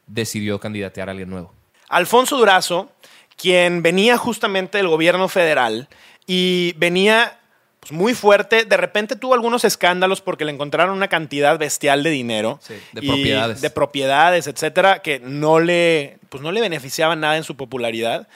decidió 0.06 0.60
candidatear 0.60 1.08
a 1.08 1.12
alguien 1.12 1.30
nuevo. 1.30 1.54
Alfonso 1.88 2.36
Durazo, 2.36 2.92
quien 3.38 3.82
venía 3.82 4.18
justamente 4.18 4.80
del 4.80 4.90
gobierno 4.90 5.30
federal 5.30 5.88
y 6.28 6.74
venía 6.76 7.40
pues, 7.80 7.94
muy 7.94 8.14
fuerte, 8.14 8.66
de 8.66 8.76
repente 8.76 9.16
tuvo 9.16 9.34
algunos 9.34 9.64
escándalos 9.64 10.20
porque 10.20 10.44
le 10.44 10.52
encontraron 10.52 10.98
una 10.98 11.08
cantidad 11.08 11.58
bestial 11.58 12.04
de 12.04 12.10
dinero. 12.10 12.60
Sí, 12.62 12.74
de 12.92 13.02
propiedades. 13.02 13.62
De 13.62 13.70
propiedades, 13.70 14.48
etcétera, 14.48 15.02
que 15.02 15.22
no 15.22 15.62
le, 15.62 16.20
pues, 16.28 16.44
no 16.44 16.52
le 16.52 16.60
beneficiaban 16.60 17.22
nada 17.22 17.38
en 17.38 17.46
su 17.46 17.56
popularidad. 17.56 18.28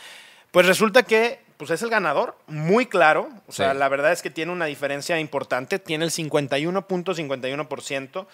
Pues 0.51 0.65
resulta 0.65 1.03
que 1.03 1.41
pues, 1.57 1.69
es 1.69 1.81
el 1.81 1.89
ganador, 1.89 2.37
muy 2.47 2.85
claro. 2.85 3.27
O 3.47 3.51
sea, 3.51 3.73
Sí. 3.73 3.77
la 3.77 3.89
verdad 3.89 4.13
es 4.13 4.21
que 4.21 4.29
tiene 4.29 4.53
una 4.53 4.67
diferencia 4.67 5.19
importante. 5.19 5.79
Tiene 5.79 6.05
el 6.05 6.11
51.51% 6.11 8.25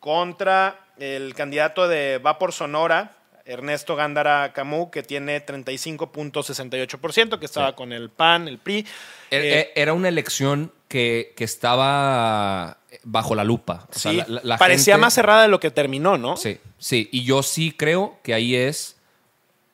contra 0.00 0.80
el 0.98 1.34
candidato 1.34 1.88
de 1.88 2.18
Va 2.18 2.38
por 2.38 2.52
Sonora, 2.52 3.12
Ernesto 3.46 3.94
Gándara 3.96 4.52
Camus, 4.54 4.90
que 4.90 5.02
tiene 5.02 5.44
35.68%, 5.44 7.38
que 7.38 7.46
estaba 7.46 7.68
Sí. 7.70 7.74
con 7.76 7.92
el 7.92 8.08
PAN, 8.10 8.48
el 8.48 8.58
PRI. 8.58 8.80
Er- 8.80 8.86
Eh, 9.44 9.58
eh, 9.60 9.72
Era 9.76 9.92
una 9.92 10.08
elección 10.08 10.72
que, 10.88 11.34
que 11.36 11.44
estaba 11.44 12.78
bajo 13.02 13.34
la 13.34 13.44
lupa. 13.44 13.86
O 13.94 13.98
sea, 13.98 14.12
sí, 14.12 14.16
la- 14.18 14.24
la- 14.28 14.40
la 14.44 14.58
parecía 14.58 14.94
gente- 14.94 15.02
más 15.02 15.14
cerrada 15.14 15.42
de 15.42 15.48
lo 15.48 15.60
que 15.60 15.70
terminó, 15.70 16.16
¿no? 16.16 16.36
Sí, 16.36 16.58
sí. 16.78 17.08
Y 17.12 17.24
yo 17.24 17.42
sí 17.42 17.72
creo 17.76 18.18
que 18.22 18.32
ahí 18.34 18.54
es, 18.54 18.96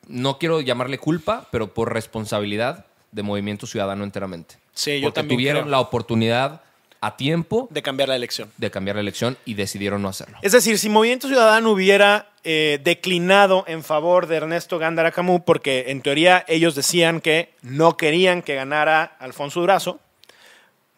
no 0.07 0.37
quiero 0.37 0.59
llamarle 0.61 0.97
culpa, 0.97 1.47
pero 1.51 1.73
por 1.73 1.93
responsabilidad 1.93 2.85
de 3.11 3.23
Movimiento 3.23 3.67
Ciudadano 3.67 4.03
enteramente. 4.03 4.55
Sí, 4.73 4.99
yo 4.99 5.07
Porque 5.07 5.15
también 5.15 5.37
tuvieron 5.37 5.61
creo. 5.63 5.71
la 5.71 5.79
oportunidad 5.79 6.61
a 7.01 7.17
tiempo 7.17 7.67
De 7.71 7.81
cambiar 7.81 8.09
la 8.09 8.15
elección. 8.15 8.51
de 8.57 8.69
cambiar 8.69 8.95
la 8.95 9.01
elección 9.01 9.37
y 9.43 9.55
decidieron 9.55 10.01
no 10.03 10.09
hacerlo. 10.09 10.37
Es 10.43 10.51
decir, 10.51 10.77
si 10.77 10.87
Movimiento 10.87 11.27
Ciudadano 11.27 11.71
hubiera 11.71 12.29
eh, 12.43 12.79
declinado 12.83 13.63
en 13.67 13.83
favor 13.83 14.27
de 14.27 14.37
Ernesto 14.37 14.77
Gándara 14.77 15.11
Camus, 15.11 15.41
porque 15.45 15.85
en 15.87 16.01
teoría 16.01 16.45
ellos 16.47 16.75
decían 16.75 17.19
que 17.19 17.53
no 17.63 17.97
querían 17.97 18.43
que 18.43 18.55
ganara 18.55 19.15
Alfonso 19.19 19.59
Durazo, 19.59 19.99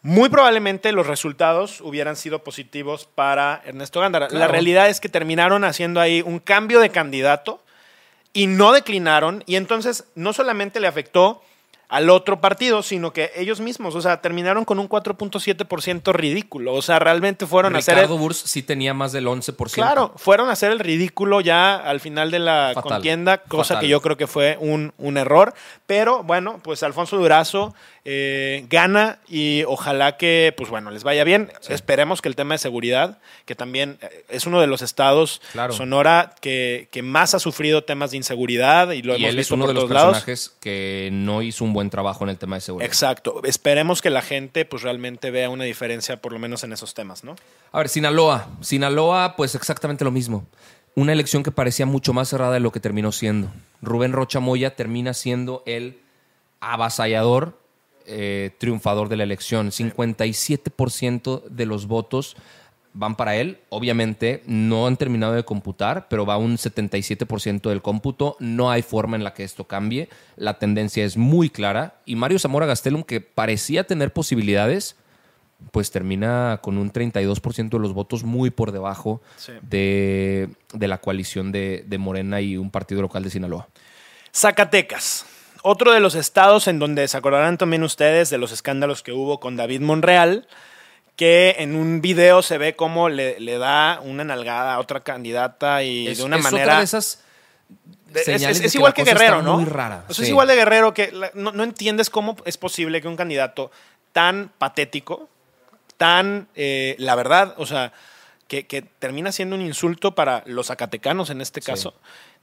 muy 0.02 0.28
probablemente 0.28 0.92
los 0.92 1.06
resultados 1.06 1.80
hubieran 1.80 2.16
sido 2.16 2.44
positivos 2.44 3.08
para 3.14 3.62
Ernesto 3.64 4.00
Gándara. 4.00 4.28
La 4.30 4.46
realidad 4.46 4.90
es 4.90 5.00
que 5.00 5.08
terminaron 5.08 5.64
haciendo 5.64 5.98
ahí 5.98 6.20
un 6.20 6.38
cambio 6.38 6.80
de 6.80 6.90
candidato 6.90 7.62
y 8.34 8.46
no 8.46 8.72
declinaron, 8.72 9.42
y 9.46 9.56
entonces 9.56 10.04
no 10.14 10.34
solamente 10.34 10.80
le 10.80 10.88
afectó 10.88 11.42
al 11.88 12.10
otro 12.10 12.40
partido, 12.40 12.82
sino 12.82 13.12
que 13.12 13.30
ellos 13.36 13.60
mismos, 13.60 13.94
o 13.94 14.00
sea, 14.00 14.20
terminaron 14.20 14.64
con 14.64 14.78
un 14.78 14.88
4.7% 14.88 16.12
ridículo, 16.12 16.74
o 16.74 16.82
sea, 16.82 16.98
realmente 16.98 17.46
fueron 17.46 17.74
a 17.76 17.78
hacer... 17.78 17.94
Ricardo 17.94 18.18
Burs 18.18 18.38
sí 18.38 18.62
tenía 18.62 18.94
más 18.94 19.12
del 19.12 19.26
11%. 19.26 19.72
Claro, 19.72 20.12
fueron 20.16 20.48
a 20.48 20.52
hacer 20.52 20.72
el 20.72 20.78
ridículo 20.78 21.40
ya 21.40 21.76
al 21.76 22.00
final 22.00 22.30
de 22.30 22.38
la 22.38 22.72
Fatal, 22.74 22.92
contienda, 22.92 23.38
cosa 23.38 23.74
fatal. 23.74 23.82
que 23.82 23.88
yo 23.88 24.00
creo 24.00 24.16
que 24.16 24.26
fue 24.26 24.56
un, 24.60 24.92
un 24.98 25.16
error. 25.16 25.54
Pero 25.86 26.22
bueno, 26.22 26.60
pues 26.62 26.82
Alfonso 26.82 27.16
Durazo 27.16 27.74
eh, 28.06 28.64
gana 28.70 29.18
y 29.28 29.62
ojalá 29.64 30.16
que, 30.16 30.54
pues 30.56 30.70
bueno, 30.70 30.90
les 30.90 31.04
vaya 31.04 31.24
bien. 31.24 31.52
Esperemos 31.68 32.22
que 32.22 32.28
el 32.28 32.36
tema 32.36 32.54
de 32.54 32.58
seguridad, 32.58 33.18
que 33.44 33.54
también 33.54 33.98
eh, 34.00 34.24
es 34.28 34.46
uno 34.46 34.60
de 34.60 34.66
los 34.66 34.82
estados, 34.82 35.40
Claro. 35.52 35.72
Sonora, 35.74 36.34
que, 36.40 36.88
que 36.90 37.02
más 37.02 37.34
ha 37.34 37.38
sufrido 37.38 37.84
temas 37.84 38.10
de 38.12 38.16
inseguridad 38.16 38.90
y 38.92 39.02
lo 39.02 39.12
Y 39.14 39.16
hemos 39.24 39.28
él 39.30 39.34
es 39.34 39.36
visto 39.36 39.54
uno 39.54 39.64
por 39.64 39.68
de 39.68 39.74
los 39.74 39.82
todos 39.84 39.94
lados. 39.94 40.12
personajes 40.14 40.56
que 40.60 41.10
no 41.12 41.42
hizo 41.42 41.64
un 41.64 41.73
buen 41.74 41.90
trabajo 41.90 42.24
en 42.24 42.30
el 42.30 42.38
tema 42.38 42.56
de 42.56 42.62
seguridad. 42.62 42.86
Exacto. 42.86 43.42
Esperemos 43.44 44.00
que 44.00 44.08
la 44.08 44.22
gente 44.22 44.64
pues 44.64 44.82
realmente 44.82 45.30
vea 45.30 45.50
una 45.50 45.64
diferencia, 45.64 46.22
por 46.22 46.32
lo 46.32 46.38
menos 46.38 46.64
en 46.64 46.72
esos 46.72 46.94
temas, 46.94 47.24
¿no? 47.24 47.36
A 47.72 47.78
ver, 47.78 47.90
Sinaloa. 47.90 48.48
Sinaloa, 48.62 49.36
pues 49.36 49.54
exactamente 49.54 50.04
lo 50.04 50.10
mismo. 50.10 50.46
Una 50.94 51.12
elección 51.12 51.42
que 51.42 51.50
parecía 51.50 51.84
mucho 51.84 52.14
más 52.14 52.28
cerrada 52.28 52.54
de 52.54 52.60
lo 52.60 52.72
que 52.72 52.80
terminó 52.80 53.12
siendo. 53.12 53.50
Rubén 53.82 54.12
Rocha 54.12 54.40
Moya 54.40 54.74
termina 54.76 55.12
siendo 55.12 55.62
el 55.66 56.00
avasallador 56.60 57.58
eh, 58.06 58.50
triunfador 58.58 59.08
de 59.08 59.16
la 59.16 59.24
elección. 59.24 59.70
57% 59.70 61.44
de 61.44 61.66
los 61.66 61.86
votos 61.86 62.36
van 62.94 63.16
para 63.16 63.36
él. 63.36 63.58
Obviamente 63.68 64.42
no 64.46 64.86
han 64.86 64.96
terminado 64.96 65.34
de 65.34 65.44
computar, 65.44 66.06
pero 66.08 66.24
va 66.24 66.36
un 66.38 66.56
77% 66.56 67.68
del 67.68 67.82
cómputo. 67.82 68.36
No 68.38 68.70
hay 68.70 68.82
forma 68.82 69.16
en 69.16 69.24
la 69.24 69.34
que 69.34 69.44
esto 69.44 69.64
cambie. 69.64 70.08
La 70.36 70.58
tendencia 70.58 71.04
es 71.04 71.16
muy 71.16 71.50
clara. 71.50 71.96
Y 72.06 72.16
Mario 72.16 72.38
Zamora 72.38 72.66
Gastelum, 72.66 73.02
que 73.02 73.20
parecía 73.20 73.84
tener 73.84 74.12
posibilidades, 74.12 74.96
pues 75.70 75.90
termina 75.90 76.60
con 76.62 76.78
un 76.78 76.92
32% 76.92 77.68
de 77.70 77.78
los 77.78 77.92
votos 77.94 78.22
muy 78.24 78.50
por 78.50 78.70
debajo 78.72 79.22
Sí. 79.36 79.52
de, 79.62 80.48
de 80.72 80.88
la 80.88 80.98
coalición 80.98 81.52
de, 81.52 81.84
de 81.86 81.98
Morena 81.98 82.40
y 82.40 82.56
un 82.56 82.70
partido 82.70 83.02
local 83.02 83.22
de 83.24 83.30
Sinaloa. 83.30 83.68
Zacatecas. 84.32 85.26
Otro 85.62 85.92
de 85.92 86.00
los 86.00 86.14
estados 86.14 86.68
en 86.68 86.78
donde 86.78 87.08
se 87.08 87.16
acordarán 87.16 87.56
también 87.56 87.82
ustedes 87.84 88.28
de 88.30 88.36
los 88.36 88.52
escándalos 88.52 89.02
que 89.02 89.12
hubo 89.12 89.40
con 89.40 89.56
David 89.56 89.80
Monreal, 89.80 90.46
que 91.16 91.56
en 91.58 91.76
un 91.76 92.00
video 92.00 92.42
se 92.42 92.58
ve 92.58 92.74
cómo 92.74 93.08
le, 93.08 93.38
le 93.40 93.58
da 93.58 94.00
una 94.02 94.24
nalgada 94.24 94.74
a 94.74 94.78
otra 94.80 95.00
candidata 95.00 95.82
y 95.82 96.08
Es, 96.08 96.18
de 96.18 96.24
una 96.24 96.36
es 96.38 96.42
manera... 96.42 96.64
otra 96.64 96.78
de 96.78 96.84
esas 96.84 97.20
Es- 98.14 98.74
igual 98.74 98.94
que 98.94 99.04
Guerrero, 99.04 99.42
¿no? 99.42 99.54
muy 99.56 99.64
rara. 99.64 100.04
Sí. 100.10 100.22
Es 100.22 100.28
igual 100.28 100.48
de 100.48 100.54
Guerrero 100.56 100.94
que 100.94 101.10
la- 101.12 101.30
no, 101.34 101.52
no 101.52 101.62
entiendes 101.64 102.10
cómo 102.10 102.36
es 102.44 102.56
posible 102.56 103.00
que 103.00 103.08
un 103.08 103.16
candidato 103.16 103.70
tan 104.12 104.50
patético, 104.58 105.28
tan, 105.96 106.46
eh, 106.54 106.94
la 106.98 107.14
verdad, 107.16 107.54
o 107.58 107.66
sea, 107.66 107.92
que, 108.48 108.66
que 108.66 108.82
termina 108.82 109.32
siendo 109.32 109.56
un 109.56 109.62
insulto 109.62 110.14
para 110.14 110.42
los 110.46 110.66
zacatecanos 110.68 111.30
en 111.30 111.40
este 111.40 111.60
Sí. 111.60 111.66
caso, 111.66 111.94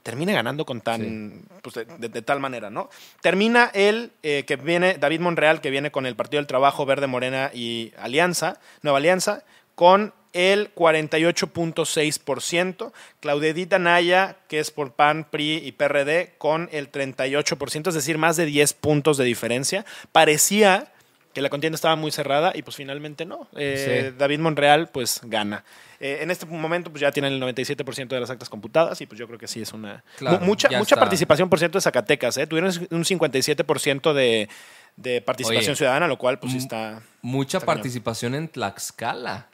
termine 0.02 0.32
ganando 0.32 0.64
con 0.66 0.80
tan, 0.80 1.42
pues, 1.62 1.74
de, 1.76 1.84
de- 1.84 2.08
de 2.08 2.22
tal 2.22 2.40
manera, 2.40 2.70
¿no? 2.70 2.90
Termina 3.20 3.70
él, 3.72 4.10
eh, 4.24 4.42
que 4.46 4.56
viene, 4.56 4.94
David 4.98 5.20
Monreal, 5.20 5.60
que 5.60 5.70
viene 5.70 5.92
con 5.92 6.06
el 6.06 6.16
Partido 6.16 6.40
del 6.40 6.48
Trabajo, 6.48 6.84
Verde 6.86 7.06
Morena 7.06 7.50
y 7.54 7.92
Alianza, 7.98 8.58
Nueva 8.82 8.98
Alianza, 8.98 9.44
con 9.76 10.12
el 10.32 10.72
48.6%. 10.74 12.92
Claudetita 13.20 13.78
Naya, 13.78 14.36
que 14.48 14.58
es 14.60 14.70
por 14.70 14.92
PAN, 14.94 15.26
PRI 15.30 15.58
y 15.64 15.72
PRD, 15.72 16.34
con 16.38 16.68
el 16.72 16.90
38%, 16.90 17.88
es 17.88 17.94
decir, 17.94 18.18
más 18.18 18.36
de 18.36 18.46
10 18.46 18.72
puntos 18.74 19.16
de 19.16 19.24
diferencia. 19.24 19.84
Parecía 20.12 20.91
que 21.32 21.40
la 21.40 21.48
contienda 21.48 21.74
estaba 21.76 21.96
muy 21.96 22.10
cerrada 22.10 22.52
y 22.54 22.62
pues 22.62 22.76
finalmente 22.76 23.24
no. 23.24 23.48
Eh, 23.56 24.10
Sí. 24.12 24.16
David 24.18 24.38
Monreal 24.40 24.88
pues 24.88 25.20
gana. 25.24 25.64
Eh, 26.00 26.18
en 26.22 26.30
este 26.30 26.46
momento 26.46 26.90
pues 26.90 27.00
ya 27.00 27.10
tienen 27.12 27.32
el 27.32 27.40
97% 27.40 28.08
de 28.08 28.20
las 28.20 28.30
actas 28.30 28.48
computadas 28.48 29.00
y 29.00 29.06
pues 29.06 29.18
yo 29.18 29.26
creo 29.26 29.38
que 29.38 29.46
sí 29.48 29.62
es 29.62 29.72
una... 29.72 30.02
Claro, 30.18 30.40
mu- 30.40 30.46
mucha 30.46 30.68
mucha 30.68 30.82
está. 30.94 30.96
participación, 31.00 31.48
por 31.48 31.58
cierto, 31.58 31.78
de 31.78 31.82
Zacatecas. 31.82 32.36
¿eh? 32.36 32.46
Tuvieron 32.46 32.70
un 32.90 33.04
57% 33.04 34.12
de, 34.12 34.48
de 34.96 35.20
participación 35.22 35.70
Oye, 35.72 35.76
ciudadana, 35.76 36.06
lo 36.08 36.18
cual 36.18 36.38
pues 36.38 36.52
sí 36.52 36.58
está... 36.58 37.00
Mucha 37.22 37.58
Está 37.58 37.66
participación 37.66 38.34
en 38.34 38.48
Tlaxcala. 38.48 39.46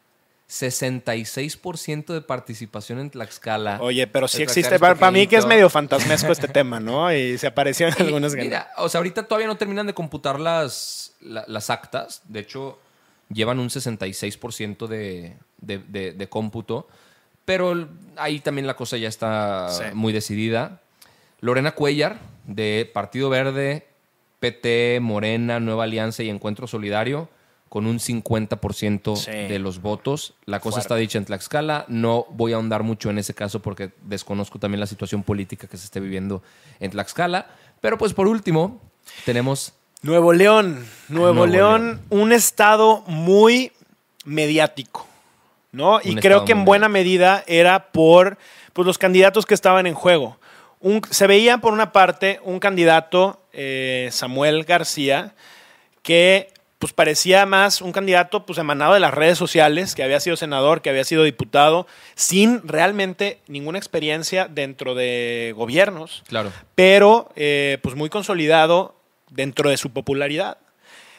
66% 0.48 2.12
de 2.14 2.20
participación 2.20 2.98
en 3.00 3.10
Tlaxcala. 3.10 3.78
Oye, 3.80 4.06
pero 4.06 4.28
sí 4.28 4.42
existe. 4.42 4.78
Para, 4.78 5.10
mí 5.10 5.26
que 5.26 5.36
es 5.36 5.46
medio 5.46 5.68
fantasmesco 5.68 6.32
este 6.32 6.48
tema, 6.48 6.80
¿no? 6.80 7.12
Y 7.12 7.38
se 7.38 7.46
aparecieron 7.48 7.94
Y, 7.98 8.02
algunas. 8.02 8.34
Mira, 8.34 8.70
o 8.78 8.88
sea, 8.88 8.98
ahorita 9.00 9.24
todavía 9.24 9.46
no 9.46 9.56
terminan 9.56 9.86
de 9.86 9.94
computar 9.94 10.40
las, 10.40 11.12
la- 11.20 11.44
las 11.46 11.70
actas. 11.70 12.22
De 12.24 12.40
hecho, 12.40 12.78
llevan 13.32 13.58
un 13.58 13.68
66% 13.68 14.86
de, 14.86 15.36
de, 15.60 15.78
de- 15.78 16.12
de 16.12 16.28
cómputo. 16.28 16.88
Pero 17.44 17.88
ahí 18.16 18.40
también 18.40 18.66
la 18.66 18.76
cosa 18.76 18.96
ya 18.96 19.08
está 19.08 19.68
Sí. 19.70 19.84
muy 19.94 20.12
decidida. 20.12 20.80
Lorena 21.40 21.72
Cuellar, 21.72 22.18
de 22.46 22.90
Partido 22.92 23.30
Verde, 23.30 23.86
PT, 24.40 24.98
Morena, 25.00 25.60
Nueva 25.60 25.84
Alianza 25.84 26.22
y 26.22 26.30
Encuentro 26.30 26.66
Solidario, 26.66 27.28
con 27.68 27.86
un 27.86 27.98
50% 28.00 29.16
Sí. 29.16 29.30
de 29.30 29.58
los 29.58 29.80
votos. 29.82 30.34
La 30.46 30.60
cosa 30.60 30.74
Fuerte. 30.76 30.80
está 30.80 30.96
dicha 30.96 31.18
en 31.18 31.24
Tlaxcala. 31.26 31.84
No 31.88 32.26
voy 32.30 32.52
a 32.52 32.56
ahondar 32.56 32.82
mucho 32.82 33.10
en 33.10 33.18
ese 33.18 33.34
caso 33.34 33.60
porque 33.60 33.90
desconozco 34.02 34.58
también 34.58 34.80
la 34.80 34.86
situación 34.86 35.22
política 35.22 35.66
que 35.66 35.76
se 35.76 35.84
esté 35.84 36.00
viviendo 36.00 36.42
en 36.80 36.90
Tlaxcala. 36.90 37.46
Pero 37.80 37.98
pues 37.98 38.14
por 38.14 38.26
último, 38.26 38.80
tenemos 39.24 39.72
Nuevo 40.02 40.32
León. 40.32 40.86
Nuevo, 41.08 41.34
Nuevo 41.34 41.46
León, 41.46 42.00
un 42.10 42.32
estado 42.32 43.02
muy 43.06 43.72
mediático, 44.24 45.06
¿no? 45.72 46.00
y 46.02 46.14
creo 46.16 46.44
que 46.44 46.52
en 46.52 46.64
buena 46.64 46.88
medida 46.88 47.44
era 47.46 47.90
por 47.92 48.38
pues, 48.72 48.86
los 48.86 48.98
candidatos 48.98 49.46
que 49.46 49.54
estaban 49.54 49.86
en 49.86 49.94
juego. 49.94 50.38
Un- 50.80 51.02
se 51.10 51.26
veía, 51.26 51.58
por 51.58 51.72
una 51.72 51.92
parte, 51.92 52.40
un 52.44 52.60
candidato, 52.60 53.40
eh, 53.52 54.08
Samuel 54.12 54.64
García, 54.64 55.34
que 56.02 56.52
pues 56.78 56.92
parecía 56.92 57.44
más 57.44 57.82
un 57.82 57.90
candidato 57.92 58.46
pues 58.46 58.58
emanado 58.58 58.94
de 58.94 59.00
las 59.00 59.12
redes 59.12 59.36
sociales, 59.36 59.94
que 59.94 60.02
había 60.04 60.20
sido 60.20 60.36
senador, 60.36 60.80
que 60.80 60.90
había 60.90 61.04
sido 61.04 61.24
diputado, 61.24 61.86
sin 62.14 62.66
realmente 62.66 63.40
ninguna 63.48 63.78
experiencia 63.78 64.46
dentro 64.48 64.94
de 64.94 65.52
gobiernos 65.56 66.22
Claro. 66.28 66.52
pero 66.74 67.30
eh, 67.36 67.78
pues 67.82 67.96
muy 67.96 68.08
consolidado 68.10 68.94
dentro 69.30 69.70
de 69.70 69.76
su 69.76 69.90
popularidad. 69.90 70.58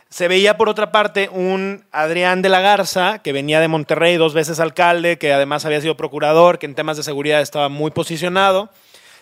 Se 0.09 0.27
veía 0.27 0.57
por 0.57 0.69
otra 0.69 0.91
parte 0.91 1.29
un 1.31 1.85
Adrián 1.91 2.41
de 2.41 2.49
la 2.49 2.61
Garza, 2.61 3.19
que 3.19 3.31
venía 3.31 3.59
de 3.59 3.67
Monterrey, 3.67 4.17
dos 4.17 4.33
veces 4.33 4.59
alcalde, 4.59 5.19
que 5.19 5.31
además 5.33 5.65
había 5.65 5.81
sido 5.81 5.95
procurador, 5.97 6.57
que 6.57 6.65
en 6.65 6.73
temas 6.73 6.97
de 6.97 7.03
seguridad 7.03 7.41
estaba 7.41 7.69
muy 7.69 7.91
posicionado. 7.91 8.69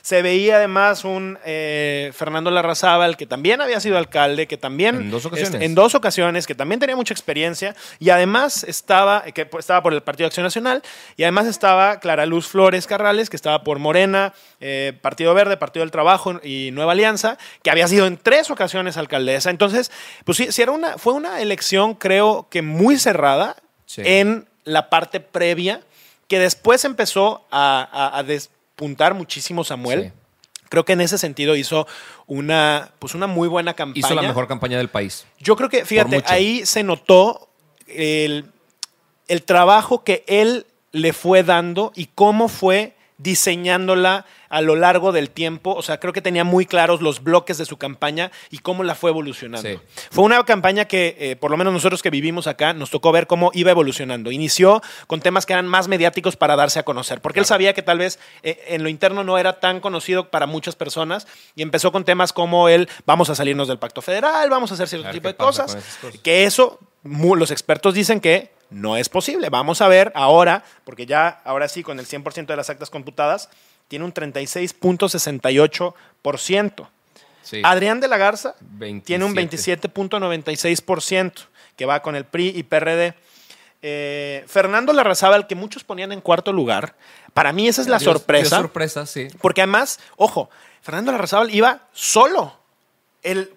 Se 0.01 0.21
veía 0.21 0.57
además 0.57 1.03
un 1.03 1.37
eh, 1.45 2.11
Fernando 2.15 2.49
Larrazábal, 2.51 3.17
que 3.17 3.25
también 3.25 3.61
había 3.61 3.79
sido 3.79 3.97
alcalde, 3.97 4.47
que 4.47 4.57
también... 4.57 4.95
En 4.95 5.11
dos 5.11 5.25
ocasiones. 5.25 5.53
este, 5.53 5.65
en 5.65 5.75
dos 5.75 5.95
ocasiones, 5.95 6.47
que 6.47 6.55
también 6.55 6.79
tenía 6.79 6.95
mucha 6.95 7.13
experiencia, 7.13 7.75
y 7.99 8.09
además 8.09 8.63
estaba, 8.63 9.23
que 9.23 9.45
pues, 9.45 9.63
estaba 9.63 9.83
por 9.83 9.93
el 9.93 10.01
Partido 10.01 10.25
de 10.25 10.27
Acción 10.27 10.43
Nacional, 10.45 10.81
y 11.17 11.23
además 11.23 11.45
estaba 11.47 11.99
Clara 11.99 12.25
Luz 12.25 12.47
Flores 12.47 12.87
Carrales, 12.87 13.29
que 13.29 13.35
estaba 13.35 13.63
por 13.63 13.79
Morena, 13.79 14.33
eh, 14.61 14.93
Partido 15.01 15.33
Verde, 15.33 15.57
Partido 15.57 15.83
del 15.83 15.91
Trabajo 15.91 16.39
y 16.43 16.71
Nueva 16.71 16.93
Alianza, 16.93 17.37
que 17.63 17.69
había 17.71 17.87
sido 17.87 18.07
en 18.07 18.17
tres 18.17 18.49
ocasiones 18.49 18.97
alcaldesa. 18.97 19.49
Entonces, 19.49 19.91
pues 20.25 20.37
sí, 20.37 20.51
sí 20.51 20.61
era 20.61 20.71
una, 20.71 20.97
fue 20.97 21.13
una 21.13 21.41
elección, 21.41 21.93
creo 21.95 22.47
que 22.49 22.61
muy 22.61 22.97
cerrada 22.97 23.55
Sí. 23.85 24.01
en 24.05 24.47
la 24.65 24.89
parte 24.89 25.19
previa, 25.21 25.79
que 26.27 26.39
después 26.39 26.83
empezó 26.83 27.45
a, 27.51 27.87
a- 27.89 28.17
a 28.19 28.23
despuntar 28.77 29.15
muchísimo 29.15 29.63
Samuel. 29.63 30.03
Sí. 30.03 30.11
Creo 30.69 30.85
que 30.85 30.93
en 30.93 31.01
ese 31.01 31.17
sentido 31.17 31.55
hizo 31.55 31.87
una, 32.27 32.91
pues 32.99 33.15
una 33.15 33.25
muy 33.25 33.47
buena 33.47 33.73
campaña. 33.73 34.05
Hizo 34.05 34.13
la 34.13 34.21
mejor 34.21 34.47
campaña 34.47 34.77
del 34.77 34.89
país. 34.89 35.25
Yo 35.39 35.55
creo 35.55 35.69
que, 35.69 35.83
fíjate, 35.83 36.23
ahí 36.27 36.63
se 36.65 36.83
notó 36.83 37.49
el, 37.87 38.45
el 39.27 39.43
trabajo 39.43 40.03
que 40.03 40.23
él 40.27 40.67
le 40.91 41.13
fue 41.13 41.43
dando 41.43 41.91
y 41.95 42.07
cómo 42.13 42.49
fue 42.49 42.95
diseñándola 43.17 44.25
a 44.49 44.61
lo 44.61 44.75
largo 44.75 45.11
del 45.11 45.29
tiempo. 45.29 45.73
O 45.73 45.81
sea, 45.81 45.99
creo 45.99 46.13
que 46.13 46.21
tenía 46.21 46.43
muy 46.43 46.65
claros 46.65 47.01
los 47.01 47.23
bloques 47.23 47.57
de 47.57 47.65
su 47.65 47.77
campaña 47.77 48.31
y 48.49 48.59
cómo 48.59 48.83
la 48.83 48.95
fue 48.95 49.11
evolucionando. 49.11 49.67
Sí. 49.67 49.79
Fue 50.11 50.23
una 50.23 50.43
campaña 50.43 50.85
que, 50.85 51.15
eh, 51.19 51.35
por 51.35 51.51
lo 51.51 51.57
menos 51.57 51.73
nosotros 51.73 52.01
que 52.01 52.09
vivimos 52.09 52.47
acá, 52.47 52.73
nos 52.73 52.89
tocó 52.89 53.11
ver 53.11 53.27
cómo 53.27 53.51
iba 53.53 53.71
evolucionando. 53.71 54.31
Inició 54.31 54.81
con 55.07 55.21
temas 55.21 55.45
que 55.45 55.53
eran 55.53 55.67
más 55.67 55.87
mediáticos 55.87 56.35
para 56.35 56.55
darse 56.55 56.79
a 56.79 56.83
conocer, 56.83 57.21
porque 57.21 57.39
él 57.39 57.45
sabía 57.45 57.73
que 57.73 57.81
tal 57.81 57.99
vez 57.99 58.19
eh, 58.43 58.63
en 58.69 58.83
lo 58.83 58.89
interno 58.89 59.23
no 59.23 59.37
era 59.37 59.59
tan 59.59 59.79
conocido 59.79 60.29
para 60.29 60.45
muchas 60.45 60.75
personas 60.75 61.27
y 61.55 61.61
empezó 61.61 61.91
con 61.91 62.03
temas 62.03 62.33
como 62.33 62.69
el 62.69 62.89
vamos 63.05 63.29
a 63.29 63.35
salirnos 63.35 63.67
del 63.67 63.79
pacto 63.79 64.01
federal, 64.01 64.49
vamos 64.49 64.71
a 64.71 64.73
hacer 64.75 64.87
cierto 64.87 65.07
A 65.07 65.11
tipo 65.11 65.27
de 65.27 65.35
cosas, 65.35 65.77
que 66.23 66.43
eso 66.43 66.79
los 67.35 67.51
expertos 67.51 67.93
dicen 67.93 68.19
que 68.19 68.51
no 68.69 68.97
es 68.97 69.09
posible. 69.09 69.49
Vamos 69.49 69.81
a 69.81 69.87
ver 69.87 70.11
ahora, 70.15 70.63
porque 70.83 71.05
ya 71.05 71.41
ahora 71.45 71.67
sí 71.67 71.83
con 71.83 71.99
el 71.99 72.05
100% 72.05 72.45
de 72.47 72.55
las 72.55 72.69
actas 72.69 72.89
computadas 72.89 73.49
tiene 73.87 74.05
un 74.05 74.13
36.68%. 74.13 76.87
Sí. 77.43 77.61
Adrián 77.63 77.99
de 78.01 78.07
la 78.09 78.17
Garza 78.17 78.55
27. 78.59 79.05
tiene 79.05 79.25
un 79.25 79.33
27.96%, 79.35 81.33
que 81.77 81.85
va 81.85 82.01
con 82.01 82.15
el 82.15 82.25
PRI 82.25 82.51
y 82.55 82.63
PRD. 82.63 83.13
Eh, 83.81 84.43
Fernando 84.47 84.91
Larrazábal, 84.91 85.47
que 85.47 85.55
muchos 85.55 85.83
ponían 85.83 86.11
en 86.11 86.19
cuarto 86.19 86.51
lugar, 86.51 86.95
para 87.33 87.53
mí 87.53 87.67
esa 87.67 87.81
es 87.81 87.87
la 87.87 87.99
sorpresa. 87.99 88.57
sorpresa, 88.57 89.05
sí. 89.05 89.27
Porque 89.39 89.61
además, 89.61 89.99
ojo, 90.17 90.49
Fernando 90.81 91.11
Larrazábal 91.11 91.53
iba 91.53 91.81
solo. 91.93 92.57
El, 93.23 93.51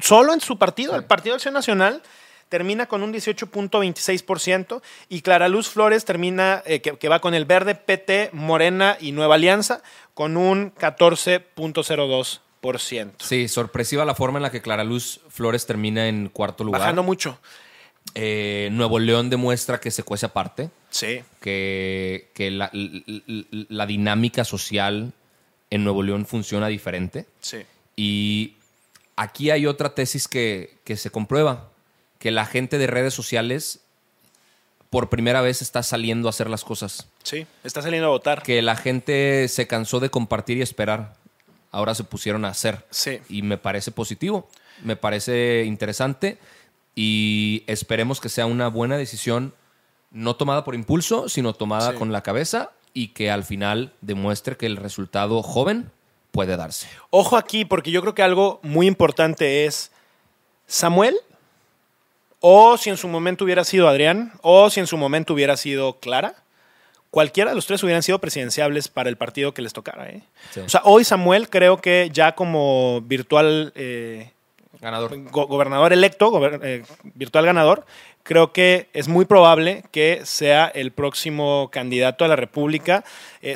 solo 0.00 0.32
en 0.32 0.40
su 0.40 0.58
partido, 0.58 0.92
Sí. 0.92 0.98
el 0.98 1.04
Partido 1.04 1.34
de 1.34 1.36
Acción 1.36 1.54
Nacional, 1.54 2.02
termina 2.52 2.84
con 2.86 3.02
un 3.02 3.14
18.26% 3.14 4.82
y 5.08 5.22
Clara 5.22 5.48
Luz 5.48 5.70
Flores 5.70 6.04
termina, 6.04 6.62
eh, 6.66 6.82
que, 6.82 6.98
que 6.98 7.08
va 7.08 7.18
con 7.20 7.32
el 7.32 7.46
Verde, 7.46 7.74
PT, 7.74 8.28
Morena 8.34 8.98
y 9.00 9.12
Nueva 9.12 9.36
Alianza, 9.36 9.82
con 10.12 10.36
un 10.36 10.74
14.02%. 10.74 13.10
Sí, 13.18 13.48
sorpresiva 13.48 14.04
la 14.04 14.14
forma 14.14 14.38
en 14.38 14.42
la 14.42 14.50
que 14.50 14.60
Clara 14.62 14.84
Luz 14.84 15.20
Flores 15.28 15.66
termina 15.66 16.08
en 16.08 16.28
cuarto 16.28 16.64
lugar. 16.64 16.80
Bajando 16.82 17.02
mucho. 17.02 17.38
Eh, 18.14 18.68
Nuevo 18.72 18.98
León 18.98 19.30
demuestra 19.30 19.80
que 19.80 19.90
se 19.90 20.02
cuece 20.02 20.26
aparte, 20.26 20.68
Sí. 20.90 21.22
que, 21.40 22.28
que 22.34 22.50
la, 22.50 22.68
l- 22.74 23.02
l- 23.06 23.46
la 23.70 23.86
dinámica 23.86 24.44
social 24.44 25.12
en 25.70 25.84
Nuevo 25.84 26.02
León 26.02 26.26
funciona 26.26 26.66
diferente. 26.68 27.26
Sí. 27.40 27.58
Y 27.96 28.56
aquí 29.16 29.50
hay 29.50 29.66
otra 29.66 29.94
tesis 29.94 30.28
que, 30.28 30.76
que 30.84 30.96
se 30.96 31.10
comprueba, 31.10 31.70
que 32.22 32.30
la 32.30 32.46
gente 32.46 32.78
de 32.78 32.86
redes 32.86 33.12
sociales 33.12 33.80
por 34.90 35.08
primera 35.08 35.40
vez 35.40 35.60
está 35.60 35.82
saliendo 35.82 36.28
a 36.28 36.30
hacer 36.30 36.48
las 36.48 36.62
cosas. 36.62 37.08
Sí. 37.24 37.48
Está 37.64 37.82
saliendo 37.82 38.06
a 38.06 38.10
votar. 38.10 38.44
Que 38.44 38.62
la 38.62 38.76
gente 38.76 39.48
se 39.48 39.66
cansó 39.66 39.98
de 39.98 40.08
compartir 40.08 40.58
y 40.58 40.62
esperar. 40.62 41.14
Ahora 41.72 41.96
se 41.96 42.04
pusieron 42.04 42.44
a 42.44 42.50
hacer. 42.50 42.86
Sí. 42.90 43.18
Y 43.28 43.42
me 43.42 43.58
parece 43.58 43.90
positivo, 43.90 44.48
me 44.84 44.94
parece 44.94 45.64
interesante 45.64 46.38
y 46.94 47.64
esperemos 47.66 48.20
que 48.20 48.28
sea 48.28 48.46
una 48.46 48.68
buena 48.68 48.96
decisión, 48.96 49.52
no 50.12 50.36
tomada 50.36 50.62
por 50.62 50.76
impulso, 50.76 51.28
sino 51.28 51.54
tomada 51.54 51.90
Sí. 51.90 51.98
con 51.98 52.12
la 52.12 52.22
cabeza 52.22 52.70
y 52.94 53.08
que 53.08 53.32
al 53.32 53.42
final 53.42 53.94
demuestre 54.00 54.56
que 54.56 54.66
el 54.66 54.76
resultado 54.76 55.42
joven 55.42 55.90
puede 56.30 56.56
darse. 56.56 56.86
Ojo 57.10 57.36
aquí, 57.36 57.64
porque 57.64 57.90
yo 57.90 58.00
creo 58.00 58.14
que 58.14 58.22
algo 58.22 58.60
muy 58.62 58.86
importante 58.86 59.64
es 59.64 59.90
Samuel, 60.68 61.16
o 62.42 62.76
si 62.76 62.90
en 62.90 62.98
su 62.98 63.08
momento 63.08 63.44
hubiera 63.44 63.64
sido 63.64 63.88
Adrián, 63.88 64.32
o 64.42 64.68
si 64.68 64.80
en 64.80 64.86
su 64.86 64.98
momento 64.98 65.32
hubiera 65.32 65.56
sido 65.56 65.98
Clara, 66.00 66.34
cualquiera 67.10 67.50
de 67.50 67.54
los 67.56 67.66
tres 67.66 67.82
hubieran 67.82 68.02
sido 68.02 68.18
presidenciables 68.18 68.88
para 68.88 69.08
el 69.08 69.16
partido 69.16 69.54
que 69.54 69.62
les 69.62 69.72
tocara. 69.72 70.08
¿eh? 70.10 70.22
Sí. 70.50 70.60
O 70.60 70.68
sea, 70.68 70.82
hoy 70.84 71.04
Samuel 71.04 71.48
creo 71.48 71.78
que 71.78 72.10
ya 72.12 72.32
como 72.34 73.00
virtual 73.02 73.72
eh, 73.76 74.30
Ganador. 74.80 75.16
go- 75.30 75.46
gobernador 75.46 75.92
electo, 75.92 76.30
gober- 76.30 76.60
eh, 76.62 76.82
virtual 77.14 77.46
ganador, 77.46 77.84
creo 78.24 78.52
que 78.52 78.88
es 78.92 79.08
muy 79.08 79.24
probable 79.24 79.84
que 79.92 80.22
sea 80.24 80.66
el 80.74 80.90
próximo 80.92 81.68
candidato 81.72 82.24
a 82.24 82.28
la 82.28 82.36
República. 82.36 83.04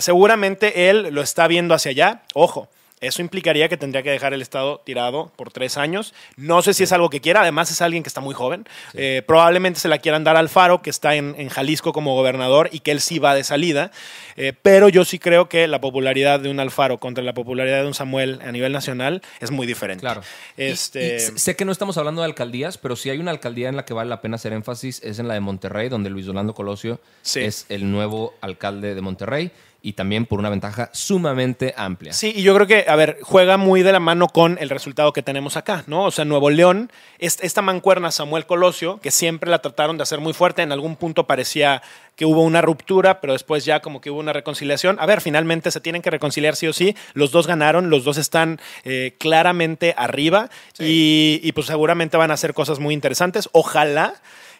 Seguramente 0.00 0.88
él 0.90 1.08
lo 1.12 1.22
está 1.22 1.46
viendo 1.48 1.74
hacia 1.74 1.90
allá. 1.90 2.22
Ojo. 2.34 2.68
Eso 3.00 3.20
implicaría 3.20 3.68
que 3.68 3.76
tendría 3.76 4.02
que 4.02 4.10
dejar 4.10 4.32
el 4.32 4.40
Estado 4.40 4.80
tirado 4.84 5.30
por 5.36 5.52
tres 5.52 5.76
años. 5.76 6.14
No 6.36 6.62
sé 6.62 6.72
si 6.72 6.82
es 6.82 6.92
algo 6.92 7.10
que 7.10 7.20
quiera, 7.20 7.42
además 7.42 7.70
es 7.70 7.82
alguien 7.82 8.02
que 8.02 8.08
está 8.08 8.22
muy 8.22 8.34
joven. 8.34 8.64
Eh, 8.94 9.22
probablemente 9.26 9.78
se 9.80 9.88
la 9.88 9.98
quieran 9.98 10.24
dar 10.24 10.36
al 10.36 10.48
Faro, 10.48 10.80
que 10.80 10.88
está 10.88 11.14
en, 11.14 11.34
en 11.38 11.50
Jalisco 11.50 11.92
como 11.92 12.14
gobernador 12.14 12.70
y 12.72 12.80
que 12.80 12.92
él 12.92 13.02
sí 13.02 13.18
va 13.18 13.34
de 13.34 13.44
salida. 13.44 13.90
Eh, 14.36 14.54
pero 14.62 14.88
yo 14.88 15.04
sí 15.04 15.18
creo 15.18 15.48
que 15.48 15.66
la 15.68 15.80
popularidad 15.80 16.40
de 16.40 16.48
un 16.48 16.58
Alfaro 16.58 16.96
contra 16.98 17.22
la 17.22 17.34
popularidad 17.34 17.82
de 17.82 17.86
un 17.86 17.94
Samuel 17.94 18.40
a 18.42 18.50
nivel 18.50 18.72
nacional 18.72 19.20
es 19.40 19.50
muy 19.50 19.66
diferente. 19.66 20.00
Claro. 20.00 20.22
Y- 20.56 20.62
Este, 20.64 21.16
y 21.16 21.20
sé 21.38 21.54
que 21.54 21.64
no 21.66 21.72
estamos 21.72 21.98
hablando 21.98 22.22
de 22.22 22.26
alcaldías, 22.26 22.78
pero 22.78 22.96
si 22.96 23.10
hay 23.10 23.18
una 23.18 23.30
alcaldía 23.30 23.68
en 23.68 23.76
la 23.76 23.84
que 23.84 23.92
vale 23.92 24.08
la 24.08 24.22
pena 24.22 24.36
hacer 24.36 24.54
énfasis, 24.54 25.02
es 25.02 25.18
en 25.18 25.28
la 25.28 25.34
de 25.34 25.40
Monterrey, 25.40 25.88
donde 25.90 26.08
Luis 26.08 26.26
Orlando 26.28 26.54
Colosio 26.54 26.98
Sí. 27.22 27.40
es 27.40 27.66
el 27.68 27.90
nuevo 27.90 28.34
alcalde 28.40 28.94
de 28.94 29.00
Monterrey 29.02 29.50
y 29.86 29.92
también 29.92 30.26
por 30.26 30.40
una 30.40 30.50
ventaja 30.50 30.90
sumamente 30.92 31.72
amplia. 31.76 32.12
Sí, 32.12 32.32
y 32.34 32.42
yo 32.42 32.52
creo 32.56 32.66
que, 32.66 32.86
a 32.88 32.96
ver, 32.96 33.18
juega 33.22 33.56
muy 33.56 33.84
de 33.84 33.92
la 33.92 34.00
mano 34.00 34.26
con 34.26 34.58
el 34.60 34.68
resultado 34.68 35.12
que 35.12 35.22
tenemos 35.22 35.56
acá, 35.56 35.84
¿no? 35.86 36.06
O 36.06 36.10
sea, 36.10 36.24
Nuevo 36.24 36.50
León, 36.50 36.90
est- 37.20 37.44
esta 37.44 37.62
mancuerna 37.62 38.10
Samuel 38.10 38.46
Colosio, 38.46 38.98
que 39.00 39.12
siempre 39.12 39.48
la 39.48 39.60
trataron 39.60 39.96
de 39.96 40.02
hacer 40.02 40.18
muy 40.18 40.32
fuerte, 40.32 40.62
en 40.62 40.72
algún 40.72 40.96
punto 40.96 41.28
parecía 41.28 41.82
que 42.16 42.24
hubo 42.24 42.42
una 42.42 42.62
ruptura, 42.62 43.20
pero 43.20 43.32
después 43.32 43.64
ya 43.64 43.78
como 43.78 44.00
que 44.00 44.10
hubo 44.10 44.18
una 44.18 44.32
reconciliación. 44.32 44.96
A 44.98 45.06
ver, 45.06 45.20
finalmente 45.20 45.70
se 45.70 45.80
tienen 45.80 46.02
que 46.02 46.10
reconciliar 46.10 46.56
sí 46.56 46.66
o 46.66 46.72
sí, 46.72 46.96
los 47.14 47.30
dos 47.30 47.46
ganaron, 47.46 47.88
los 47.88 48.02
dos 48.02 48.16
están 48.18 48.58
eh, 48.82 49.14
claramente 49.18 49.94
arriba 49.96 50.50
y, 50.80 51.38
y, 51.44 51.52
pues 51.52 51.68
seguramente 51.68 52.16
van 52.16 52.32
a 52.32 52.34
hacer 52.34 52.54
cosas 52.54 52.80
muy 52.80 52.92
interesantes. 52.92 53.48
Ojalá 53.52 54.14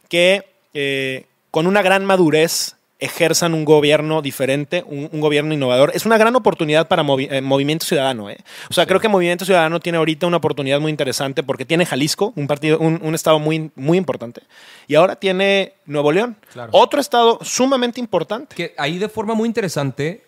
que 0.09 0.45
eh, 0.73 1.27
con 1.51 1.67
una 1.67 1.83
gran 1.83 2.05
madurez 2.05 2.76
ejerzan 2.99 3.53
un 3.53 3.65
gobierno 3.67 4.23
diferente, 4.23 4.83
un, 4.87 5.09
un 5.13 5.21
gobierno 5.21 5.53
innovador. 5.53 5.91
Es 5.95 6.07
una 6.07 6.17
gran 6.17 6.35
oportunidad 6.35 6.89
para 6.89 7.03
movi- 7.03 7.29
eh, 7.31 7.43
Movimiento 7.43 7.85
Ciudadano. 7.85 8.31
¿eh? 8.31 8.39
O 8.71 8.73
sea, 8.73 8.87
creo 8.87 9.01
que 9.01 9.09
Movimiento 9.09 9.45
Ciudadano 9.45 9.81
tiene 9.81 9.99
ahorita 9.99 10.27
una 10.27 10.39
oportunidad 10.39 10.81
muy 10.81 10.91
interesante 10.91 11.43
porque 11.43 11.67
tiene 11.67 11.85
Jalisco, 11.85 12.33
un 12.37 12.47
partido, 12.47 12.79
un, 12.79 12.99
un 13.03 13.15
estado 13.15 13.39
muy, 13.39 13.71
muy 13.75 13.99
importante, 13.99 14.43
y 14.87 14.95
ahora 14.95 15.17
tiene 15.17 15.75
Nuevo 15.85 16.11
León, 16.11 16.37
Claro. 16.53 16.71
otro 16.73 17.01
estado 17.01 17.39
sumamente 17.43 18.01
importante. 18.01 18.57
Que 18.57 18.75
ahí 18.79 18.97
de 18.99 19.09
forma 19.11 19.35
muy 19.35 19.47
interesante, 19.47 20.25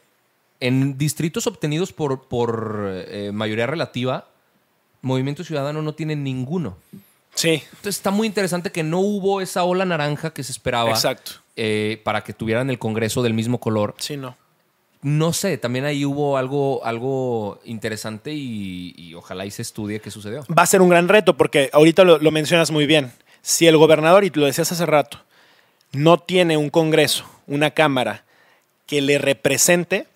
en 0.60 0.98
distritos 0.98 1.46
obtenidos 1.46 1.92
por, 1.92 2.28
por 2.28 2.84
eh, 3.08 3.30
mayoría 3.32 3.66
relativa, 3.66 4.26
Movimiento 5.00 5.42
Ciudadano 5.44 5.80
no 5.80 5.94
tiene 5.94 6.16
ninguno. 6.16 6.76
Sí, 7.34 7.62
Entonces 7.66 7.96
está 7.96 8.10
muy 8.10 8.26
interesante 8.26 8.72
que 8.72 8.82
no 8.82 8.98
hubo 8.98 9.40
esa 9.40 9.62
ola 9.62 9.84
naranja 9.84 10.30
que 10.34 10.42
se 10.42 10.50
esperaba 10.50 10.90
exacto. 10.90 11.32
Eh, 11.60 12.00
para 12.04 12.22
que 12.22 12.32
tuvieran 12.32 12.70
el 12.70 12.78
Congreso 12.78 13.22
del 13.22 13.34
mismo 13.34 13.58
color. 13.58 13.94
Sí, 13.98 14.16
no. 14.16 14.36
No 15.02 15.32
sé, 15.32 15.58
también 15.58 15.84
ahí 15.84 16.04
hubo 16.04 16.38
algo, 16.38 16.84
algo 16.84 17.60
interesante 17.64 18.32
y, 18.32 18.94
y 18.96 19.14
ojalá 19.14 19.44
y 19.44 19.50
se 19.50 19.62
estudie 19.62 20.00
qué 20.00 20.10
sucedió. 20.10 20.44
Va 20.56 20.62
a 20.62 20.66
ser 20.66 20.82
un 20.82 20.88
gran 20.88 21.08
reto 21.08 21.36
porque 21.36 21.68
ahorita 21.72 22.04
lo, 22.04 22.18
lo 22.18 22.30
mencionas 22.30 22.70
muy 22.70 22.86
bien. 22.86 23.12
Si 23.42 23.66
el 23.66 23.76
gobernador, 23.76 24.24
y 24.24 24.30
lo 24.30 24.46
decías 24.46 24.70
hace 24.72 24.86
rato, 24.86 25.18
no 25.92 26.18
tiene 26.18 26.56
un 26.56 26.70
Congreso, 26.70 27.24
una 27.46 27.70
Cámara 27.72 28.24
que 28.86 29.00
le 29.00 29.18
represente, 29.18 30.06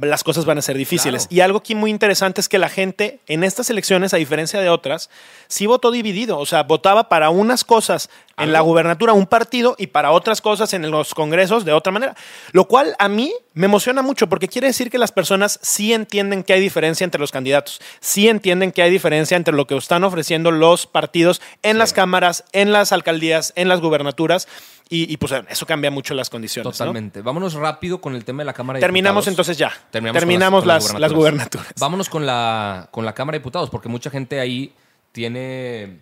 las 0.00 0.22
cosas 0.22 0.44
van 0.44 0.58
a 0.58 0.62
ser 0.62 0.76
difíciles. 0.76 1.26
Claro. 1.26 1.36
Y 1.36 1.40
algo 1.40 1.58
aquí 1.58 1.74
muy 1.74 1.90
interesante 1.90 2.40
es 2.40 2.48
que 2.48 2.58
la 2.58 2.68
gente 2.68 3.20
en 3.26 3.42
estas 3.44 3.70
elecciones, 3.70 4.14
a 4.14 4.18
diferencia 4.18 4.60
de 4.60 4.68
otras, 4.68 5.10
sí 5.48 5.66
votó 5.66 5.90
dividido. 5.90 6.38
O 6.38 6.46
sea, 6.46 6.62
votaba 6.62 7.08
para 7.08 7.30
unas 7.30 7.64
cosas 7.64 8.08
en 8.38 8.52
la 8.52 8.60
gubernatura 8.60 9.12
un 9.12 9.26
partido 9.26 9.74
y 9.78 9.88
para 9.88 10.12
otras 10.12 10.40
cosas 10.40 10.72
en 10.72 10.90
los 10.90 11.14
congresos 11.14 11.64
de 11.64 11.72
otra 11.72 11.92
manera. 11.92 12.16
Lo 12.52 12.66
cual 12.66 12.94
a 12.98 13.08
mí 13.08 13.32
me 13.52 13.66
emociona 13.66 14.02
mucho 14.02 14.28
porque 14.28 14.48
quiere 14.48 14.68
decir 14.68 14.90
que 14.90 14.98
las 14.98 15.12
personas 15.12 15.58
sí 15.62 15.92
entienden 15.92 16.44
que 16.44 16.52
hay 16.52 16.60
diferencia 16.60 17.04
entre 17.04 17.20
los 17.20 17.32
candidatos, 17.32 17.80
sí 18.00 18.28
entienden 18.28 18.72
que 18.72 18.82
hay 18.82 18.90
diferencia 18.90 19.36
entre 19.36 19.54
lo 19.54 19.66
que 19.66 19.76
están 19.76 20.04
ofreciendo 20.04 20.50
los 20.50 20.86
partidos 20.86 21.42
en 21.62 21.78
las 21.78 21.92
cámaras, 21.92 22.44
en 22.52 22.72
las 22.72 22.92
alcaldías, 22.92 23.52
en 23.56 23.68
las 23.68 23.80
gubernaturas. 23.80 24.48
Y, 24.92 25.12
y, 25.12 25.16
pues 25.18 25.32
eso 25.48 25.66
cambia 25.66 25.88
mucho 25.90 26.14
las 26.14 26.28
condiciones. 26.28 26.66
¿no? 26.66 26.72
Totalmente. 26.72 27.22
Vámonos 27.22 27.54
rápido 27.54 28.00
con 28.00 28.16
el 28.16 28.24
tema 28.24 28.40
de 28.42 28.46
la 28.46 28.52
Cámara 28.52 28.78
de 28.78 28.80
Terminamos 28.80 29.24
Diputados. 29.24 29.48
entonces 29.48 29.56
ya. 29.56 29.72
Terminamos, 29.90 30.62
con 30.62 30.68
las, 30.68 30.84
con 30.84 31.00
las, 31.00 31.00
las 31.00 31.12
gubernaturas. 31.12 31.72
Vámonos 31.78 32.08
con 32.08 32.26
la, 32.26 32.88
con 32.90 33.04
la 33.04 33.14
Cámara 33.14 33.36
de 33.36 33.38
Diputados, 33.38 33.70
porque 33.70 33.88
mucha 33.88 34.10
gente 34.10 34.40
ahí 34.40 34.74
tiene 35.12 35.82
eh, 35.82 36.00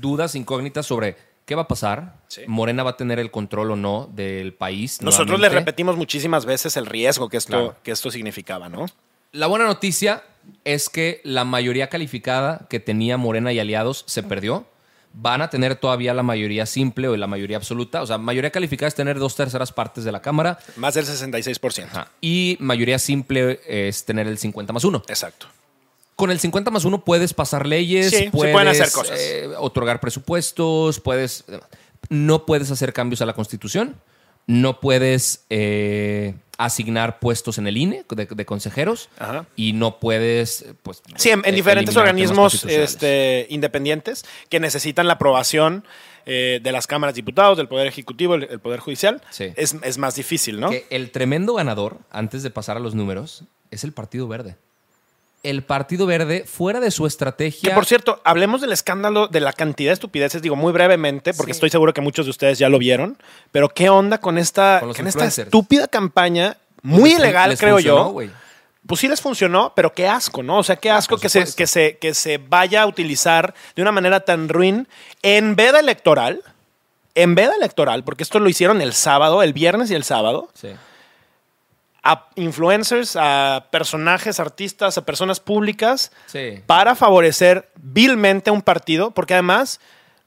dudas, 0.00 0.36
incógnitas 0.36 0.86
sobre 0.86 1.16
qué 1.44 1.56
va 1.56 1.62
a 1.62 1.68
pasar. 1.68 2.14
Sí. 2.28 2.42
Morena 2.46 2.84
va 2.84 2.90
a 2.90 2.96
tener 2.96 3.18
el 3.18 3.32
control 3.32 3.72
o 3.72 3.76
no 3.76 4.08
del 4.12 4.54
país. 4.54 5.02
Nosotros 5.02 5.28
nuevamente. 5.30 5.54
le 5.54 5.60
repetimos 5.60 5.96
muchísimas 5.96 6.46
veces 6.46 6.76
el 6.76 6.86
riesgo 6.86 7.28
que 7.28 7.36
esto, 7.38 7.50
Claro. 7.50 7.76
que 7.82 7.90
esto 7.90 8.12
significaba, 8.12 8.68
¿no? 8.68 8.86
La 9.32 9.48
buena 9.48 9.64
noticia 9.66 10.22
es 10.64 10.88
que 10.88 11.20
la 11.24 11.44
mayoría 11.44 11.88
calificada 11.88 12.66
que 12.70 12.78
tenía 12.80 13.16
Morena 13.16 13.52
y 13.52 13.58
aliados 13.58 14.04
se 14.06 14.22
perdió. 14.22 14.66
Van 15.14 15.42
a 15.42 15.50
tener 15.50 15.74
todavía 15.76 16.14
la 16.14 16.22
mayoría 16.22 16.64
simple 16.66 17.08
o 17.08 17.16
la 17.16 17.26
mayoría 17.26 17.56
absoluta. 17.56 18.02
O 18.02 18.06
sea, 18.06 18.18
mayoría 18.18 18.50
calificada 18.50 18.88
es 18.88 18.94
tener 18.94 19.18
dos 19.18 19.34
terceras 19.34 19.72
partes 19.72 20.04
de 20.04 20.12
la 20.12 20.20
Cámara. 20.22 20.58
Más 20.76 20.94
del 20.94 21.06
66%. 21.06 21.84
Ajá. 21.84 22.08
Y 22.20 22.56
mayoría 22.60 22.98
simple 22.98 23.60
es 23.66 24.04
tener 24.04 24.26
el 24.28 24.38
50 24.38 24.72
más 24.72 24.84
1. 24.84 25.02
Exacto. 25.08 25.46
Con 26.14 26.30
el 26.30 26.38
50 26.38 26.70
más 26.70 26.84
1 26.84 27.04
puedes 27.04 27.32
pasar 27.34 27.66
leyes, 27.66 28.10
Sí, 28.10 28.16
se 28.16 28.30
puedes 28.30 28.52
pueden 28.52 28.68
hacer 28.68 28.90
cosas. 28.92 29.18
eh, 29.20 29.48
otorgar 29.58 30.00
presupuestos, 30.00 31.00
puedes. 31.00 31.44
No 32.08 32.44
puedes 32.46 32.70
hacer 32.70 32.92
cambios 32.92 33.20
a 33.22 33.26
la 33.26 33.34
Constitución, 33.34 33.96
no 34.48 34.80
puedes 34.80 35.44
eh, 35.50 36.34
asignar 36.56 37.20
puestos 37.20 37.58
en 37.58 37.68
el 37.68 37.76
INE 37.76 38.04
de, 38.10 38.26
de 38.26 38.44
consejeros 38.46 39.08
Ajá. 39.18 39.46
y 39.54 39.74
no 39.74 40.00
puedes. 40.00 40.64
Pues, 40.82 41.02
Sí, 41.16 41.28
en, 41.30 41.40
en 41.44 41.52
eh, 41.52 41.56
diferentes 41.56 41.96
organismos 41.96 42.64
este, 42.64 43.46
independientes 43.50 44.24
que 44.48 44.58
necesitan 44.58 45.06
la 45.06 45.12
aprobación 45.12 45.84
eh, 46.26 46.60
de 46.62 46.72
las 46.72 46.86
cámaras 46.86 47.14
de 47.14 47.18
diputados, 47.20 47.56
del 47.58 47.68
Poder 47.68 47.86
Ejecutivo, 47.86 48.34
el, 48.34 48.44
el 48.44 48.58
Poder 48.58 48.80
Judicial, 48.80 49.22
Sí. 49.30 49.52
es, 49.54 49.76
es 49.82 49.98
más 49.98 50.14
difícil, 50.16 50.58
¿no? 50.58 50.70
Que 50.70 50.86
el 50.90 51.10
tremendo 51.10 51.54
ganador, 51.54 51.98
antes 52.10 52.42
de 52.42 52.50
pasar 52.50 52.76
a 52.76 52.80
los 52.80 52.94
números, 52.94 53.44
es 53.70 53.84
el 53.84 53.92
Partido 53.92 54.26
Verde. 54.28 54.56
El 55.42 55.62
Partido 55.62 56.04
Verde, 56.06 56.44
fuera 56.46 56.80
de 56.80 56.90
su 56.90 57.06
estrategia. 57.06 57.70
Que 57.70 57.74
por 57.74 57.86
cierto, 57.86 58.20
hablemos 58.24 58.60
del 58.60 58.72
escándalo 58.72 59.28
de 59.28 59.40
la 59.40 59.52
cantidad 59.52 59.90
de 59.90 59.94
estupideces, 59.94 60.42
digo 60.42 60.56
muy 60.56 60.72
brevemente, 60.72 61.32
porque 61.32 61.52
Sí. 61.52 61.56
estoy 61.58 61.70
seguro 61.70 61.94
que 61.94 62.00
muchos 62.00 62.26
de 62.26 62.30
ustedes 62.30 62.58
ya 62.58 62.68
lo 62.68 62.78
vieron, 62.78 63.16
pero 63.52 63.68
¿qué 63.68 63.88
onda 63.88 64.18
con 64.18 64.36
esta, 64.38 64.80
Con 64.80 65.06
esta 65.06 65.26
estúpida 65.26 65.86
campaña? 65.86 66.56
Muy 66.82 67.10
les 67.10 67.18
ilegal, 67.20 67.50
les 67.50 67.60
creo 67.60 67.74
funcionó, 67.76 68.20
yo. 68.22 68.30
Pues 68.86 69.00
sí 69.00 69.08
les 69.08 69.20
funcionó, 69.20 69.72
pero 69.76 69.92
qué 69.92 70.08
asco, 70.08 70.42
¿no? 70.42 70.58
O 70.58 70.62
sea, 70.62 70.76
qué 70.76 70.90
asco 70.90 71.16
por 71.16 71.20
que, 71.20 71.28
se, 71.28 71.54
que, 71.54 71.66
se, 71.66 71.98
que 71.98 72.14
se 72.14 72.38
vaya 72.38 72.82
a 72.82 72.86
utilizar 72.86 73.52
de 73.76 73.82
una 73.82 73.92
manera 73.92 74.20
tan 74.20 74.48
ruin 74.48 74.88
en 75.22 75.54
veda 75.56 75.78
electoral, 75.80 76.42
en 77.14 77.34
veda 77.34 77.54
electoral, 77.56 78.02
porque 78.04 78.22
esto 78.22 78.38
lo 78.40 78.48
hicieron 78.48 78.80
el 78.80 78.92
sábado, 78.92 79.42
el 79.42 79.52
viernes 79.52 79.90
y 79.90 79.94
el 79.94 80.04
sábado, 80.04 80.48
Sí. 80.54 80.68
A 82.10 82.28
influencers, 82.36 83.16
a 83.16 83.66
personajes, 83.70 84.40
artistas, 84.40 84.96
a 84.98 85.04
personas 85.04 85.40
públicas, 85.40 86.10
Sí. 86.26 86.62
para 86.66 86.94
favorecer 86.94 87.68
vilmente 87.76 88.50
a 88.50 88.52
un 88.52 88.62
partido, 88.62 89.10
porque 89.10 89.34
además 89.34 89.80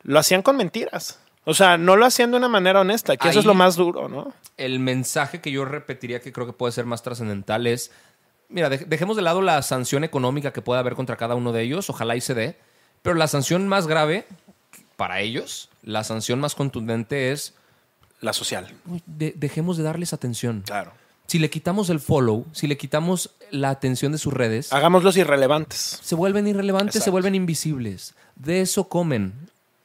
lo 0.04 0.20
hacían 0.20 0.42
con 0.42 0.58
mentiras. 0.58 1.20
O 1.44 1.54
sea, 1.56 1.78
no 1.80 1.96
lo 1.96 2.06
hacían 2.06 2.30
de 2.32 2.38
una 2.38 2.48
manera 2.50 2.82
honesta, 2.82 3.18
que 3.18 3.30
eso 3.30 3.40
es 3.40 3.46
lo 3.46 3.56
más 3.56 3.76
duro, 3.76 4.08
¿no? 4.08 4.34
el 4.58 4.78
mensaje 4.80 5.42
que 5.42 5.50
yo 5.52 5.66
repetiría 5.66 6.20
que 6.20 6.32
creo 6.32 6.46
que 6.46 6.54
puede 6.54 6.72
ser 6.72 6.86
más 6.86 7.02
trascendental 7.02 7.66
es, 7.66 7.90
mira, 8.48 8.70
dej- 8.70 8.86
dejemos 8.86 9.16
de 9.16 9.24
lado 9.24 9.42
la 9.42 9.60
sanción 9.64 10.04
económica 10.04 10.54
que 10.54 10.62
pueda 10.62 10.82
haber 10.82 10.94
contra 10.94 11.16
cada 11.18 11.34
uno 11.34 11.52
de 11.52 11.64
ellos, 11.64 11.90
ojalá 11.90 12.16
y 12.16 12.22
se 12.22 12.36
dé, 12.36 12.60
pero 13.02 13.16
la 13.16 13.28
sanción 13.28 13.68
más 13.68 13.88
grave 13.88 14.28
para 14.98 15.20
ellos, 15.22 15.70
la 15.82 16.04
sanción 16.04 16.40
más 16.40 16.54
contundente 16.54 17.32
es, 17.32 17.56
La 18.20 18.34
social. 18.34 18.68
de- 19.08 19.34
dejemos 19.36 19.78
de 19.78 19.84
darles 19.84 20.14
atención. 20.14 20.62
Claro. 20.64 20.92
Si 21.32 21.40
le 21.40 21.50
quitamos 21.50 21.90
el 21.90 22.02
follow, 22.02 22.46
si 22.52 22.68
le 22.68 22.76
quitamos 22.76 23.30
la 23.52 23.70
atención 23.70 24.12
de 24.12 24.18
sus 24.18 24.34
redes, 24.34 24.74
Hagámoslos 24.74 25.16
irrelevantes. 25.16 26.02
se 26.04 26.14
vuelven 26.14 26.46
irrelevantes, 26.46 27.02
se 27.02 27.10
vuelven 27.10 27.36
invisibles. 27.36 28.16
De 28.36 28.60
eso 28.60 28.90
comen. 28.90 29.32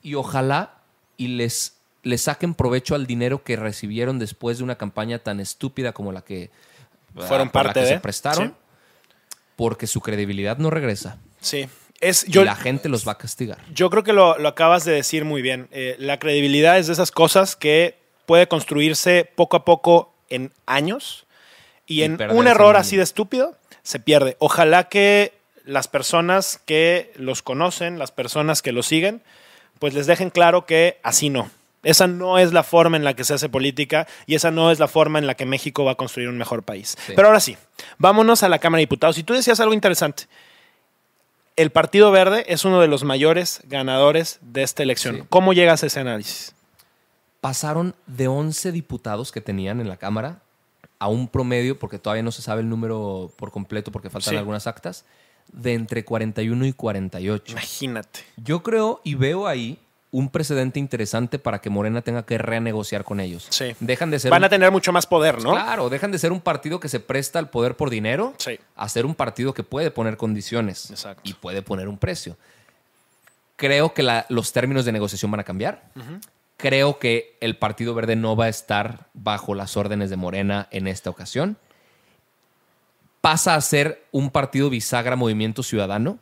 Y 0.03 0.17
ojalá 0.17 0.79
y 1.17 1.29
les, 1.29 1.77
les 2.03 2.23
saquen 2.23 2.55
provecho 2.55 2.97
al 2.97 3.07
dinero 3.07 3.45
que 3.45 3.55
recibieron 3.55 4.19
después 4.19 4.59
de 4.59 4.65
una 4.65 4.75
campaña 4.75 5.21
tan 5.21 5.39
estúpida 5.39 5.93
como 5.93 6.11
la 6.11 6.23
que 6.23 6.51
Fueron 7.15 7.43
ah, 7.43 7.45
la 7.45 7.53
parte 7.53 7.75
que 7.75 7.87
de, 7.87 7.93
se 7.93 8.01
prestaron. 8.01 8.49
sí. 8.49 8.55
Porque 9.55 9.87
su 9.87 10.01
credibilidad 10.01 10.59
no 10.59 10.71
regresa. 10.71 11.19
Sí. 11.41 11.69
Es, 12.01 12.27
y 12.27 12.33
yo, 12.33 12.45
la 12.45 12.57
gente 12.57 12.89
los 12.89 13.07
va 13.07 13.13
a 13.13 13.19
castigar. 13.19 13.59
yo 13.73 13.89
creo 13.89 14.03
que 14.03 14.13
lo, 14.13 14.37
lo 14.37 14.49
acabas 14.49 14.85
de 14.85 14.95
decir 14.95 15.25
muy 15.25 15.43
bien. 15.43 15.69
Eh, 15.71 15.95
la 16.01 16.19
credibilidad 16.19 16.77
es 16.77 16.89
de 16.89 16.95
esas 16.95 17.13
cosas 17.13 17.55
que 17.55 18.01
puede 18.27 18.49
construirse 18.49 19.31
poco 19.37 19.57
a 19.57 19.65
poco 19.65 20.13
en 20.29 20.51
años 20.67 21.26
y, 21.87 22.01
Y 22.01 22.03
en 22.03 22.31
un 22.31 22.47
error 22.47 22.77
así 22.77 22.97
de 22.97 23.03
estúpido 23.03 23.57
se 23.83 24.01
pierde. 24.01 24.37
Ojalá 24.39 24.89
que 24.89 25.33
las 25.65 25.89
personas 25.89 26.61
que 26.65 27.13
los 27.17 27.43
conocen, 27.43 27.99
las 27.99 28.13
personas 28.13 28.63
que 28.63 28.73
los 28.73 28.87
siguen, 28.87 29.23
pues 29.79 29.95
les 29.95 30.07
dejen 30.07 30.31
claro 30.31 30.67
que 30.67 30.99
así 31.03 31.29
no. 31.29 31.51
Esa 31.83 32.09
no 32.09 32.39
es 32.39 32.53
la 32.53 32.65
forma 32.65 32.97
en 32.97 33.05
la 33.05 33.15
que 33.15 33.23
se 33.23 33.35
hace 33.35 33.49
política 33.49 34.09
y 34.27 34.35
esa 34.35 34.51
no 34.51 34.73
es 34.73 34.81
la 34.81 34.89
forma 34.89 35.19
en 35.19 35.27
la 35.27 35.35
que 35.35 35.47
México 35.47 35.85
va 35.85 35.93
a 35.93 35.95
construir 35.95 36.29
un 36.29 36.37
mejor 36.39 36.65
país. 36.65 36.97
Sí. 37.07 37.13
Pero 37.15 37.29
ahora 37.29 37.41
sí, 37.41 37.57
vámonos 37.99 38.43
a 38.43 38.49
la 38.49 38.59
Cámara 38.59 38.79
de 38.79 38.83
Diputados. 38.83 39.19
Y 39.19 39.23
tú 39.23 39.35
decías 39.35 39.61
algo 39.61 39.75
interesante. 39.75 40.25
El 41.55 41.71
Partido 41.71 42.11
Verde 42.11 42.45
es 42.49 42.65
uno 42.65 42.81
de 42.81 42.89
los 42.89 43.05
mayores 43.05 43.61
ganadores 43.65 44.39
de 44.41 44.63
esta 44.63 44.83
elección. 44.83 45.17
Sí. 45.17 45.23
¿Cómo 45.31 45.53
llegas 45.53 45.83
a 45.83 45.87
ese 45.87 46.01
análisis? 46.01 46.55
Pasaron 47.41 47.95
de 48.07 48.27
11 48.27 48.73
diputados 48.73 49.31
que 49.31 49.41
tenían 49.41 49.81
en 49.81 49.89
la 49.89 49.97
Cámara 49.97 50.41
a 50.99 51.09
un 51.09 51.29
promedio, 51.29 51.79
porque 51.79 51.99
todavía 51.99 52.23
no 52.23 52.33
se 52.33 52.43
sabe 52.43 52.63
el 52.63 52.69
número 52.69 53.31
por 53.37 53.51
completo 53.53 53.93
porque 53.93 54.11
faltan 54.11 54.33
Sí. 54.33 54.37
algunas 54.39 54.67
actas, 54.67 55.05
de 55.53 55.75
entre 55.75 56.05
41 56.05 56.67
y 56.67 56.73
48. 56.73 57.53
Imagínate. 57.53 58.21
Yo 58.37 58.63
creo 58.63 59.01
y 59.05 59.15
veo 59.15 59.47
ahí 59.47 59.79
un 60.11 60.31
precedente 60.31 60.79
interesante 60.81 61.39
para 61.39 61.61
que 61.61 61.69
Morena 61.69 62.01
tenga 62.01 62.25
que 62.25 62.39
renegociar 62.39 63.05
con 63.05 63.21
ellos. 63.21 63.47
Sí. 63.51 63.77
Dejan 63.81 64.11
de 64.11 64.19
ser 64.19 64.31
Van 64.31 64.41
un- 64.41 64.45
a 64.47 64.49
tener 64.49 64.71
mucho 64.71 64.91
más 64.93 65.07
poder, 65.07 65.43
¿no? 65.43 65.51
Claro, 65.53 65.91
dejan 65.91 66.11
de 66.11 66.19
ser 66.19 66.33
un 66.33 66.41
partido 66.41 66.81
que 66.81 66.89
se 66.89 67.01
presta 67.01 67.39
al 67.39 67.51
poder 67.51 67.77
por 67.77 67.91
dinero 67.91 68.33
Sí. 68.39 68.59
a 68.77 68.89
ser 68.89 69.05
un 69.05 69.15
partido 69.15 69.53
que 69.53 69.63
puede 69.63 69.91
poner 69.91 70.17
condiciones 70.17 70.91
Exacto. 70.91 71.21
y 71.25 71.35
puede 71.35 71.61
poner 71.63 71.89
un 71.89 71.99
precio. 71.99 72.37
Creo 73.57 73.95
que 73.95 74.03
la- 74.03 74.27
los 74.29 74.53
términos 74.53 74.85
de 74.85 74.93
negociación 74.93 75.31
van 75.31 75.41
a 75.41 75.45
cambiar. 75.45 75.83
Creo 76.57 76.99
que 76.99 77.37
el 77.41 77.57
Partido 77.57 77.95
Verde 77.95 78.17
no 78.17 78.35
va 78.37 78.47
a 78.47 78.49
estar 78.49 79.09
bajo 79.13 79.55
las 79.55 79.77
órdenes 79.77 80.11
de 80.11 80.17
Morena 80.17 80.69
en 80.71 80.87
esta 80.87 81.11
ocasión. 81.11 81.59
Pasa 83.21 83.55
a 83.55 83.61
ser 83.61 84.05
un 84.13 84.31
partido 84.31 84.71
bisagra 84.71 85.17
Movimiento 85.17 85.63
Ciudadano, 85.63 86.19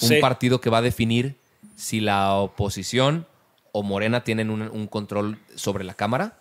un 0.00 0.20
partido 0.20 0.60
que 0.60 0.70
va 0.70 0.78
a 0.78 0.82
definir 0.82 1.36
si 1.76 2.00
la 2.00 2.34
oposición 2.34 3.26
o 3.70 3.82
Morena 3.82 4.24
tienen 4.24 4.50
un, 4.50 4.62
un 4.62 4.86
control 4.88 5.38
sobre 5.54 5.84
la 5.84 5.94
Cámara. 5.94 6.38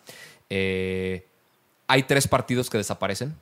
Eh, 0.50 1.26
Hay 1.88 2.04
tres 2.04 2.28
partidos 2.28 2.70
que 2.70 2.78
desaparecen. 2.78 3.36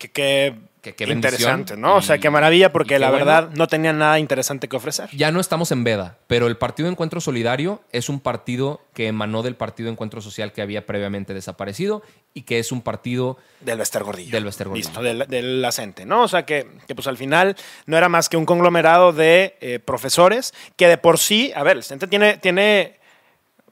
Que, 0.00 0.08
que, 0.10 0.54
Que 0.80 0.94
qué 0.94 1.04
interesante, 1.12 1.76
¿no? 1.76 1.96
o 1.96 2.00
sea, 2.00 2.16
qué 2.16 2.30
maravilla, 2.30 2.72
porque 2.72 2.94
qué 2.94 2.98
la 2.98 3.10
bueno. 3.10 3.26
verdad 3.26 3.50
no 3.54 3.66
tenían 3.66 3.98
nada 3.98 4.18
interesante 4.18 4.66
que 4.66 4.76
ofrecer. 4.76 5.10
Ya 5.12 5.30
no 5.30 5.38
estamos 5.38 5.70
en 5.72 5.84
veda, 5.84 6.16
pero 6.26 6.46
el 6.46 6.56
Partido 6.56 6.88
Encuentro 6.88 7.20
Solidario 7.20 7.82
es 7.92 8.08
un 8.08 8.18
partido 8.18 8.80
que 8.94 9.08
emanó 9.08 9.42
del 9.42 9.56
Partido 9.56 9.90
Encuentro 9.90 10.22
Social 10.22 10.54
que 10.54 10.62
había 10.62 10.86
previamente 10.86 11.34
desaparecido 11.34 12.02
y 12.32 12.42
que 12.42 12.58
es 12.58 12.72
un 12.72 12.80
partido 12.80 13.36
Del 13.60 13.76
Bester 13.76 14.02
Gordillo. 14.04 14.30
Del 14.30 14.44
Bester 14.46 14.68
Gordillo. 14.68 14.88
Listo, 14.88 15.02
del, 15.02 15.26
del 15.28 15.62
acente, 15.66 16.06
¿no? 16.06 16.22
O 16.22 16.28
sea, 16.28 16.46
que, 16.46 16.66
que, 16.86 16.94
pues 16.94 17.06
al 17.06 17.18
final 17.18 17.56
no 17.84 17.98
era 17.98 18.08
más 18.08 18.30
que 18.30 18.38
un 18.38 18.46
conglomerado 18.46 19.12
de 19.12 19.58
eh, 19.60 19.80
profesores 19.80 20.54
que 20.76 20.88
de 20.88 20.96
por 20.96 21.18
sí, 21.18 21.52
a 21.54 21.62
ver, 21.62 21.76
el 21.76 21.84
CENTE 21.84 22.06
tiene, 22.06 22.38
tiene 22.38 22.99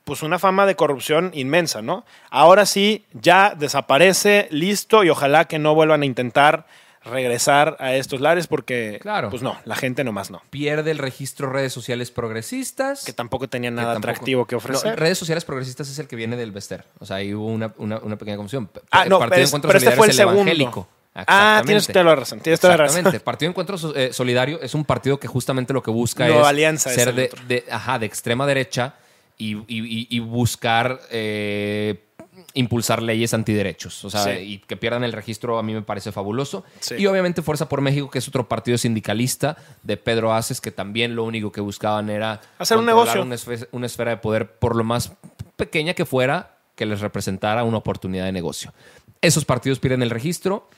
pues 0.09 0.22
una 0.24 0.38
fama 0.40 0.66
de 0.66 0.74
corrupción 0.74 1.30
inmensa, 1.34 1.82
¿no? 1.82 2.04
Ahora 2.30 2.66
sí, 2.66 3.04
ya 3.12 3.54
desaparece, 3.56 4.48
listo, 4.50 5.04
y 5.04 5.11
ojalá 5.11 5.44
que 5.44 5.59
no 5.61 5.74
vuelvan 5.74 6.02
a 6.02 6.06
intentar 6.06 6.66
regresar 7.04 7.76
a 7.78 7.94
estos 7.94 8.20
lares 8.20 8.46
porque, 8.48 8.98
Claro. 9.00 9.30
pues 9.30 9.40
no, 9.42 9.56
la 9.64 9.76
gente 9.76 10.02
nomás 10.04 10.30
no. 10.30 10.42
pierde 10.50 10.90
el 10.90 10.98
registro 10.98 11.48
redes 11.50 11.72
sociales 11.72 12.11
progresistas. 12.11 13.04
Que 13.04 13.12
tampoco 13.12 13.48
tenía 13.48 13.70
que 13.70 13.76
nada 13.76 13.92
tampoco- 13.94 14.11
atractivo 14.11 14.46
que 14.46 14.56
ofrecer. 14.56 14.90
No, 14.90 14.96
redes 14.96 15.16
sociales 15.18 15.44
progresistas 15.44 15.88
es 15.88 15.98
el 15.98 16.09
que 16.09 16.16
viene 16.16 16.36
del 16.36 16.50
Bester. 16.52 16.84
O 16.98 17.06
sea, 17.06 17.16
ahí 17.16 17.32
hubo 17.34 17.46
una, 17.46 17.72
una- 17.78 17.98
una 17.98 18.16
pequeña 18.16 18.36
confusión. 18.36 18.68
Ah, 18.90 19.04
no, 19.06 19.18
Partido 19.18 19.30
pero, 19.30 19.42
es- 19.42 19.48
Encuentro 19.50 19.68
pero 19.68 19.78
este 19.78 19.90
fue 19.92 20.06
el 20.06 20.11
es 20.11 20.16
segundo. 20.16 20.40
evangélico. 20.40 20.88
Ah, 21.14 21.62
tienes 21.66 21.86
toda 21.86 22.04
la 22.04 22.14
razón, 22.14 22.38
tienes 22.40 22.61
toda 22.61 22.74
la 22.74 22.84
razón. 22.84 22.98
Exactamente. 22.98 23.24
Partido 23.24 23.50
Encuentro 23.50 23.76
eh, 23.96 24.12
Solidario 24.12 24.61
es 24.62 24.74
un 24.74 24.84
partido 24.84 25.18
que 25.18 25.26
justamente 25.26 25.72
lo 25.72 25.82
que 25.82 25.90
busca 25.90 26.28
es 26.28 26.46
Alianza 26.46 26.90
ser 26.90 27.09
el 27.09 27.16
de, 27.16 27.30
de- 27.48 27.64
ajá, 27.70 27.98
de 27.98 28.06
extrema 28.06 28.46
derecha 28.46 28.94
y, 29.39 29.55
y- 29.57 29.64
y- 29.68 30.07
y 30.11 30.18
buscar 30.18 31.01
eh, 31.11 32.05
impulsar 32.55 33.03
leyes 33.03 33.34
antiderechos. 33.34 34.05
O 34.05 34.11
sea, 34.11 34.24
Sí. 34.24 34.30
y 34.30 34.59
que 34.59 34.76
pierdan 34.76 35.05
el 35.05 35.12
registro 35.12 35.59
a 35.59 35.62
mí 35.62 35.74
me 35.74 35.82
parece 35.82 36.12
fabuloso. 36.12 36.64
Sí. 36.80 36.97
Y 36.99 37.07
obviamente 37.07 37.43
Fuerza 37.43 37.68
por 37.68 37.80
México, 37.80 38.11
que 38.11 38.18
es 38.18 38.28
otro 38.28 38.49
partido 38.49 38.78
sindicalista 38.78 39.57
de 39.82 39.97
Pedro 39.97 40.32
Aces, 40.32 40.61
que 40.61 40.70
también 40.70 41.14
lo 41.14 41.24
único 41.24 41.53
que 41.53 41.61
buscaban 41.61 42.11
era 42.11 42.41
Hacer 42.59 42.76
un 42.78 42.86
negocio. 42.86 43.22
Una 43.22 43.34
esfera, 43.36 43.66
una 43.72 43.86
esfera 43.86 44.11
de 44.12 44.16
poder, 44.18 44.51
por 44.59 44.76
lo 44.76 44.84
más 44.84 45.12
pequeña 45.57 45.95
que 45.95 46.05
fuera, 46.05 46.57
que 46.74 46.86
les 46.86 47.01
representara 47.01 47.64
una 47.64 47.78
oportunidad 47.78 48.24
de 48.24 48.32
negocio. 48.32 48.72
Esos 49.20 49.45
partidos 49.45 49.78
pierden 49.80 50.03
el 50.03 50.11
registro. 50.11 50.68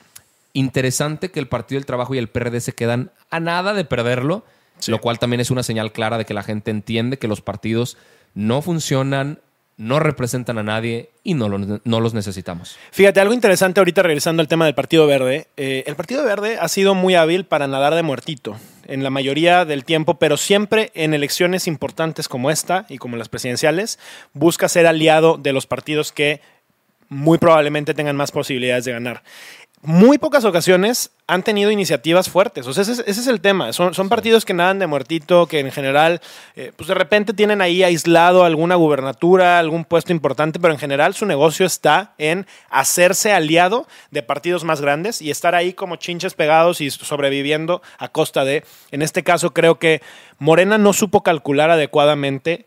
Interesante 0.53 1.31
que 1.31 1.39
el 1.39 1.47
Partido 1.47 1.77
del 1.79 1.85
Trabajo 1.85 2.13
y 2.13 2.17
el 2.17 2.27
PRD 2.27 2.59
se 2.59 2.73
quedan 2.73 3.11
a 3.29 3.39
nada 3.39 3.73
de 3.73 3.85
perderlo, 3.85 4.43
Sí. 4.79 4.91
lo 4.91 4.99
cual 4.99 5.19
también 5.19 5.39
es 5.39 5.51
una 5.51 5.63
señal 5.63 5.91
clara 5.93 6.17
de 6.17 6.25
que 6.25 6.33
la 6.33 6.43
gente 6.43 6.71
entiende 6.71 7.17
que 7.19 7.27
los 7.27 7.39
partidos 7.41 7.97
no 8.33 8.61
funcionan, 8.61 9.39
no 9.77 9.99
representan 9.99 10.57
a 10.59 10.63
nadie 10.63 11.09
y 11.23 11.33
no, 11.33 11.49
lo- 11.49 11.81
no 11.83 11.99
los 11.99 12.13
necesitamos. 12.13 12.77
Fíjate, 12.91 13.19
algo 13.19 13.33
interesante 13.33 13.79
ahorita 13.79 14.03
regresando 14.03 14.41
al 14.41 14.47
tema 14.47 14.65
del 14.65 14.75
Partido 14.75 15.07
Verde. 15.07 15.47
eh, 15.57 15.83
el 15.87 15.95
Partido 15.95 16.23
Verde 16.23 16.57
ha 16.59 16.67
sido 16.67 16.93
muy 16.95 17.15
hábil 17.15 17.45
para 17.45 17.67
nadar 17.67 17.95
de 17.95 18.03
muertito 18.03 18.57
en 18.87 19.03
la 19.03 19.09
mayoría 19.09 19.65
del 19.65 19.83
tiempo, 19.85 20.15
pero 20.19 20.37
siempre 20.37 20.91
en 20.93 21.13
elecciones 21.13 21.65
importantes 21.67 22.27
como 22.27 22.51
esta 22.51 22.85
y 22.89 22.97
como 22.97 23.17
las 23.17 23.29
presidenciales, 23.29 23.97
busca 24.33 24.67
ser 24.69 24.85
aliado 24.87 25.37
de 25.37 25.53
los 25.53 25.65
partidos 25.65 26.11
que 26.11 26.41
muy 27.09 27.37
probablemente 27.37 27.93
tengan 27.93 28.15
más 28.15 28.31
posibilidades 28.31 28.85
de 28.85 28.91
ganar. 28.93 29.23
Muy 29.83 30.19
pocas 30.19 30.45
ocasiones 30.45 31.09
han 31.25 31.41
tenido 31.41 31.71
iniciativas 31.71 32.29
fuertes. 32.29 32.67
O 32.67 32.73
sea, 32.73 32.83
ese 32.83 32.91
es, 32.91 32.99
ese 32.99 33.21
es 33.21 33.27
el 33.27 33.41
tema. 33.41 33.73
Son, 33.73 33.95
son 33.95 34.09
partidos 34.09 34.45
que 34.45 34.53
nadan 34.53 34.77
de 34.77 34.85
muertito, 34.85 35.47
que 35.47 35.59
en 35.59 35.71
general, 35.71 36.21
eh, 36.55 36.71
pues 36.75 36.87
de 36.87 36.93
repente 36.93 37.33
tienen 37.33 37.61
ahí 37.61 37.81
aislado 37.81 38.45
alguna 38.45 38.75
gubernatura, 38.75 39.57
algún 39.57 39.83
puesto 39.83 40.11
importante, 40.11 40.59
pero 40.59 40.71
en 40.71 40.79
general 40.79 41.15
su 41.15 41.25
negocio 41.25 41.65
está 41.65 42.13
en 42.19 42.45
hacerse 42.69 43.31
aliado 43.33 43.87
de 44.11 44.21
partidos 44.21 44.63
más 44.63 44.81
grandes 44.81 45.19
y 45.19 45.31
estar 45.31 45.55
ahí 45.55 45.73
como 45.73 45.95
chinches 45.95 46.35
pegados 46.35 46.79
y 46.79 46.91
sobreviviendo 46.91 47.81
a 47.97 48.07
costa 48.09 48.45
de, 48.45 48.63
en 48.91 49.01
este 49.01 49.23
caso 49.23 49.51
creo 49.51 49.79
que 49.79 50.03
Morena 50.37 50.77
no 50.77 50.93
supo 50.93 51.23
calcular 51.23 51.71
adecuadamente 51.71 52.65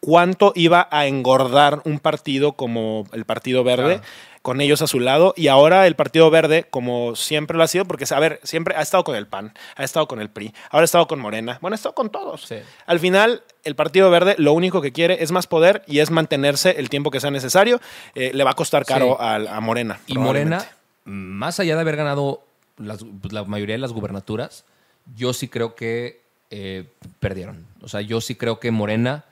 cuánto 0.00 0.52
iba 0.54 0.88
a 0.90 1.06
engordar 1.06 1.80
un 1.84 1.98
partido 1.98 2.52
como 2.52 3.04
el 3.12 3.24
Partido 3.24 3.64
Verde. 3.64 3.98
Claro. 3.98 4.02
Con 4.42 4.60
ellos 4.60 4.82
a 4.82 4.86
su 4.86 5.00
lado 5.00 5.34
y 5.36 5.48
ahora 5.48 5.86
el 5.86 5.96
Partido 5.96 6.30
Verde, 6.30 6.66
como 6.70 7.16
siempre 7.16 7.56
lo 7.56 7.62
ha 7.62 7.68
sido, 7.68 7.84
porque, 7.84 8.06
a 8.10 8.20
ver, 8.20 8.40
siempre 8.42 8.74
ha 8.76 8.80
estado 8.82 9.04
con 9.04 9.16
el 9.16 9.26
PAN, 9.26 9.52
ha 9.76 9.84
estado 9.84 10.06
con 10.08 10.20
el 10.20 10.30
PRI, 10.30 10.54
ahora 10.70 10.82
ha 10.82 10.84
estado 10.84 11.06
con 11.06 11.18
Morena, 11.20 11.58
bueno, 11.60 11.74
ha 11.74 11.76
estado 11.76 11.94
con 11.94 12.10
todos. 12.10 12.42
Sí. 12.42 12.56
Al 12.86 13.00
final, 13.00 13.42
el 13.64 13.74
Partido 13.74 14.10
Verde 14.10 14.34
lo 14.38 14.52
único 14.52 14.80
que 14.80 14.92
quiere 14.92 15.22
es 15.22 15.32
más 15.32 15.46
poder 15.46 15.82
y 15.86 15.98
es 15.98 16.10
mantenerse 16.10 16.76
el 16.78 16.88
tiempo 16.88 17.10
que 17.10 17.20
sea 17.20 17.30
necesario. 17.30 17.80
Eh, 18.14 18.30
le 18.32 18.44
va 18.44 18.52
a 18.52 18.54
costar 18.54 18.84
caro 18.84 19.16
Sí. 19.18 19.24
a, 19.24 19.34
a 19.56 19.60
Morena. 19.60 20.00
Y 20.06 20.16
Morena, 20.18 20.64
más 21.04 21.60
allá 21.60 21.74
de 21.74 21.80
haber 21.82 21.96
ganado 21.96 22.42
las- 22.78 23.04
la 23.30 23.44
mayoría 23.44 23.74
de 23.74 23.80
las 23.80 23.92
gubernaturas, 23.92 24.64
yo 25.16 25.32
sí 25.32 25.48
creo 25.48 25.74
que 25.74 26.20
eh, 26.50 26.84
perdieron. 27.20 27.66
O 27.82 27.88
sea, 27.88 28.00
yo 28.00 28.20
sí 28.22 28.34
creo 28.34 28.58
que 28.60 28.70
Morena 28.70 29.24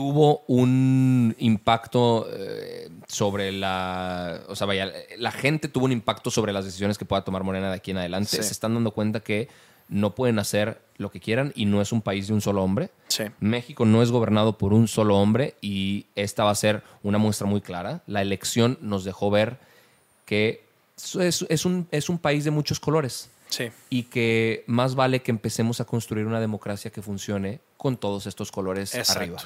tuvo 0.00 0.44
un 0.46 1.36
impacto 1.38 2.26
eh, 2.32 2.88
sobre 3.06 3.52
la... 3.52 4.40
O 4.48 4.56
sea, 4.56 4.66
vaya, 4.66 4.90
la 5.18 5.30
gente 5.30 5.68
tuvo 5.68 5.84
un 5.84 5.92
impacto 5.92 6.30
sobre 6.30 6.54
las 6.54 6.64
decisiones 6.64 6.96
que 6.96 7.04
pueda 7.04 7.22
tomar 7.22 7.44
Morena 7.44 7.68
de 7.68 7.76
aquí 7.76 7.90
en 7.90 7.98
adelante. 7.98 8.38
Sí. 8.38 8.42
Se 8.42 8.52
están 8.52 8.72
dando 8.72 8.92
cuenta 8.92 9.20
que 9.20 9.48
no 9.90 10.14
pueden 10.14 10.38
hacer 10.38 10.80
lo 10.96 11.10
que 11.10 11.20
quieran 11.20 11.52
y 11.54 11.66
no 11.66 11.82
es 11.82 11.92
un 11.92 12.00
país 12.00 12.28
de 12.28 12.32
un 12.32 12.40
solo 12.40 12.62
hombre. 12.64 12.88
Sí. 13.08 13.24
México 13.40 13.84
no 13.84 14.02
es 14.02 14.10
gobernado 14.10 14.56
por 14.56 14.72
un 14.72 14.88
solo 14.88 15.18
hombre 15.18 15.54
y 15.60 16.06
esta 16.14 16.44
va 16.44 16.50
a 16.52 16.54
ser 16.54 16.82
una 17.02 17.18
muestra 17.18 17.46
muy 17.46 17.60
clara. 17.60 18.00
La 18.06 18.22
elección 18.22 18.78
nos 18.80 19.04
dejó 19.04 19.30
ver 19.30 19.58
que 20.24 20.64
es, 20.96 21.44
es 21.46 21.64
un, 21.66 21.88
es 21.90 22.08
un 22.08 22.18
país 22.18 22.44
de 22.44 22.50
muchos 22.52 22.80
colores 22.80 23.28
Sí. 23.50 23.64
y 23.90 24.04
que 24.04 24.64
más 24.66 24.94
vale 24.94 25.20
que 25.20 25.30
empecemos 25.30 25.78
a 25.82 25.84
construir 25.84 26.24
una 26.24 26.40
democracia 26.40 26.90
que 26.90 27.02
funcione 27.02 27.60
con 27.76 27.98
todos 27.98 28.26
estos 28.26 28.50
colores 28.50 28.94
Exacto. 28.94 29.20
arriba. 29.20 29.42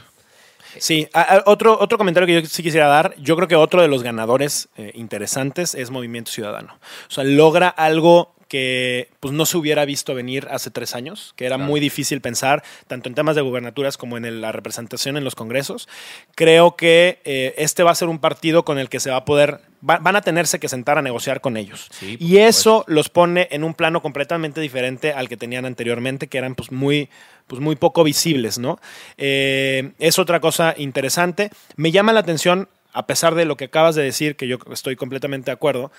Sí, 0.78 1.08
otro, 1.46 1.78
otro 1.78 1.98
comentario 1.98 2.26
que 2.26 2.42
yo 2.42 2.48
sí 2.48 2.62
quisiera 2.62 2.86
dar, 2.88 3.14
yo 3.18 3.36
creo 3.36 3.48
que 3.48 3.56
otro 3.56 3.82
de 3.82 3.88
los 3.88 4.02
ganadores 4.02 4.68
eh, 4.76 4.92
interesantes 4.94 5.74
es 5.74 5.90
Movimiento 5.90 6.30
Ciudadano. 6.30 6.74
O 7.08 7.10
sea, 7.10 7.24
logra 7.24 7.68
algo 7.68 8.33
que 8.54 9.08
pues, 9.18 9.34
no 9.34 9.46
se 9.46 9.56
hubiera 9.56 9.84
visto 9.84 10.14
venir 10.14 10.46
hace 10.48 10.70
tres 10.70 10.94
años, 10.94 11.32
que 11.34 11.44
era 11.44 11.56
Claro. 11.56 11.68
muy 11.68 11.80
difícil 11.80 12.20
pensar, 12.20 12.62
tanto 12.86 13.08
en 13.08 13.16
temas 13.16 13.34
de 13.34 13.42
gubernaturas 13.42 13.96
como 13.96 14.16
en 14.16 14.24
el- 14.24 14.40
la 14.40 14.52
representación 14.52 15.16
en 15.16 15.24
los 15.24 15.34
congresos. 15.34 15.88
Creo 16.36 16.76
que 16.76 17.18
eh, 17.24 17.52
este 17.58 17.82
va 17.82 17.90
a 17.90 17.94
ser 17.96 18.06
un 18.06 18.20
partido 18.20 18.64
con 18.64 18.78
el 18.78 18.88
que 18.88 19.00
se 19.00 19.10
va 19.10 19.16
a 19.16 19.24
poder, 19.24 19.58
va- 19.88 19.98
van 19.98 20.14
a 20.14 20.20
tenerse 20.22 20.60
que 20.60 20.68
sentar 20.68 20.98
a 20.98 21.02
negociar 21.02 21.40
con 21.40 21.56
ellos. 21.56 21.88
Sí, 21.90 22.16
y 22.20 22.36
eso 22.36 22.84
los 22.86 23.08
pone 23.08 23.48
en 23.50 23.64
un 23.64 23.74
plano 23.74 24.00
completamente 24.02 24.60
diferente 24.60 25.12
al 25.12 25.28
que 25.28 25.36
tenían 25.36 25.64
anteriormente, 25.64 26.28
que 26.28 26.38
eran 26.38 26.54
pues 26.54 26.70
muy, 26.70 27.08
pues 27.48 27.60
muy 27.60 27.74
poco 27.74 28.04
visibles, 28.04 28.60
¿no? 28.60 28.78
Eh, 29.18 29.90
es 29.98 30.20
otra 30.20 30.38
cosa 30.38 30.74
interesante. 30.78 31.50
Me 31.74 31.90
llama 31.90 32.12
la 32.12 32.20
atención, 32.20 32.68
a 32.92 33.06
pesar 33.08 33.34
de 33.34 33.46
lo 33.46 33.56
que 33.56 33.64
acabas 33.64 33.96
de 33.96 34.04
decir, 34.04 34.36
que 34.36 34.46
yo 34.46 34.58
estoy 34.72 34.94
completamente 34.94 35.46
de 35.46 35.52
acuerdo, 35.54 35.90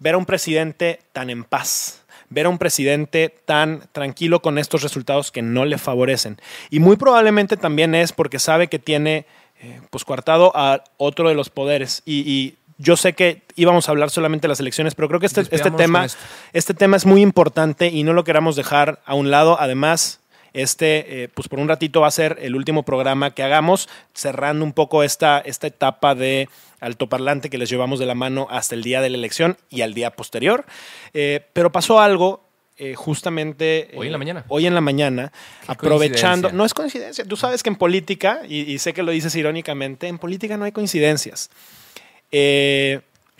ver 0.00 0.14
a 0.14 0.18
un 0.18 0.24
presidente 0.26 0.98
tan 1.12 1.28
en 1.30 1.44
paz, 1.44 1.99
ver 2.30 2.46
a 2.46 2.48
un 2.48 2.58
presidente 2.58 3.34
tan 3.44 3.82
tranquilo 3.92 4.40
con 4.40 4.56
estos 4.56 4.82
resultados 4.82 5.30
que 5.30 5.42
no 5.42 5.64
le 5.64 5.78
favorecen. 5.78 6.40
Y 6.70 6.80
muy 6.80 6.96
probablemente 6.96 7.56
también 7.56 7.94
es 7.94 8.12
porque 8.12 8.38
sabe 8.38 8.68
que 8.68 8.78
tiene 8.78 9.26
eh, 9.60 9.80
pues 9.90 10.04
coartado 10.04 10.52
a 10.54 10.82
otro 10.96 11.28
de 11.28 11.34
los 11.34 11.50
poderes. 11.50 12.02
Y, 12.06 12.20
y 12.20 12.56
yo 12.78 12.96
sé 12.96 13.12
que 13.12 13.42
íbamos 13.56 13.88
a 13.88 13.92
hablar 13.92 14.08
solamente 14.10 14.42
de 14.42 14.48
las 14.48 14.60
elecciones, 14.60 14.94
pero 14.94 15.08
creo 15.08 15.20
que 15.20 15.26
este, 15.26 15.42
este 15.42 15.70
tema 15.70 16.06
este 16.54 16.72
tema 16.72 16.96
es 16.96 17.04
muy 17.04 17.20
importante 17.20 17.88
y 17.88 18.04
no 18.04 18.14
lo 18.14 18.24
queramos 18.24 18.56
dejar 18.56 19.02
a 19.04 19.14
un 19.14 19.30
lado. 19.30 19.60
Además, 19.60 20.20
este, 20.52 21.24
eh, 21.24 21.28
pues 21.28 21.48
por 21.48 21.58
un 21.58 21.68
ratito 21.68 22.00
va 22.00 22.08
a 22.08 22.10
ser 22.10 22.38
el 22.40 22.54
último 22.56 22.84
programa 22.84 23.32
que 23.32 23.42
hagamos, 23.42 23.88
cerrando 24.14 24.64
un 24.64 24.72
poco 24.72 25.02
esta, 25.02 25.38
esta 25.38 25.66
etapa 25.66 26.14
de 26.14 26.48
altoparlante 26.80 27.50
que 27.50 27.58
les 27.58 27.68
llevamos 27.68 27.98
de 27.98 28.06
la 28.06 28.14
mano 28.14 28.46
hasta 28.50 28.74
el 28.74 28.82
día 28.82 29.00
de 29.00 29.10
la 29.10 29.16
elección 29.16 29.56
y 29.68 29.82
al 29.82 29.94
día 29.94 30.10
posterior. 30.10 30.64
Eh, 31.12 31.44
pero 31.52 31.72
pasó 31.72 32.00
algo 32.00 32.42
eh, 32.78 32.94
justamente... 32.94 33.90
Hoy 33.94 34.06
en 34.06 34.12
la 34.12 34.18
mañana. 34.18 34.44
Hoy 34.48 34.66
en 34.66 34.74
la 34.74 34.80
mañana, 34.80 35.32
Qué 35.66 35.72
aprovechando... 35.72 36.52
No 36.52 36.64
es 36.64 36.74
coincidencia. 36.74 37.24
Tú 37.24 37.36
sabes 37.36 37.62
que 37.62 37.70
en 37.70 37.76
política, 37.76 38.40
y, 38.48 38.60
y 38.60 38.78
sé 38.78 38.94
que 38.94 39.02
lo 39.02 39.12
dices 39.12 39.34
irónicamente, 39.34 40.08
en 40.08 40.18
política 40.18 40.56
no 40.56 40.64
hay 40.64 40.72
coincidencias. 40.72 41.50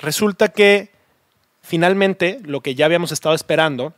Resulta 0.01 0.49
que 0.49 0.91
finalmente 1.63 2.41
lo 2.43 2.63
que 2.63 2.75
ya 2.75 2.87
habíamos 2.87 3.13
estado 3.13 3.35
esperando 3.35 3.95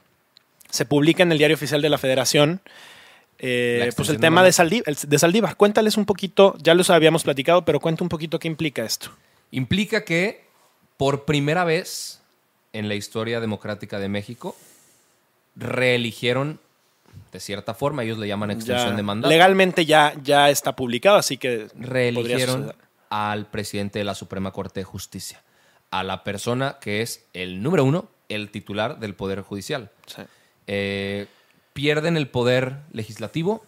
se 0.69 0.85
publica 0.85 1.23
en 1.23 1.33
el 1.33 1.39
diario 1.39 1.55
oficial 1.55 1.81
de 1.83 1.89
la 1.89 1.99
Federación. 1.99 2.61
Eh, 3.43 3.91
pues 3.97 4.09
el 4.09 4.19
tema 4.21 4.43
de, 4.43 4.51
mandato. 4.53 4.63
Saldí- 4.63 4.83
el- 4.87 5.11
de 5.11 5.19
Saldívar. 5.19 5.57
Cuéntales 5.57 5.97
un 5.97 6.07
poquito, 6.07 6.55
ya 6.63 6.73
los 6.75 6.89
habíamos 6.91 7.25
platicado, 7.25 7.65
pero 7.65 7.81
cuenta 7.81 8.03
un 8.05 8.09
poquito 8.09 8.39
qué 8.39 8.49
implica 8.49 8.85
esto. 8.85 9.11
Implica 9.51 10.05
que 10.05 10.45
por 10.97 11.25
primera 11.25 11.65
vez 11.65 12.23
en 12.73 12.89
la 12.89 12.95
historia 12.95 13.41
democrática 13.41 13.99
de 13.99 14.09
México 14.09 14.57
reeligieron, 15.57 16.61
de 17.33 17.41
cierta 17.41 17.75
forma, 17.75 18.03
ellos 18.05 18.19
le 18.19 18.29
llaman 18.29 18.51
extensión 18.51 18.91
Ya- 18.91 18.97
de 18.97 19.03
mandato, 19.03 19.29
legalmente 19.31 19.85
ya, 19.85 20.15
ya 20.23 20.49
está 20.51 20.75
publicado, 20.75 21.17
así 21.17 21.37
que 21.37 21.67
reeligieron 21.79 22.73
al 23.11 23.47
presidente 23.47 23.99
de 23.99 24.05
la 24.07 24.15
Suprema 24.15 24.53
Corte 24.53 24.81
de 24.81 24.85
Justicia. 24.85 25.43
a 25.91 26.03
la 26.05 26.25
persona 26.25 26.79
que 26.81 27.03
es 27.03 27.27
el 27.35 27.63
número 27.63 27.85
uno, 27.85 28.09
el 28.31 28.49
titular 28.51 28.99
del 28.99 29.15
Poder 29.15 29.43
Judicial. 29.43 29.91
Sí. 30.07 30.23
Eh, 30.67 31.27
pierden 31.73 32.17
el 32.17 32.29
poder 32.29 32.77
legislativo, 32.93 33.63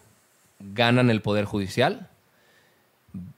ganan 0.59 1.09
el 1.09 1.21
poder 1.21 1.45
judicial, 1.45 2.09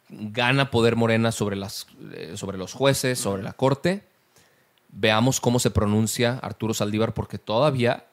gana 0.10 0.72
poder 0.72 0.96
Morena 0.96 1.32
sobre, 1.32 1.56
las, 1.56 1.88
eh, 2.14 2.34
sobre 2.36 2.58
los 2.58 2.74
jueces, 2.74 3.20
sobre 3.20 3.44
la 3.44 3.54
corte. 3.54 4.04
Veamos 4.90 5.40
cómo 5.40 5.60
se 5.60 5.72
pronuncia 5.72 6.40
Arturo 6.42 6.74
Saldívar, 6.74 7.14
porque 7.14 7.38
todavía 7.38 8.06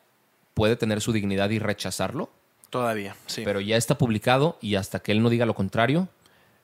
puede 0.54 0.76
tener 0.76 1.00
su 1.00 1.12
dignidad 1.12 1.50
y 1.50 1.58
rechazarlo, 1.58 2.30
Todavía, 2.70 3.16
sí. 3.26 3.42
pero 3.44 3.60
ya 3.60 3.76
está 3.76 3.96
publicado 3.98 4.58
y 4.60 4.74
hasta 4.74 5.00
que 5.00 5.12
él 5.12 5.22
no 5.22 5.30
diga 5.30 5.46
lo 5.46 5.54
contrario, 5.54 6.08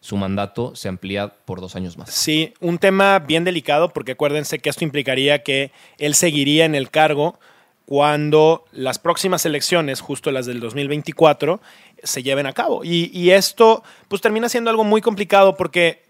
su 0.00 0.16
mandato 0.16 0.74
se 0.74 0.88
amplía 0.88 1.28
por 1.28 1.60
dos 1.60 1.76
años 1.76 1.96
más. 1.96 2.10
Sí, 2.10 2.54
un 2.60 2.78
tema 2.78 3.18
bien 3.18 3.44
delicado 3.44 3.90
porque 3.90 4.12
acuérdense 4.12 4.58
que 4.58 4.70
esto 4.70 4.84
implicaría 4.84 5.42
que 5.42 5.72
él 5.98 6.14
seguiría 6.14 6.64
en 6.64 6.74
el 6.74 6.90
cargo 6.90 7.38
cuando 7.90 8.66
las 8.70 9.00
próximas 9.00 9.44
elecciones, 9.46 10.00
justo 10.00 10.30
las 10.30 10.46
del 10.46 10.60
2024, 10.60 11.60
se 12.00 12.22
lleven 12.22 12.46
a 12.46 12.52
cabo. 12.52 12.84
Y, 12.84 13.10
y 13.12 13.32
esto 13.32 13.82
pues 14.06 14.22
termina 14.22 14.48
siendo 14.48 14.70
algo 14.70 14.84
muy 14.84 15.00
complicado 15.00 15.56
porque, 15.56 16.00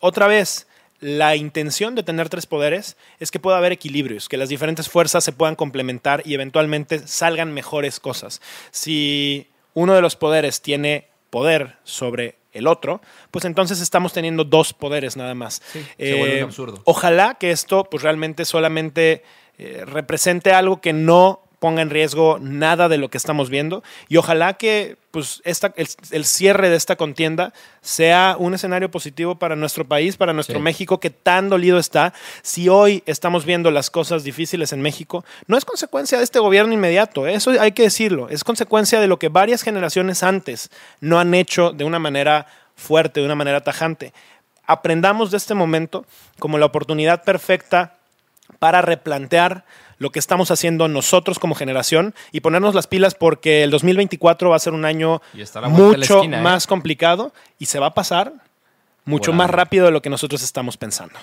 otra 0.00 0.26
vez, 0.26 0.66
la 1.00 1.36
intención 1.36 1.94
de 1.94 2.02
tener 2.02 2.28
tres 2.28 2.44
poderes 2.44 2.98
es 3.20 3.30
que 3.30 3.38
pueda 3.38 3.56
haber 3.56 3.72
equilibrios, 3.72 4.28
que 4.28 4.36
las 4.36 4.50
diferentes 4.50 4.90
fuerzas 4.90 5.24
se 5.24 5.32
puedan 5.32 5.56
complementar 5.56 6.22
y 6.26 6.34
eventualmente 6.34 7.08
salgan 7.08 7.54
mejores 7.54 8.00
cosas. 8.00 8.42
Si 8.70 9.48
uno 9.72 9.94
de 9.94 10.02
los 10.02 10.16
poderes 10.16 10.60
tiene 10.60 11.08
poder 11.30 11.76
sobre 11.84 12.36
el 12.52 12.66
otro, 12.66 13.00
pues 13.30 13.46
entonces 13.46 13.80
estamos 13.80 14.12
teniendo 14.12 14.44
dos 14.44 14.74
poderes 14.74 15.16
nada 15.16 15.34
más. 15.34 15.62
Sí, 15.72 15.82
se 15.98 16.18
vuelve 16.18 16.36
un 16.40 16.50
absurdo. 16.50 16.82
Ojalá 16.84 17.36
que 17.36 17.50
esto 17.50 17.84
pues 17.84 18.02
realmente 18.02 18.44
solamente 18.44 19.24
eh, 19.62 19.84
represente 19.84 20.54
algo 20.54 20.80
que 20.80 20.94
no 20.94 21.42
ponga 21.58 21.82
en 21.82 21.90
riesgo 21.90 22.38
nada 22.40 22.88
de 22.88 22.96
lo 22.96 23.10
que 23.10 23.18
estamos 23.18 23.50
viendo 23.50 23.84
y 24.08 24.16
ojalá 24.16 24.54
que 24.54 24.96
pues 25.10 25.42
esta, 25.44 25.74
el, 25.76 25.86
el 26.12 26.24
cierre 26.24 26.70
de 26.70 26.76
esta 26.76 26.96
contienda 26.96 27.52
sea 27.82 28.36
un 28.38 28.54
escenario 28.54 28.90
positivo 28.90 29.38
para 29.38 29.56
nuestro 29.56 29.86
país, 29.86 30.16
para 30.16 30.32
nuestro 30.32 30.56
Sí. 30.56 30.62
México 30.62 30.98
que 30.98 31.10
tan 31.10 31.50
dolido 31.50 31.78
está. 31.78 32.14
Si 32.40 32.70
hoy 32.70 33.02
estamos 33.04 33.44
viendo 33.44 33.70
las 33.70 33.90
cosas 33.90 34.24
difíciles 34.24 34.72
en 34.72 34.80
México, 34.80 35.26
no 35.46 35.58
es 35.58 35.66
consecuencia 35.66 36.16
de 36.16 36.24
este 36.24 36.38
gobierno 36.38 36.72
inmediato, 36.72 37.26
¿eh? 37.26 37.34
eso 37.34 37.50
hay 37.60 37.72
que 37.72 37.82
decirlo, 37.82 38.30
es 38.30 38.44
consecuencia 38.44 38.98
de 38.98 39.08
lo 39.08 39.18
que 39.18 39.28
varias 39.28 39.62
generaciones 39.62 40.22
antes 40.22 40.70
no 41.00 41.20
han 41.20 41.34
hecho 41.34 41.72
de 41.72 41.84
una 41.84 41.98
manera 41.98 42.46
fuerte, 42.76 43.20
de 43.20 43.26
una 43.26 43.34
manera 43.34 43.60
tajante. 43.60 44.14
Aprendamos 44.64 45.30
de 45.30 45.36
este 45.36 45.52
momento 45.52 46.06
como 46.38 46.56
la 46.56 46.64
oportunidad 46.64 47.24
perfecta 47.24 47.99
para 48.58 48.82
replantear 48.82 49.64
lo 49.98 50.10
que 50.10 50.18
estamos 50.18 50.50
haciendo 50.50 50.88
nosotros 50.88 51.38
como 51.38 51.54
generación 51.54 52.14
y 52.32 52.40
ponernos 52.40 52.74
las 52.74 52.86
pilas 52.86 53.14
porque 53.14 53.62
el 53.62 53.70
2024 53.70 54.50
va 54.50 54.56
a 54.56 54.58
ser 54.58 54.72
un 54.72 54.86
año 54.86 55.20
mucho 55.68 56.16
esquina, 56.16 56.38
¿eh? 56.38 56.42
más 56.42 56.66
complicado 56.66 57.32
y 57.58 57.66
se 57.66 57.78
va 57.78 57.88
a 57.88 57.94
pasar 57.94 58.32
mucho 59.04 59.30
Volando. 59.30 59.42
más 59.44 59.50
rápido 59.50 59.86
de 59.86 59.92
lo 59.92 60.00
que 60.00 60.08
nosotros 60.08 60.42
estamos 60.42 60.78
pensando. 60.78 61.18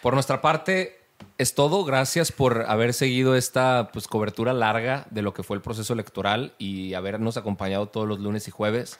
Por 0.00 0.14
nuestra 0.14 0.40
parte, 0.40 0.98
es 1.38 1.54
todo. 1.54 1.84
Gracias 1.84 2.32
por 2.32 2.64
haber 2.68 2.94
seguido 2.94 3.36
esta 3.36 3.90
pues, 3.92 4.08
cobertura 4.08 4.52
larga 4.52 5.06
de 5.10 5.22
lo 5.22 5.34
que 5.34 5.42
fue 5.42 5.56
el 5.56 5.62
proceso 5.62 5.92
electoral 5.92 6.54
y 6.58 6.94
habernos 6.94 7.36
acompañado 7.36 7.86
todos 7.86 8.08
los 8.08 8.18
lunes 8.18 8.48
y 8.48 8.50
jueves. 8.50 8.98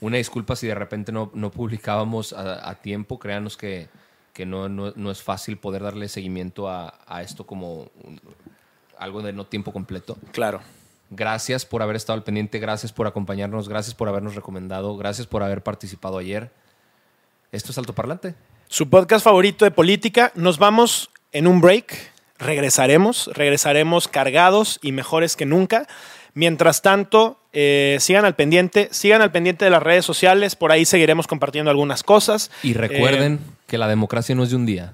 Una 0.00 0.16
disculpa 0.16 0.56
si 0.56 0.66
de 0.66 0.74
repente 0.74 1.12
no, 1.12 1.30
no 1.34 1.50
publicábamos 1.50 2.32
a, 2.32 2.68
a 2.68 2.74
tiempo. 2.76 3.18
Créanos 3.18 3.56
que, 3.56 3.88
que 4.32 4.46
no, 4.46 4.68
no- 4.68 4.92
no 4.96 5.10
es 5.10 5.22
fácil 5.22 5.56
poder 5.58 5.82
darle 5.82 6.08
seguimiento 6.08 6.68
a, 6.68 6.98
a 7.06 7.22
esto 7.22 7.44
como 7.46 7.88
un- 8.02 8.20
algo 8.98 9.22
de 9.22 9.32
no 9.32 9.44
tiempo 9.46 9.72
completo. 9.72 10.16
Claro. 10.32 10.60
Gracias 11.10 11.66
por 11.66 11.82
haber 11.82 11.96
estado 11.96 12.16
al 12.16 12.24
pendiente, 12.24 12.58
gracias 12.58 12.92
por 12.92 13.06
acompañarnos, 13.06 13.68
gracias 13.68 13.94
por 13.94 14.08
habernos 14.08 14.34
recomendado, 14.34 14.96
gracias 14.96 15.26
por 15.26 15.42
haber 15.42 15.62
participado 15.62 16.16
ayer. 16.18 16.50
Esto 17.50 17.72
es 17.72 17.78
Alto 17.78 17.94
Parlante. 17.94 18.34
Su 18.68 18.88
podcast 18.88 19.22
favorito 19.24 19.66
de 19.66 19.70
política. 19.70 20.32
Nos 20.34 20.58
vamos 20.58 21.10
en 21.32 21.46
un 21.46 21.60
break. 21.60 22.12
Regresaremos. 22.38 23.28
Regresaremos 23.34 24.08
cargados 24.08 24.78
y 24.82 24.92
mejores 24.92 25.36
que 25.36 25.44
nunca. 25.44 25.86
Mientras 26.32 26.80
tanto, 26.80 27.38
eh, 27.52 27.96
sigan 28.00 28.24
al 28.24 28.34
pendiente. 28.34 28.88
Sigan 28.92 29.22
al 29.22 29.30
pendiente 29.32 29.64
de 29.64 29.70
las 29.70 29.82
redes 29.82 30.04
sociales. 30.04 30.56
Por 30.56 30.72
ahí 30.72 30.84
seguiremos 30.84 31.26
compartiendo 31.26 31.70
algunas 31.70 32.02
cosas. 32.02 32.50
Y 32.62 32.74
recuerden 32.74 33.34
Eh, 33.34 33.54
que 33.66 33.78
la 33.78 33.88
democracia 33.88 34.34
no 34.34 34.42
es 34.42 34.50
de 34.50 34.56
un 34.56 34.66
día. 34.66 34.92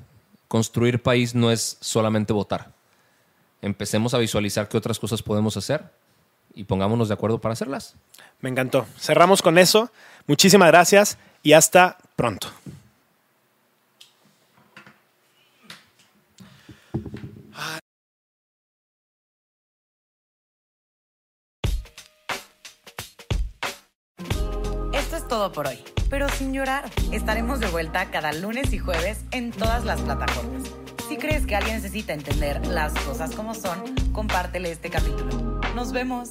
Construir 0.49 1.03
país 1.03 1.35
no 1.35 1.51
es 1.51 1.77
solamente 1.81 2.33
votar. 2.33 2.71
Empecemos 3.61 4.15
a 4.15 4.19
visualizar 4.19 4.69
qué 4.69 4.77
otras 4.77 4.99
cosas 4.99 5.23
podemos 5.23 5.57
hacer 5.57 5.83
y 6.55 6.65
pongámonos 6.65 7.09
de 7.09 7.15
acuerdo 7.15 7.41
para 7.41 7.53
hacerlas. 7.55 7.95
me 8.41 8.49
encantó. 8.49 8.87
Cerramos 8.99 9.43
con 9.43 9.59
eso. 9.59 9.91
Muchísimas 10.27 10.69
gracias 10.69 11.19
y 11.43 11.53
hasta 11.55 11.99
pronto. 12.15 12.49
Todo 25.29 25.53
por 25.53 25.67
hoy, 25.67 25.79
pero 26.09 26.29
sin 26.29 26.53
llorar. 26.53 26.91
Estaremos 27.13 27.61
de 27.61 27.69
vuelta 27.69 28.11
cada 28.11 28.33
lunes 28.33 28.73
y 28.73 28.79
jueves 28.79 29.21
en 29.31 29.53
todas 29.53 29.85
las 29.85 30.01
plataformas. 30.01 30.69
Si 31.09 31.17
crees 31.17 31.47
que 31.47 31.55
alguien 31.55 31.77
necesita 31.77 32.13
entender 32.13 32.67
las 32.67 32.93
cosas 33.01 33.35
como 33.35 33.55
son, 33.55 33.95
compártele 34.13 34.71
este 34.73 34.91
capítulo. 34.91 35.61
Nos 35.75 35.93
vemos. 35.93 36.31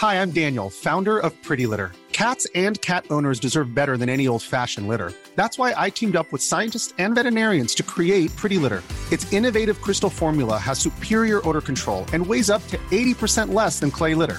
Hi, 0.00 0.14
I'm 0.22 0.30
Daniel, 0.30 0.70
founder 0.70 1.18
of 1.18 1.32
Pretty 1.42 1.66
Litter. 1.66 1.90
Cats 2.12 2.46
and 2.54 2.80
cat 2.80 3.04
owners 3.10 3.40
deserve 3.40 3.74
better 3.74 3.96
than 3.96 4.08
any 4.08 4.28
old 4.28 4.42
fashioned 4.42 4.88
litter. 4.88 5.12
That's 5.36 5.58
why 5.58 5.72
I 5.76 5.90
teamed 5.90 6.16
up 6.16 6.30
with 6.32 6.42
scientists 6.42 6.92
and 6.98 7.14
veterinarians 7.14 7.74
to 7.76 7.82
create 7.82 8.34
Pretty 8.36 8.58
Litter. 8.58 8.82
Its 9.10 9.32
innovative 9.32 9.80
crystal 9.80 10.10
formula 10.10 10.58
has 10.58 10.78
superior 10.78 11.40
odor 11.48 11.60
control 11.60 12.04
and 12.12 12.24
weighs 12.24 12.50
up 12.50 12.64
to 12.68 12.76
80% 12.90 13.52
less 13.54 13.80
than 13.80 13.90
clay 13.90 14.14
litter. 14.14 14.38